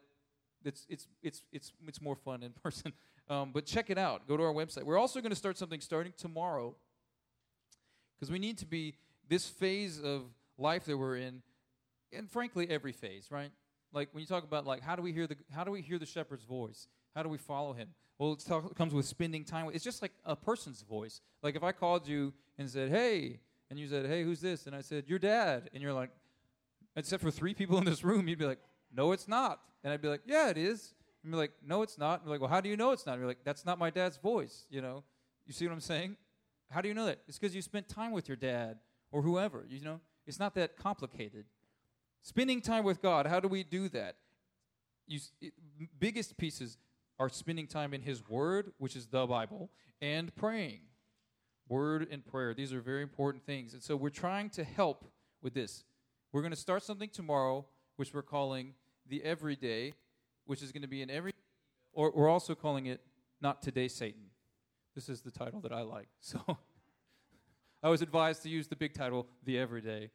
it's 0.63 0.85
it's 0.87 1.07
it's 1.21 1.43
it's 1.51 1.73
it's 1.87 2.01
more 2.01 2.15
fun 2.15 2.43
in 2.43 2.51
person. 2.63 2.93
Um, 3.29 3.51
but 3.51 3.65
check 3.65 3.89
it 3.89 3.97
out. 3.97 4.27
Go 4.27 4.37
to 4.37 4.43
our 4.43 4.53
website. 4.53 4.83
We're 4.83 4.99
also 4.99 5.21
going 5.21 5.31
to 5.31 5.35
start 5.35 5.57
something 5.57 5.81
starting 5.81 6.13
tomorrow 6.17 6.75
because 8.15 8.31
we 8.31 8.39
need 8.39 8.57
to 8.59 8.65
be 8.65 8.95
this 9.27 9.47
phase 9.47 9.99
of 9.99 10.23
life 10.57 10.85
that 10.85 10.97
we're 10.97 11.17
in, 11.17 11.41
and 12.11 12.29
frankly, 12.29 12.69
every 12.69 12.91
phase, 12.91 13.27
right? 13.31 13.51
Like 13.91 14.09
when 14.11 14.21
you 14.21 14.27
talk 14.27 14.43
about 14.43 14.65
like 14.65 14.81
how 14.81 14.95
do 14.95 15.01
we 15.01 15.13
hear 15.13 15.27
the 15.27 15.35
how 15.53 15.63
do 15.63 15.71
we 15.71 15.81
hear 15.81 15.99
the 15.99 16.05
shepherd's 16.05 16.43
voice? 16.43 16.87
How 17.15 17.23
do 17.23 17.29
we 17.29 17.37
follow 17.37 17.73
him? 17.73 17.89
Well, 18.17 18.33
it 18.33 18.75
comes 18.75 18.93
with 18.93 19.05
spending 19.05 19.43
time. 19.43 19.65
With, 19.65 19.75
it's 19.75 19.83
just 19.83 20.01
like 20.01 20.13
a 20.25 20.35
person's 20.35 20.81
voice. 20.81 21.21
Like 21.41 21.55
if 21.55 21.63
I 21.63 21.71
called 21.71 22.07
you 22.07 22.33
and 22.57 22.69
said, 22.69 22.89
"Hey," 22.89 23.39
and 23.69 23.79
you 23.79 23.87
said, 23.87 24.05
"Hey, 24.05 24.23
who's 24.23 24.41
this?" 24.41 24.67
and 24.67 24.75
I 24.75 24.81
said, 24.81 25.05
"Your 25.07 25.19
dad," 25.19 25.69
and 25.73 25.81
you're 25.81 25.93
like, 25.93 26.09
except 26.95 27.21
for 27.21 27.31
three 27.31 27.53
people 27.53 27.77
in 27.77 27.85
this 27.85 28.03
room, 28.03 28.27
you'd 28.27 28.39
be 28.39 28.45
like, 28.45 28.59
"No, 28.91 29.11
it's 29.11 29.27
not," 29.27 29.59
and 29.83 29.93
I'd 29.93 30.01
be 30.01 30.07
like, 30.07 30.21
"Yeah, 30.25 30.49
it 30.49 30.57
is." 30.57 30.93
And 31.23 31.31
be 31.31 31.37
like, 31.37 31.51
"No, 31.65 31.81
it's 31.81 31.97
not." 31.97 32.19
And 32.19 32.27
you're 32.27 32.35
like, 32.35 32.41
"Well, 32.41 32.49
how 32.49 32.61
do 32.61 32.69
you 32.69 32.77
know 32.77 32.91
it's 32.91 33.05
not?" 33.05 33.13
And 33.13 33.21
you're 33.21 33.27
like, 33.27 33.43
"That's 33.43 33.65
not 33.65 33.77
my 33.79 33.89
dad's 33.89 34.17
voice." 34.17 34.65
You 34.69 34.81
know, 34.81 35.03
you 35.45 35.53
see 35.53 35.67
what 35.67 35.73
I'm 35.73 35.81
saying? 35.81 36.17
How 36.69 36.81
do 36.81 36.87
you 36.87 36.93
know 36.93 37.05
that? 37.05 37.19
It's 37.27 37.37
because 37.37 37.55
you 37.55 37.61
spent 37.61 37.87
time 37.87 38.11
with 38.11 38.27
your 38.27 38.37
dad 38.37 38.79
or 39.11 39.21
whoever. 39.21 39.65
You 39.67 39.81
know, 39.81 39.99
it's 40.25 40.39
not 40.39 40.55
that 40.55 40.77
complicated. 40.77 41.45
Spending 42.21 42.61
time 42.61 42.83
with 42.83 43.01
God, 43.01 43.27
how 43.27 43.39
do 43.39 43.47
we 43.47 43.63
do 43.63 43.89
that? 43.89 44.15
You, 45.07 45.19
it, 45.41 45.53
biggest 45.99 46.37
pieces 46.37 46.77
are 47.19 47.29
spending 47.29 47.67
time 47.67 47.93
in 47.93 48.01
His 48.01 48.27
Word, 48.27 48.71
which 48.77 48.95
is 48.95 49.07
the 49.07 49.25
Bible, 49.25 49.69
and 50.01 50.33
praying. 50.35 50.79
Word 51.67 52.07
and 52.11 52.25
prayer. 52.25 52.53
These 52.53 52.73
are 52.73 52.81
very 52.81 53.01
important 53.01 53.45
things. 53.45 53.73
And 53.73 53.81
so 53.81 53.95
we're 53.95 54.09
trying 54.09 54.49
to 54.51 54.63
help 54.63 55.05
with 55.41 55.53
this. 55.53 55.83
We're 56.31 56.41
going 56.41 56.51
to 56.51 56.57
start 56.57 56.83
something 56.83 57.09
tomorrow, 57.09 57.65
which 57.95 58.13
we're 58.13 58.21
calling 58.21 58.73
the 59.07 59.23
Everyday, 59.23 59.93
which 60.45 60.61
is 60.61 60.71
going 60.71 60.81
to 60.81 60.87
be 60.87 61.01
an 61.01 61.09
every, 61.09 61.33
or 61.93 62.11
we're 62.15 62.29
also 62.29 62.55
calling 62.55 62.85
it 62.85 63.01
Not 63.41 63.61
Today 63.61 63.87
Satan. 63.87 64.23
This 64.95 65.09
is 65.09 65.21
the 65.21 65.31
title 65.31 65.59
that 65.61 65.71
I 65.71 65.81
like. 65.81 66.07
So 66.21 66.57
I 67.83 67.89
was 67.89 68.01
advised 68.01 68.43
to 68.43 68.49
use 68.49 68.67
the 68.67 68.77
big 68.77 68.93
title, 68.93 69.27
The 69.43 69.59
Everyday, 69.59 70.09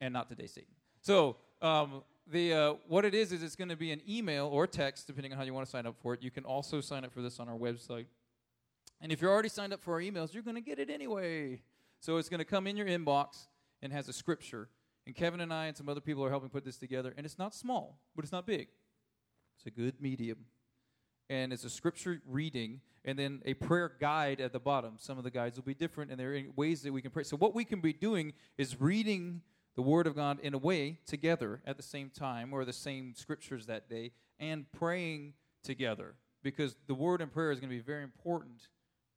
and 0.00 0.14
Not 0.14 0.28
Today 0.28 0.46
Satan. 0.46 0.70
So 1.00 1.36
um, 1.60 2.04
the 2.30 2.54
uh, 2.54 2.74
what 2.86 3.04
it 3.04 3.12
is 3.12 3.32
is 3.32 3.42
it's 3.42 3.56
going 3.56 3.70
to 3.70 3.76
be 3.76 3.90
an 3.90 4.00
email 4.08 4.46
or 4.46 4.68
text, 4.68 5.08
depending 5.08 5.32
on 5.32 5.38
how 5.38 5.44
you 5.44 5.52
want 5.52 5.66
to 5.66 5.70
sign 5.70 5.84
up 5.84 5.96
for 6.00 6.14
it. 6.14 6.22
You 6.22 6.30
can 6.30 6.44
also 6.44 6.80
sign 6.80 7.04
up 7.04 7.12
for 7.12 7.20
this 7.20 7.40
on 7.40 7.48
our 7.48 7.56
website. 7.56 8.06
And 9.00 9.10
if 9.10 9.20
you're 9.20 9.32
already 9.32 9.48
signed 9.48 9.72
up 9.72 9.80
for 9.82 9.94
our 9.94 10.00
emails, 10.00 10.32
you're 10.32 10.44
going 10.44 10.54
to 10.54 10.60
get 10.62 10.78
it 10.78 10.88
anyway. 10.90 11.60
So 11.98 12.18
it's 12.18 12.28
going 12.28 12.38
to 12.38 12.44
come 12.44 12.68
in 12.68 12.76
your 12.76 12.86
inbox 12.86 13.48
and 13.82 13.92
has 13.92 14.08
a 14.08 14.12
scripture. 14.12 14.68
And 15.04 15.16
Kevin 15.16 15.40
and 15.40 15.52
I 15.52 15.66
and 15.66 15.76
some 15.76 15.88
other 15.88 16.00
people 16.00 16.24
are 16.24 16.30
helping 16.30 16.50
put 16.50 16.64
this 16.64 16.76
together. 16.76 17.12
And 17.16 17.26
it's 17.26 17.38
not 17.38 17.52
small, 17.52 17.98
but 18.14 18.24
it's 18.24 18.30
not 18.32 18.46
big. 18.46 18.68
It's 19.56 19.66
a 19.66 19.70
good 19.70 20.00
medium. 20.00 20.44
And 21.32 21.50
it's 21.50 21.64
a 21.64 21.70
scripture 21.70 22.20
reading 22.26 22.82
and 23.06 23.18
then 23.18 23.40
a 23.46 23.54
prayer 23.54 23.90
guide 23.98 24.38
at 24.38 24.52
the 24.52 24.60
bottom. 24.60 24.96
Some 24.98 25.16
of 25.16 25.24
the 25.24 25.30
guides 25.30 25.56
will 25.56 25.64
be 25.64 25.72
different, 25.72 26.10
and 26.10 26.20
there 26.20 26.34
are 26.34 26.42
ways 26.56 26.82
that 26.82 26.92
we 26.92 27.00
can 27.00 27.10
pray. 27.10 27.22
So, 27.22 27.38
what 27.38 27.54
we 27.54 27.64
can 27.64 27.80
be 27.80 27.94
doing 27.94 28.34
is 28.58 28.78
reading 28.78 29.40
the 29.74 29.80
Word 29.80 30.06
of 30.06 30.14
God 30.14 30.40
in 30.42 30.52
a 30.52 30.58
way 30.58 30.98
together 31.06 31.62
at 31.66 31.78
the 31.78 31.82
same 31.82 32.10
time, 32.10 32.52
or 32.52 32.66
the 32.66 32.72
same 32.74 33.14
scriptures 33.16 33.64
that 33.64 33.88
day, 33.88 34.12
and 34.38 34.70
praying 34.72 35.32
together. 35.64 36.16
Because 36.42 36.76
the 36.86 36.94
Word 36.94 37.22
and 37.22 37.32
prayer 37.32 37.50
is 37.50 37.60
going 37.60 37.70
to 37.70 37.76
be 37.76 37.82
very 37.82 38.02
important 38.02 38.68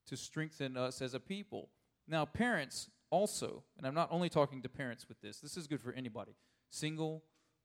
to 0.08 0.16
strengthen 0.16 0.78
us 0.78 1.02
as 1.02 1.14
a 1.14 1.20
people. 1.20 1.68
Now, 2.08 2.24
parents 2.24 2.88
also, 3.10 3.64
and 3.78 3.86
I'm 3.86 3.94
not 3.94 4.08
only 4.10 4.30
talking 4.30 4.62
to 4.62 4.70
parents 4.70 5.10
with 5.10 5.20
this, 5.20 5.42
this 5.42 5.58
is 5.58 5.68
good 5.68 5.82
for 5.82 5.92
anybody 5.92 6.32
single, 6.70 7.24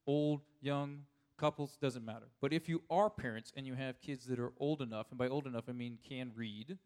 old, 0.08 0.40
young, 0.60 1.02
couples, 1.40 1.78
doesn't 1.80 2.04
matter. 2.04 2.28
But 2.40 2.52
if 2.52 2.68
you 2.68 2.82
are 2.90 3.08
parents 3.08 3.52
and 3.56 3.66
you 3.66 3.74
have 3.74 4.00
kids 4.00 4.26
that 4.26 4.38
are 4.38 4.52
old 4.58 4.82
enough, 4.82 5.06
and 5.10 5.18
by 5.18 5.26
old 5.26 5.46
enough 5.46 5.64
I 5.68 5.72
mean 5.72 5.98
can 6.06 6.32
read, 6.36 6.78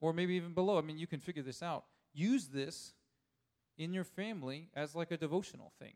or 0.00 0.12
maybe 0.12 0.34
even 0.34 0.52
below, 0.52 0.76
I 0.76 0.82
mean 0.82 0.98
you 0.98 1.06
can 1.06 1.20
figure 1.20 1.42
this 1.42 1.62
out, 1.62 1.84
use 2.12 2.48
this 2.48 2.94
in 3.78 3.94
your 3.94 4.04
family 4.04 4.68
as 4.74 4.94
like 4.94 5.12
a 5.12 5.16
devotional 5.16 5.72
thing. 5.78 5.94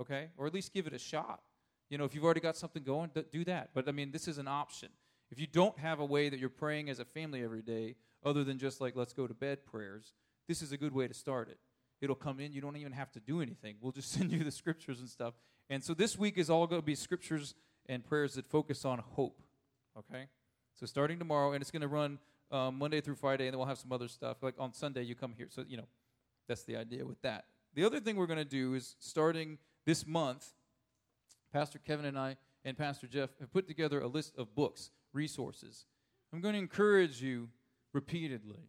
Okay? 0.00 0.28
Or 0.36 0.46
at 0.46 0.54
least 0.54 0.74
give 0.74 0.86
it 0.86 0.92
a 0.92 0.98
shot. 0.98 1.40
You 1.88 1.98
know, 1.98 2.04
if 2.04 2.14
you've 2.14 2.24
already 2.24 2.40
got 2.40 2.56
something 2.56 2.82
going, 2.82 3.10
do 3.30 3.44
that. 3.44 3.70
But 3.74 3.88
I 3.88 3.92
mean, 3.92 4.10
this 4.10 4.26
is 4.26 4.38
an 4.38 4.48
option. 4.48 4.88
If 5.30 5.38
you 5.38 5.46
don't 5.46 5.78
have 5.78 6.00
a 6.00 6.04
way 6.04 6.28
that 6.28 6.38
you're 6.38 6.48
praying 6.48 6.90
as 6.90 6.98
a 6.98 7.04
family 7.04 7.44
every 7.44 7.62
day, 7.62 7.94
other 8.24 8.44
than 8.44 8.58
just 8.58 8.80
like 8.80 8.96
let's 8.96 9.12
go 9.12 9.26
to 9.26 9.34
bed 9.34 9.64
prayers, 9.64 10.12
this 10.48 10.60
is 10.60 10.72
a 10.72 10.76
good 10.76 10.92
way 10.92 11.06
to 11.06 11.14
start 11.14 11.48
it. 11.48 11.58
It'll 12.00 12.16
come 12.16 12.40
in. 12.40 12.52
You 12.52 12.60
don't 12.60 12.76
even 12.76 12.92
have 12.92 13.12
to 13.12 13.20
do 13.20 13.40
anything. 13.40 13.76
We'll 13.80 13.92
just 13.92 14.10
send 14.18 14.32
you 14.32 14.42
the 14.42 14.50
scriptures 14.50 15.00
and 15.00 15.08
stuff. 15.08 15.34
And 15.72 15.82
so 15.82 15.94
this 15.94 16.18
week 16.18 16.36
is 16.36 16.50
all 16.50 16.66
going 16.66 16.82
to 16.82 16.84
be 16.84 16.94
scriptures 16.94 17.54
and 17.86 18.04
prayers 18.04 18.34
that 18.34 18.46
focus 18.46 18.84
on 18.84 18.98
hope. 18.98 19.40
Okay? 19.98 20.26
So 20.74 20.84
starting 20.84 21.18
tomorrow, 21.18 21.52
and 21.52 21.62
it's 21.62 21.70
going 21.70 21.80
to 21.80 21.88
run 21.88 22.18
um, 22.50 22.76
Monday 22.76 23.00
through 23.00 23.14
Friday, 23.14 23.46
and 23.46 23.54
then 23.54 23.58
we'll 23.58 23.68
have 23.68 23.78
some 23.78 23.90
other 23.90 24.06
stuff. 24.06 24.42
Like 24.42 24.54
on 24.58 24.74
Sunday, 24.74 25.02
you 25.04 25.14
come 25.14 25.32
here. 25.34 25.46
So, 25.48 25.64
you 25.66 25.78
know, 25.78 25.88
that's 26.46 26.64
the 26.64 26.76
idea 26.76 27.06
with 27.06 27.22
that. 27.22 27.46
The 27.72 27.84
other 27.84 28.00
thing 28.00 28.16
we're 28.16 28.26
going 28.26 28.38
to 28.38 28.44
do 28.44 28.74
is 28.74 28.96
starting 28.98 29.56
this 29.86 30.06
month, 30.06 30.46
Pastor 31.54 31.78
Kevin 31.78 32.04
and 32.04 32.18
I 32.18 32.36
and 32.66 32.76
Pastor 32.76 33.06
Jeff 33.06 33.30
have 33.40 33.50
put 33.50 33.66
together 33.66 34.02
a 34.02 34.08
list 34.08 34.36
of 34.36 34.54
books, 34.54 34.90
resources. 35.14 35.86
I'm 36.34 36.42
going 36.42 36.52
to 36.52 36.58
encourage 36.58 37.22
you 37.22 37.48
repeatedly 37.94 38.68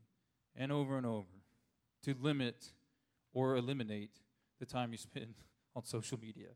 and 0.56 0.72
over 0.72 0.96
and 0.96 1.06
over 1.06 1.28
to 2.04 2.16
limit 2.22 2.72
or 3.34 3.58
eliminate 3.58 4.22
the 4.62 4.66
time 4.66 4.94
you 4.94 4.98
spend 4.98 5.34
on 5.76 5.84
social 5.84 6.18
media. 6.18 6.52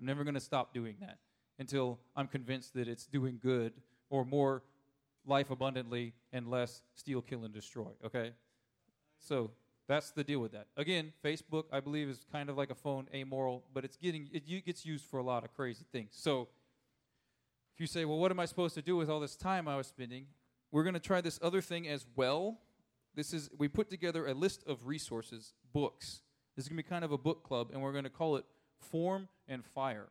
I'm 0.00 0.06
never 0.06 0.24
going 0.24 0.34
to 0.34 0.40
stop 0.40 0.72
doing 0.72 0.96
that 1.00 1.18
until 1.58 1.98
I'm 2.16 2.26
convinced 2.26 2.74
that 2.74 2.88
it's 2.88 3.06
doing 3.06 3.38
good 3.40 3.74
or 4.08 4.24
more 4.24 4.62
life 5.26 5.50
abundantly 5.50 6.14
and 6.32 6.48
less 6.48 6.82
steal, 6.94 7.20
kill, 7.20 7.44
and 7.44 7.52
destroy. 7.52 7.90
Okay? 8.04 8.32
So 9.18 9.50
that's 9.86 10.10
the 10.12 10.24
deal 10.24 10.40
with 10.40 10.52
that. 10.52 10.68
Again, 10.76 11.12
Facebook, 11.22 11.64
I 11.70 11.80
believe, 11.80 12.08
is 12.08 12.24
kind 12.32 12.48
of 12.48 12.56
like 12.56 12.70
a 12.70 12.74
phone, 12.74 13.08
amoral, 13.14 13.64
but 13.74 13.84
it's 13.84 13.96
getting 13.96 14.28
it 14.32 14.64
gets 14.64 14.86
used 14.86 15.04
for 15.04 15.18
a 15.18 15.22
lot 15.22 15.44
of 15.44 15.54
crazy 15.54 15.84
things. 15.92 16.12
So 16.12 16.48
if 17.74 17.80
you 17.80 17.86
say, 17.86 18.04
well, 18.04 18.18
what 18.18 18.30
am 18.30 18.40
I 18.40 18.46
supposed 18.46 18.74
to 18.76 18.82
do 18.82 18.96
with 18.96 19.10
all 19.10 19.20
this 19.20 19.36
time 19.36 19.68
I 19.68 19.76
was 19.76 19.86
spending? 19.86 20.26
We're 20.72 20.84
going 20.84 20.94
to 20.94 21.00
try 21.00 21.20
this 21.20 21.38
other 21.42 21.60
thing 21.60 21.88
as 21.88 22.06
well. 22.16 22.58
This 23.14 23.34
is, 23.34 23.50
we 23.58 23.68
put 23.68 23.90
together 23.90 24.26
a 24.26 24.34
list 24.34 24.62
of 24.66 24.86
resources, 24.86 25.52
books. 25.72 26.22
This 26.56 26.64
is 26.64 26.68
going 26.68 26.78
to 26.78 26.82
be 26.84 26.88
kind 26.88 27.04
of 27.04 27.12
a 27.12 27.18
book 27.18 27.42
club, 27.42 27.70
and 27.72 27.82
we're 27.82 27.92
going 27.92 28.04
to 28.04 28.10
call 28.10 28.36
it 28.36 28.44
Form 28.80 29.28
and 29.48 29.64
Fire. 29.64 30.08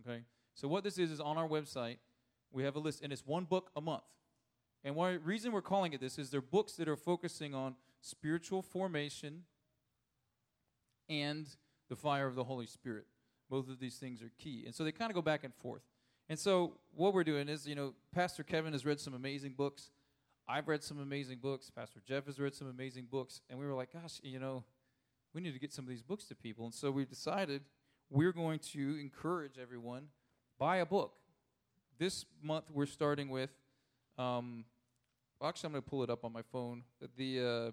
Okay? 0.00 0.22
So, 0.54 0.68
what 0.68 0.84
this 0.84 0.98
is, 0.98 1.10
is 1.10 1.20
on 1.20 1.38
our 1.38 1.48
website, 1.48 1.96
we 2.52 2.64
have 2.64 2.76
a 2.76 2.80
list, 2.80 3.02
and 3.02 3.12
it's 3.12 3.26
one 3.26 3.44
book 3.44 3.70
a 3.76 3.80
month. 3.80 4.02
And 4.82 4.96
why 4.96 5.12
reason 5.12 5.52
we're 5.52 5.62
calling 5.62 5.92
it 5.92 6.00
this 6.00 6.18
is 6.18 6.30
they're 6.30 6.40
books 6.40 6.72
that 6.74 6.88
are 6.88 6.96
focusing 6.96 7.54
on 7.54 7.76
spiritual 8.00 8.62
formation 8.62 9.44
and 11.08 11.46
the 11.88 11.96
fire 11.96 12.26
of 12.26 12.34
the 12.34 12.44
Holy 12.44 12.66
Spirit. 12.66 13.04
Both 13.50 13.68
of 13.68 13.80
these 13.80 13.96
things 13.96 14.22
are 14.22 14.30
key. 14.38 14.62
And 14.64 14.74
so 14.74 14.84
they 14.84 14.92
kind 14.92 15.10
of 15.10 15.14
go 15.14 15.22
back 15.22 15.44
and 15.44 15.52
forth. 15.54 15.82
And 16.28 16.38
so 16.38 16.74
what 16.94 17.12
we're 17.12 17.24
doing 17.24 17.48
is, 17.48 17.66
you 17.66 17.74
know, 17.74 17.94
Pastor 18.14 18.44
Kevin 18.44 18.72
has 18.72 18.86
read 18.86 19.00
some 19.00 19.12
amazing 19.12 19.54
books. 19.56 19.90
I've 20.48 20.68
read 20.68 20.82
some 20.82 21.00
amazing 21.00 21.38
books. 21.38 21.70
Pastor 21.70 22.00
Jeff 22.06 22.26
has 22.26 22.38
read 22.38 22.54
some 22.54 22.68
amazing 22.68 23.08
books. 23.10 23.40
And 23.50 23.58
we 23.58 23.66
were 23.66 23.74
like, 23.74 23.92
gosh, 23.92 24.20
you 24.22 24.38
know, 24.38 24.64
we 25.34 25.40
need 25.40 25.52
to 25.52 25.58
get 25.58 25.72
some 25.72 25.84
of 25.84 25.88
these 25.88 26.02
books 26.02 26.24
to 26.26 26.36
people. 26.36 26.64
And 26.64 26.74
so 26.74 26.90
we've 26.90 27.08
decided 27.08 27.62
we're 28.10 28.32
going 28.32 28.58
to 28.58 28.98
encourage 29.00 29.58
everyone 29.58 30.08
buy 30.58 30.78
a 30.78 30.86
book. 30.86 31.14
This 31.98 32.26
month 32.42 32.66
we're 32.72 32.86
starting 32.86 33.30
with, 33.30 33.50
um, 34.18 34.64
actually, 35.42 35.68
I'm 35.68 35.72
going 35.72 35.82
to 35.82 35.90
pull 35.90 36.02
it 36.02 36.10
up 36.10 36.24
on 36.24 36.32
my 36.32 36.42
phone. 36.42 36.82
The 37.16 37.40
uh, 37.40 37.70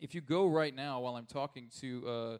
if 0.00 0.14
you 0.14 0.20
go 0.20 0.46
right 0.46 0.74
now 0.74 1.00
while 1.00 1.16
I'm 1.16 1.26
talking 1.26 1.70
to 1.80 2.08
uh, 2.08 2.38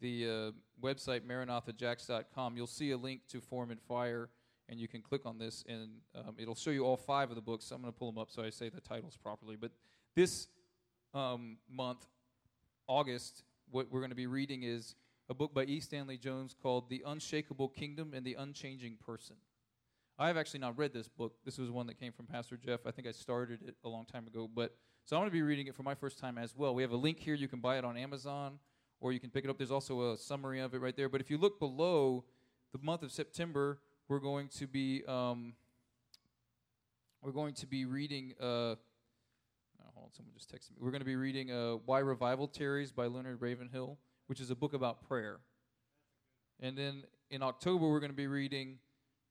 the 0.00 0.26
uh, 0.26 0.86
website 0.86 1.20
maranathajax.com, 1.20 2.56
you'll 2.56 2.66
see 2.66 2.90
a 2.90 2.96
link 2.96 3.20
to 3.28 3.40
Form 3.40 3.70
and 3.70 3.80
Fire, 3.80 4.30
and 4.68 4.80
you 4.80 4.88
can 4.88 5.02
click 5.02 5.26
on 5.26 5.38
this, 5.38 5.64
and 5.68 5.90
um, 6.14 6.34
it'll 6.38 6.54
show 6.54 6.70
you 6.70 6.84
all 6.84 6.96
five 6.96 7.30
of 7.30 7.36
the 7.36 7.42
books. 7.42 7.70
I'm 7.70 7.82
going 7.82 7.92
to 7.92 7.98
pull 7.98 8.10
them 8.10 8.20
up 8.20 8.30
so 8.30 8.42
I 8.42 8.50
say 8.50 8.68
the 8.68 8.80
titles 8.80 9.16
properly. 9.16 9.56
But 9.56 9.72
this 10.16 10.48
um, 11.14 11.58
month, 11.70 12.06
August, 12.86 13.44
what 13.70 13.90
we're 13.90 14.00
going 14.00 14.10
to 14.10 14.16
be 14.16 14.26
reading 14.26 14.62
is 14.62 14.94
a 15.32 15.34
book 15.34 15.54
by 15.54 15.64
E. 15.64 15.80
Stanley 15.80 16.18
Jones 16.18 16.54
called 16.62 16.90
The 16.90 17.02
Unshakable 17.06 17.68
Kingdom 17.68 18.12
and 18.12 18.22
the 18.22 18.34
Unchanging 18.34 18.98
Person. 19.02 19.36
I 20.18 20.26
have 20.26 20.36
actually 20.36 20.60
not 20.60 20.76
read 20.76 20.92
this 20.92 21.08
book. 21.08 21.36
This 21.42 21.56
was 21.56 21.70
one 21.70 21.86
that 21.86 21.98
came 21.98 22.12
from 22.12 22.26
Pastor 22.26 22.58
Jeff. 22.58 22.80
I 22.84 22.90
think 22.90 23.08
I 23.08 23.12
started 23.12 23.60
it 23.66 23.74
a 23.82 23.88
long 23.88 24.04
time 24.04 24.26
ago, 24.26 24.46
but 24.54 24.76
so 25.06 25.16
I'm 25.16 25.22
going 25.22 25.30
to 25.30 25.32
be 25.32 25.40
reading 25.40 25.68
it 25.68 25.74
for 25.74 25.84
my 25.84 25.94
first 25.94 26.18
time 26.18 26.36
as 26.36 26.54
well. 26.54 26.74
We 26.74 26.82
have 26.82 26.90
a 26.90 26.98
link 26.98 27.18
here. 27.18 27.32
You 27.32 27.48
can 27.48 27.60
buy 27.60 27.78
it 27.78 27.84
on 27.84 27.96
Amazon 27.96 28.58
or 29.00 29.14
you 29.14 29.20
can 29.20 29.30
pick 29.30 29.44
it 29.44 29.48
up. 29.48 29.56
There's 29.56 29.70
also 29.70 30.12
a 30.12 30.18
summary 30.18 30.60
of 30.60 30.74
it 30.74 30.82
right 30.82 30.94
there. 30.94 31.08
But 31.08 31.22
if 31.22 31.30
you 31.30 31.38
look 31.38 31.58
below 31.58 32.24
the 32.70 32.78
month 32.82 33.02
of 33.02 33.10
September, 33.10 33.78
we're 34.08 34.20
going 34.20 34.48
to 34.58 34.66
be 34.66 35.02
um, 35.08 35.54
we're 37.22 37.32
going 37.32 37.54
to 37.54 37.66
be 37.66 37.86
reading. 37.86 38.34
Uh, 38.38 38.44
oh, 38.44 38.76
hold 39.94 40.04
on, 40.08 40.12
someone 40.12 40.34
just 40.34 40.54
texted 40.54 40.72
me. 40.72 40.76
We're 40.80 40.90
going 40.90 41.00
to 41.00 41.06
be 41.06 41.16
reading 41.16 41.50
uh, 41.50 41.76
"Why 41.86 42.00
Revival 42.00 42.48
Tarries" 42.48 42.92
by 42.92 43.06
Leonard 43.06 43.40
Ravenhill, 43.40 43.96
which 44.26 44.40
is 44.40 44.50
a 44.50 44.54
book 44.54 44.74
about 44.74 45.06
prayer. 45.06 45.40
And 46.60 46.76
then 46.76 47.04
in 47.30 47.42
October, 47.42 47.88
we're 47.88 48.00
going 48.00 48.12
to 48.12 48.16
be 48.16 48.26
reading 48.26 48.78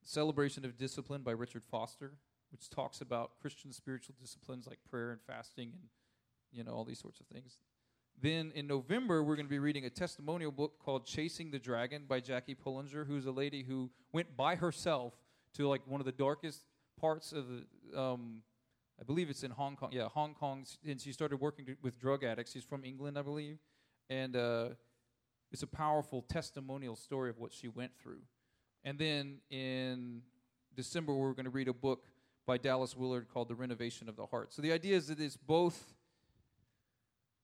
"Celebration 0.03 0.65
of 0.65 0.77
Discipline" 0.77 1.21
by 1.21 1.31
Richard 1.31 1.63
Foster, 1.63 2.13
which 2.51 2.69
talks 2.69 3.01
about 3.01 3.31
Christian 3.41 3.71
spiritual 3.71 4.15
disciplines 4.19 4.67
like 4.67 4.79
prayer 4.89 5.11
and 5.11 5.21
fasting 5.21 5.71
and 5.73 5.83
you 6.51 6.63
know 6.63 6.73
all 6.73 6.83
these 6.83 6.99
sorts 6.99 7.19
of 7.19 7.27
things. 7.27 7.57
Then 8.21 8.51
in 8.53 8.67
November, 8.67 9.23
we're 9.23 9.35
going 9.35 9.47
to 9.47 9.51
be 9.51 9.59
reading 9.59 9.85
a 9.85 9.89
testimonial 9.89 10.51
book 10.51 10.73
called 10.79 11.05
Chasing 11.05 11.49
the 11.49 11.57
Dragon 11.57 12.03
by 12.07 12.19
Jackie 12.19 12.55
Pullinger, 12.55 13.07
who's 13.07 13.25
a 13.25 13.31
lady 13.31 13.63
who 13.63 13.89
went 14.11 14.37
by 14.37 14.55
herself 14.55 15.13
to 15.55 15.67
like 15.67 15.81
one 15.87 15.99
of 15.99 16.05
the 16.05 16.11
darkest 16.11 16.61
parts 16.99 17.31
of 17.31 17.45
the, 17.47 17.99
um, 17.99 18.43
I 18.99 19.03
believe 19.03 19.29
it's 19.31 19.43
in 19.43 19.51
Hong 19.51 19.75
Kong. 19.75 19.89
Yeah, 19.91 20.07
Hong 20.09 20.35
Kong. 20.35 20.65
And 20.85 21.01
she 21.01 21.11
started 21.11 21.39
working 21.39 21.75
with 21.81 21.99
drug 21.99 22.23
addicts. 22.23 22.51
She's 22.51 22.63
from 22.63 22.85
England, 22.85 23.17
I 23.17 23.23
believe. 23.23 23.57
And 24.11 24.35
uh, 24.35 24.69
it's 25.53 25.63
a 25.63 25.67
powerful 25.67 26.21
testimonial 26.23 26.97
story 26.97 27.29
of 27.29 27.39
what 27.39 27.53
she 27.53 27.69
went 27.69 27.91
through. 27.97 28.19
And 28.83 28.99
then 28.99 29.37
in 29.49 30.21
December, 30.75 31.13
we're 31.13 31.31
going 31.31 31.45
to 31.45 31.49
read 31.49 31.69
a 31.69 31.73
book 31.73 32.03
by 32.45 32.57
Dallas 32.57 32.93
Willard 32.93 33.27
called 33.33 33.47
The 33.47 33.55
Renovation 33.55 34.09
of 34.09 34.17
the 34.17 34.25
Heart. 34.25 34.51
So 34.51 34.61
the 34.61 34.73
idea 34.73 34.97
is 34.97 35.07
that 35.07 35.21
it's 35.21 35.37
both 35.37 35.93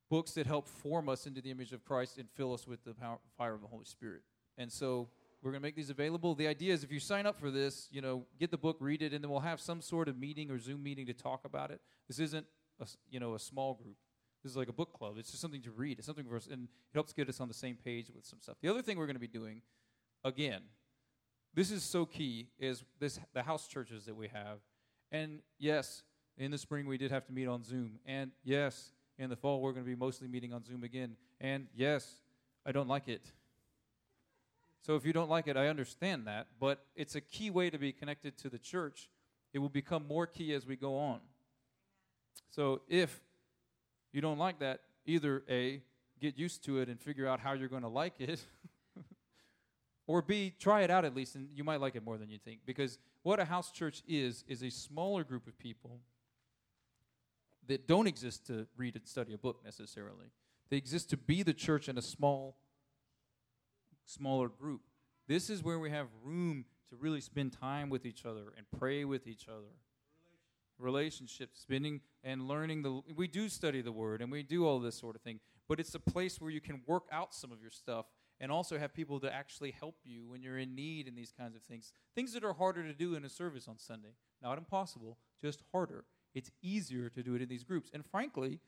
books 0.09 0.33
that 0.33 0.45
help 0.45 0.67
form 0.67 1.07
us 1.07 1.25
into 1.25 1.39
the 1.39 1.51
image 1.51 1.71
of 1.71 1.85
Christ 1.85 2.17
and 2.17 2.27
fill 2.35 2.53
us 2.53 2.67
with 2.67 2.83
the 2.83 2.93
power, 2.93 3.19
fire 3.37 3.53
of 3.53 3.61
the 3.61 3.67
Holy 3.67 3.85
Spirit. 3.85 4.23
And 4.57 4.69
so 4.69 5.07
we're 5.41 5.51
going 5.51 5.61
to 5.61 5.65
make 5.65 5.77
these 5.77 5.89
available. 5.89 6.35
The 6.35 6.47
idea 6.47 6.73
is 6.73 6.83
if 6.83 6.91
you 6.91 6.99
sign 6.99 7.25
up 7.25 7.39
for 7.39 7.49
this, 7.49 7.87
you 7.91 8.01
know, 8.01 8.25
get 8.41 8.51
the 8.51 8.57
book, 8.57 8.75
read 8.81 9.01
it, 9.01 9.13
and 9.13 9.23
then 9.23 9.31
we'll 9.31 9.39
have 9.39 9.61
some 9.61 9.79
sort 9.79 10.09
of 10.09 10.17
meeting 10.17 10.51
or 10.51 10.59
Zoom 10.59 10.83
meeting 10.83 11.05
to 11.05 11.13
talk 11.13 11.45
about 11.45 11.71
it. 11.71 11.79
This 12.09 12.19
isn't, 12.19 12.45
a, 12.81 12.87
you 13.09 13.21
know, 13.21 13.35
a 13.35 13.39
small 13.39 13.73
group. 13.73 13.95
This 14.47 14.53
is 14.53 14.57
like 14.57 14.69
a 14.69 14.73
book 14.73 14.93
club. 14.93 15.15
It's 15.17 15.29
just 15.29 15.41
something 15.41 15.61
to 15.63 15.71
read. 15.71 15.97
It's 15.97 16.05
something 16.07 16.23
for 16.23 16.37
us, 16.37 16.47
and 16.49 16.63
it 16.63 16.93
helps 16.93 17.11
get 17.11 17.27
us 17.27 17.41
on 17.41 17.49
the 17.49 17.53
same 17.53 17.75
page 17.83 18.09
with 18.15 18.25
some 18.25 18.39
stuff. 18.41 18.55
The 18.61 18.69
other 18.69 18.81
thing 18.81 18.97
we're 18.97 19.05
going 19.05 19.17
to 19.17 19.19
be 19.19 19.27
doing, 19.27 19.61
again, 20.23 20.61
this 21.53 21.69
is 21.69 21.83
so 21.83 22.05
key, 22.05 22.47
is 22.57 22.85
this 22.97 23.19
the 23.33 23.43
house 23.43 23.67
churches 23.67 24.05
that 24.05 24.15
we 24.15 24.29
have. 24.29 24.59
And 25.11 25.39
yes, 25.59 26.03
in 26.37 26.49
the 26.49 26.57
spring 26.57 26.87
we 26.87 26.97
did 26.97 27.11
have 27.11 27.25
to 27.25 27.33
meet 27.33 27.45
on 27.49 27.61
Zoom. 27.61 27.99
And 28.05 28.31
yes, 28.45 28.91
in 29.19 29.29
the 29.29 29.35
fall, 29.35 29.59
we're 29.59 29.73
going 29.73 29.83
to 29.83 29.89
be 29.89 29.97
mostly 29.97 30.29
meeting 30.29 30.53
on 30.53 30.63
Zoom 30.63 30.85
again. 30.85 31.17
And 31.41 31.67
yes, 31.75 32.09
I 32.65 32.71
don't 32.71 32.87
like 32.87 33.09
it. 33.09 33.33
So 34.81 34.95
if 34.95 35.05
you 35.05 35.11
don't 35.11 35.29
like 35.29 35.49
it, 35.49 35.57
I 35.57 35.67
understand 35.67 36.25
that. 36.27 36.47
But 36.57 36.85
it's 36.95 37.15
a 37.15 37.21
key 37.21 37.49
way 37.49 37.69
to 37.69 37.77
be 37.77 37.91
connected 37.91 38.37
to 38.37 38.49
the 38.49 38.59
church. 38.59 39.09
It 39.51 39.59
will 39.59 39.67
become 39.67 40.07
more 40.07 40.25
key 40.25 40.53
as 40.53 40.65
we 40.65 40.77
go 40.77 40.97
on. 40.97 41.19
So 42.49 42.83
if 42.87 43.19
you 44.11 44.21
don't 44.21 44.37
like 44.37 44.59
that, 44.59 44.81
either 45.05 45.43
A, 45.49 45.81
get 46.19 46.37
used 46.37 46.63
to 46.65 46.79
it 46.79 46.89
and 46.89 46.99
figure 46.99 47.27
out 47.27 47.39
how 47.39 47.53
you're 47.53 47.67
going 47.67 47.83
to 47.83 47.87
like 47.87 48.19
it. 48.19 48.41
or 50.07 50.21
B, 50.21 50.53
try 50.59 50.81
it 50.81 50.89
out 50.89 51.05
at 51.05 51.15
least, 51.15 51.35
and 51.35 51.49
you 51.53 51.63
might 51.63 51.81
like 51.81 51.95
it 51.95 52.03
more 52.03 52.17
than 52.17 52.29
you 52.29 52.37
think. 52.37 52.61
Because 52.65 52.97
what 53.23 53.39
a 53.39 53.45
house 53.45 53.71
church 53.71 54.03
is, 54.07 54.43
is 54.47 54.63
a 54.63 54.69
smaller 54.69 55.23
group 55.23 55.47
of 55.47 55.57
people 55.57 55.99
that 57.67 57.87
don't 57.87 58.07
exist 58.07 58.47
to 58.47 58.65
read 58.77 58.95
and 58.95 59.05
study 59.05 59.33
a 59.33 59.37
book 59.37 59.61
necessarily. 59.63 60.27
They 60.69 60.77
exist 60.77 61.09
to 61.11 61.17
be 61.17 61.43
the 61.43 61.53
church 61.53 61.89
in 61.89 61.97
a 61.97 62.01
small, 62.01 62.57
smaller 64.05 64.47
group. 64.47 64.81
This 65.27 65.49
is 65.49 65.63
where 65.63 65.79
we 65.79 65.89
have 65.89 66.07
room 66.23 66.65
to 66.89 66.95
really 66.95 67.21
spend 67.21 67.53
time 67.53 67.89
with 67.89 68.05
each 68.05 68.25
other 68.25 68.53
and 68.55 68.65
pray 68.79 69.03
with 69.03 69.27
each 69.27 69.47
other. 69.49 69.73
Relationships, 70.79 71.59
spending 71.59 72.01
and 72.23 72.47
learning 72.47 72.83
the. 72.83 73.01
We 73.15 73.27
do 73.27 73.49
study 73.49 73.81
the 73.81 73.91
Word 73.91 74.21
and 74.21 74.31
we 74.31 74.43
do 74.43 74.65
all 74.65 74.79
this 74.79 74.97
sort 74.97 75.15
of 75.15 75.21
thing, 75.21 75.39
but 75.67 75.79
it's 75.79 75.95
a 75.95 75.99
place 75.99 76.39
where 76.39 76.51
you 76.51 76.61
can 76.61 76.81
work 76.85 77.05
out 77.11 77.33
some 77.33 77.51
of 77.51 77.61
your 77.61 77.71
stuff 77.71 78.05
and 78.39 78.51
also 78.51 78.77
have 78.77 78.93
people 78.93 79.19
to 79.19 79.33
actually 79.33 79.71
help 79.71 79.95
you 80.03 80.27
when 80.27 80.43
you're 80.43 80.59
in 80.59 80.75
need 80.75 81.07
and 81.07 81.17
these 81.17 81.33
kinds 81.35 81.55
of 81.55 81.63
things. 81.63 81.91
Things 82.15 82.33
that 82.33 82.43
are 82.43 82.53
harder 82.53 82.83
to 82.83 82.93
do 82.93 83.15
in 83.15 83.25
a 83.25 83.29
service 83.29 83.67
on 83.67 83.79
Sunday. 83.79 84.13
Not 84.43 84.59
impossible, 84.59 85.17
just 85.41 85.63
harder 85.71 86.05
it's 86.37 86.51
easier 86.61 87.09
to 87.09 87.23
do 87.23 87.33
it 87.33 87.41
in 87.41 87.49
these 87.49 87.63
groups. 87.63 87.89
And 87.91 88.05
frankly, 88.05 88.59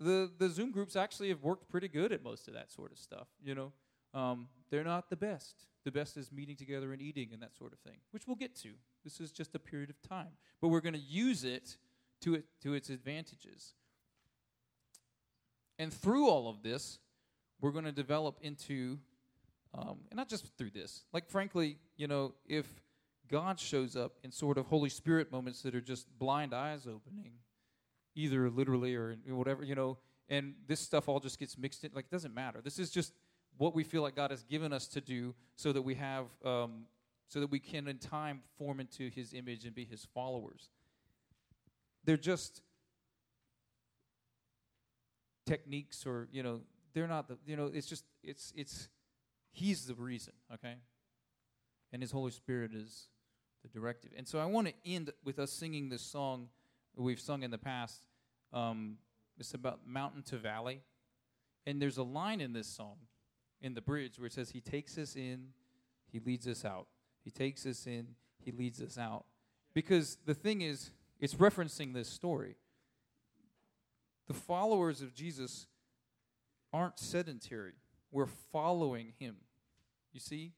the, 0.00 0.28
the 0.38 0.48
Zoom 0.48 0.72
groups 0.72 0.96
actually 0.96 1.28
have 1.28 1.40
worked 1.40 1.68
pretty 1.68 1.86
good 1.86 2.10
at 2.12 2.24
most 2.24 2.48
of 2.48 2.54
that 2.54 2.72
sort 2.72 2.90
of 2.90 2.98
stuff. 2.98 3.28
You 3.40 3.54
know, 3.54 3.72
um, 4.12 4.48
they're 4.70 4.82
not 4.82 5.08
the 5.08 5.16
best. 5.16 5.66
The 5.84 5.92
best 5.92 6.16
is 6.16 6.32
meeting 6.32 6.56
together 6.56 6.92
and 6.92 7.00
eating 7.00 7.28
and 7.32 7.40
that 7.42 7.54
sort 7.56 7.72
of 7.72 7.78
thing, 7.78 7.98
which 8.10 8.26
we'll 8.26 8.34
get 8.34 8.56
to. 8.62 8.70
This 9.04 9.20
is 9.20 9.32
just 9.32 9.54
a 9.54 9.58
period 9.58 9.90
of 9.90 10.00
time, 10.02 10.32
but 10.60 10.68
we're 10.68 10.80
going 10.80 10.94
to 10.94 10.98
use 10.98 11.44
it 11.44 11.76
to 12.22 12.34
it 12.34 12.44
to 12.62 12.74
its 12.74 12.90
advantages. 12.90 13.74
And 15.78 15.92
through 15.92 16.28
all 16.28 16.48
of 16.48 16.62
this, 16.62 16.98
we're 17.60 17.70
going 17.70 17.86
to 17.86 17.92
develop 17.92 18.38
into, 18.42 18.98
um, 19.72 19.98
and 20.10 20.16
not 20.16 20.28
just 20.28 20.46
through 20.58 20.70
this. 20.70 21.04
Like 21.12 21.28
frankly, 21.28 21.78
you 21.96 22.06
know, 22.06 22.34
if 22.46 22.66
God 23.30 23.58
shows 23.58 23.96
up 23.96 24.12
in 24.24 24.32
sort 24.32 24.58
of 24.58 24.66
Holy 24.66 24.90
Spirit 24.90 25.30
moments 25.30 25.62
that 25.62 25.74
are 25.74 25.80
just 25.80 26.06
blind 26.18 26.52
eyes 26.52 26.86
opening, 26.86 27.32
either 28.14 28.50
literally 28.50 28.94
or 28.94 29.16
whatever, 29.28 29.64
you 29.64 29.74
know, 29.74 29.98
and 30.28 30.54
this 30.66 30.80
stuff 30.80 31.08
all 31.08 31.20
just 31.20 31.38
gets 31.38 31.56
mixed 31.56 31.84
in. 31.84 31.90
Like, 31.94 32.06
it 32.06 32.10
doesn't 32.10 32.34
matter. 32.34 32.60
This 32.62 32.78
is 32.78 32.90
just 32.90 33.12
what 33.56 33.74
we 33.74 33.84
feel 33.84 34.02
like 34.02 34.16
God 34.16 34.30
has 34.30 34.42
given 34.44 34.72
us 34.72 34.86
to 34.88 35.00
do 35.00 35.34
so 35.56 35.72
that 35.72 35.82
we 35.82 35.94
have, 35.96 36.26
um, 36.44 36.86
so 37.30 37.38
that 37.38 37.50
we 37.50 37.60
can 37.60 37.86
in 37.86 37.96
time 37.96 38.42
form 38.58 38.80
into 38.80 39.08
His 39.08 39.32
image 39.32 39.64
and 39.64 39.74
be 39.74 39.84
His 39.84 40.06
followers. 40.12 40.68
They're 42.04 42.16
just 42.16 42.60
techniques 45.46 46.04
or, 46.06 46.28
you 46.32 46.42
know, 46.42 46.60
they're 46.92 47.06
not 47.06 47.28
the, 47.28 47.38
you 47.46 47.56
know, 47.56 47.70
it's 47.72 47.86
just, 47.86 48.04
it's, 48.22 48.52
it's, 48.56 48.88
He's 49.52 49.86
the 49.86 49.94
reason, 49.94 50.34
okay? 50.52 50.74
And 51.92 52.02
His 52.02 52.10
Holy 52.10 52.32
Spirit 52.32 52.72
is 52.74 53.08
the 53.62 53.68
directive. 53.68 54.10
And 54.16 54.26
so 54.26 54.40
I 54.40 54.46
want 54.46 54.66
to 54.66 54.74
end 54.84 55.10
with 55.24 55.38
us 55.38 55.52
singing 55.52 55.88
this 55.88 56.02
song 56.02 56.48
we've 56.96 57.20
sung 57.20 57.44
in 57.44 57.52
the 57.52 57.58
past. 57.58 58.06
Um, 58.52 58.96
it's 59.38 59.54
about 59.54 59.86
mountain 59.86 60.24
to 60.24 60.36
valley. 60.36 60.80
And 61.64 61.80
there's 61.80 61.98
a 61.98 62.02
line 62.02 62.40
in 62.40 62.52
this 62.52 62.66
song, 62.66 62.96
in 63.60 63.74
the 63.74 63.80
bridge, 63.80 64.18
where 64.18 64.26
it 64.26 64.32
says, 64.32 64.50
He 64.50 64.60
takes 64.60 64.98
us 64.98 65.14
in, 65.14 65.50
He 66.10 66.18
leads 66.18 66.48
us 66.48 66.64
out. 66.64 66.88
He 67.24 67.30
takes 67.30 67.66
us 67.66 67.86
in, 67.86 68.08
he 68.44 68.52
leads 68.52 68.80
us 68.80 68.98
out. 68.98 69.24
Because 69.74 70.18
the 70.26 70.34
thing 70.34 70.62
is, 70.62 70.90
it's 71.20 71.34
referencing 71.34 71.92
this 71.92 72.08
story. 72.08 72.56
The 74.26 74.34
followers 74.34 75.02
of 75.02 75.14
Jesus 75.14 75.66
aren't 76.72 76.98
sedentary, 76.98 77.74
we're 78.10 78.28
following 78.52 79.12
him. 79.18 79.36
You 80.12 80.20
see? 80.20 80.52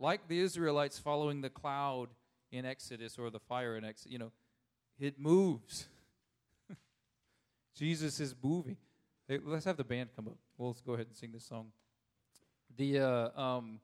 Like 0.00 0.28
the 0.28 0.38
Israelites 0.38 0.98
following 0.98 1.40
the 1.40 1.50
cloud 1.50 2.08
in 2.52 2.64
Exodus 2.64 3.18
or 3.18 3.30
the 3.30 3.40
fire 3.40 3.76
in 3.76 3.84
Exodus, 3.84 4.12
you 4.12 4.18
know, 4.18 4.32
it 4.98 5.18
moves. 5.18 5.88
Jesus 7.76 8.20
is 8.20 8.34
moving. 8.42 8.76
Hey, 9.26 9.38
let's 9.44 9.64
have 9.64 9.76
the 9.76 9.84
band 9.84 10.10
come 10.16 10.28
up. 10.28 10.38
Well, 10.56 10.76
go 10.86 10.94
ahead 10.94 11.06
and 11.06 11.16
sing 11.16 11.32
this 11.32 11.44
song. 11.44 11.66
The 12.76 13.00
uh, 13.00 13.40
um, 13.40 13.80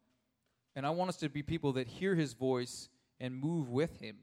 and 0.77 0.87
I 0.87 0.91
want 0.91 1.09
us 1.09 1.17
to 1.19 1.29
be 1.29 1.43
people 1.43 1.73
that 1.75 1.87
hear 1.87 2.15
His 2.15 2.33
voice 2.33 2.89
and 3.21 3.35
move 3.35 3.71
with 3.71 4.01
Him. 4.01 4.17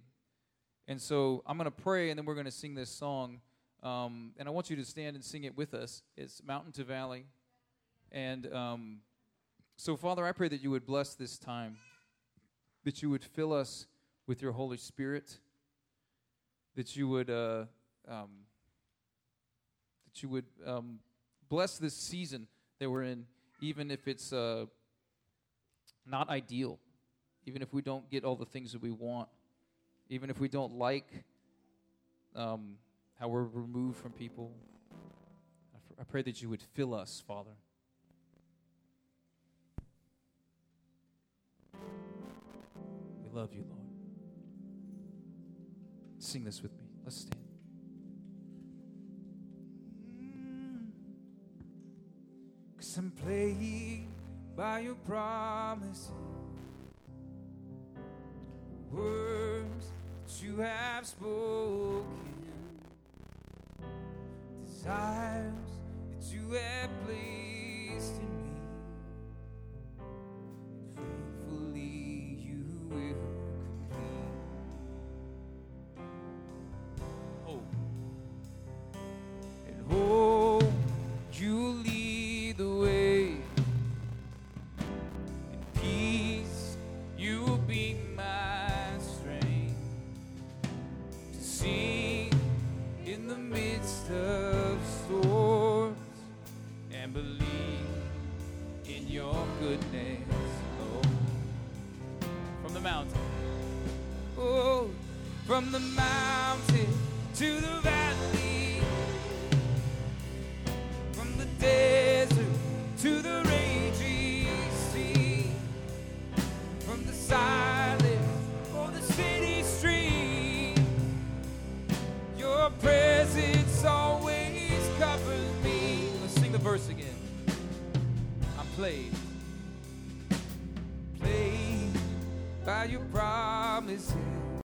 And 0.88 1.02
so 1.02 1.44
I'm 1.46 1.58
going 1.58 1.66
to 1.66 1.72
pray, 1.72 2.10
and 2.10 2.18
then 2.18 2.26
we're 2.26 2.34
going 2.34 2.46
to 2.46 2.52
sing 2.52 2.76
this 2.76 2.90
song. 2.90 3.40
Um, 3.84 4.34
and 4.38 4.48
I 4.48 4.52
want 4.52 4.70
you 4.70 4.76
to 4.76 4.86
stand 4.86 5.16
and 5.16 5.24
sing 5.24 5.44
it 5.44 5.58
with 5.58 5.74
us. 5.74 6.04
It's 6.18 6.42
Mountain 6.44 6.74
to 6.74 6.84
Valley. 6.84 7.26
And 8.12 8.52
um, 8.54 8.98
so, 9.78 9.96
Father, 9.96 10.26
I 10.26 10.32
pray 10.32 10.50
that 10.50 10.62
you 10.62 10.70
would 10.72 10.86
bless 10.86 11.16
this 11.16 11.38
time, 11.38 11.78
that 12.84 13.02
you 13.02 13.10
would 13.10 13.24
fill 13.24 13.54
us 13.54 13.88
with 14.28 14.42
your 14.42 14.52
Holy 14.52 14.78
Spirit, 14.78 15.38
that 16.76 16.96
you 16.96 17.08
would 17.08 17.30
uh, 17.30 17.66
um, 18.08 18.30
that 20.06 20.22
you 20.22 20.30
would 20.30 20.46
um, 20.66 21.00
bless 21.50 21.78
this 21.78 21.94
season 21.94 22.48
that 22.80 22.90
we're 22.90 23.04
in, 23.04 23.26
even 23.62 23.92
if 23.92 24.08
it's 24.08 24.34
uh, 24.34 24.66
not 26.06 26.30
ideal, 26.30 26.80
even 27.46 27.62
if 27.62 27.74
we 27.74 27.82
don't 27.82 28.10
get 28.10 28.24
all 28.24 28.36
the 28.36 28.46
things 28.46 28.72
that 28.74 28.82
we 28.82 28.92
want, 28.92 29.30
even 30.10 30.30
if 30.30 30.40
we 30.40 30.48
don't 30.48 30.74
like 30.74 31.08
um, 32.36 32.76
how 33.20 33.28
we're 33.28 33.44
removed 33.44 33.98
from 33.98 34.12
people. 34.12 34.52
I 36.00 36.04
pray 36.04 36.22
that 36.24 36.42
you 36.42 36.50
would 36.50 36.62
fill 36.74 36.94
us, 36.96 37.24
Father. 37.28 37.52
We 41.74 43.30
love 43.32 43.54
you, 43.54 43.64
Lord. 43.70 43.82
Sing 46.18 46.44
this 46.44 46.62
with 46.64 46.72
me. 46.74 46.86
Let's 47.04 47.18
stand. 47.18 47.36
Cause 52.78 52.98
I'm 52.98 53.12
plagued 53.12 54.21
by 54.56 54.80
your 54.80 54.96
promises. 54.96 56.12
Words 58.92 59.88
that 60.26 60.44
you 60.44 60.58
have 60.58 61.06
spoken. 61.08 62.06
Desires 64.66 65.54
that 66.12 66.34
you 66.34 66.52
have 66.52 66.90
placed 67.06 67.61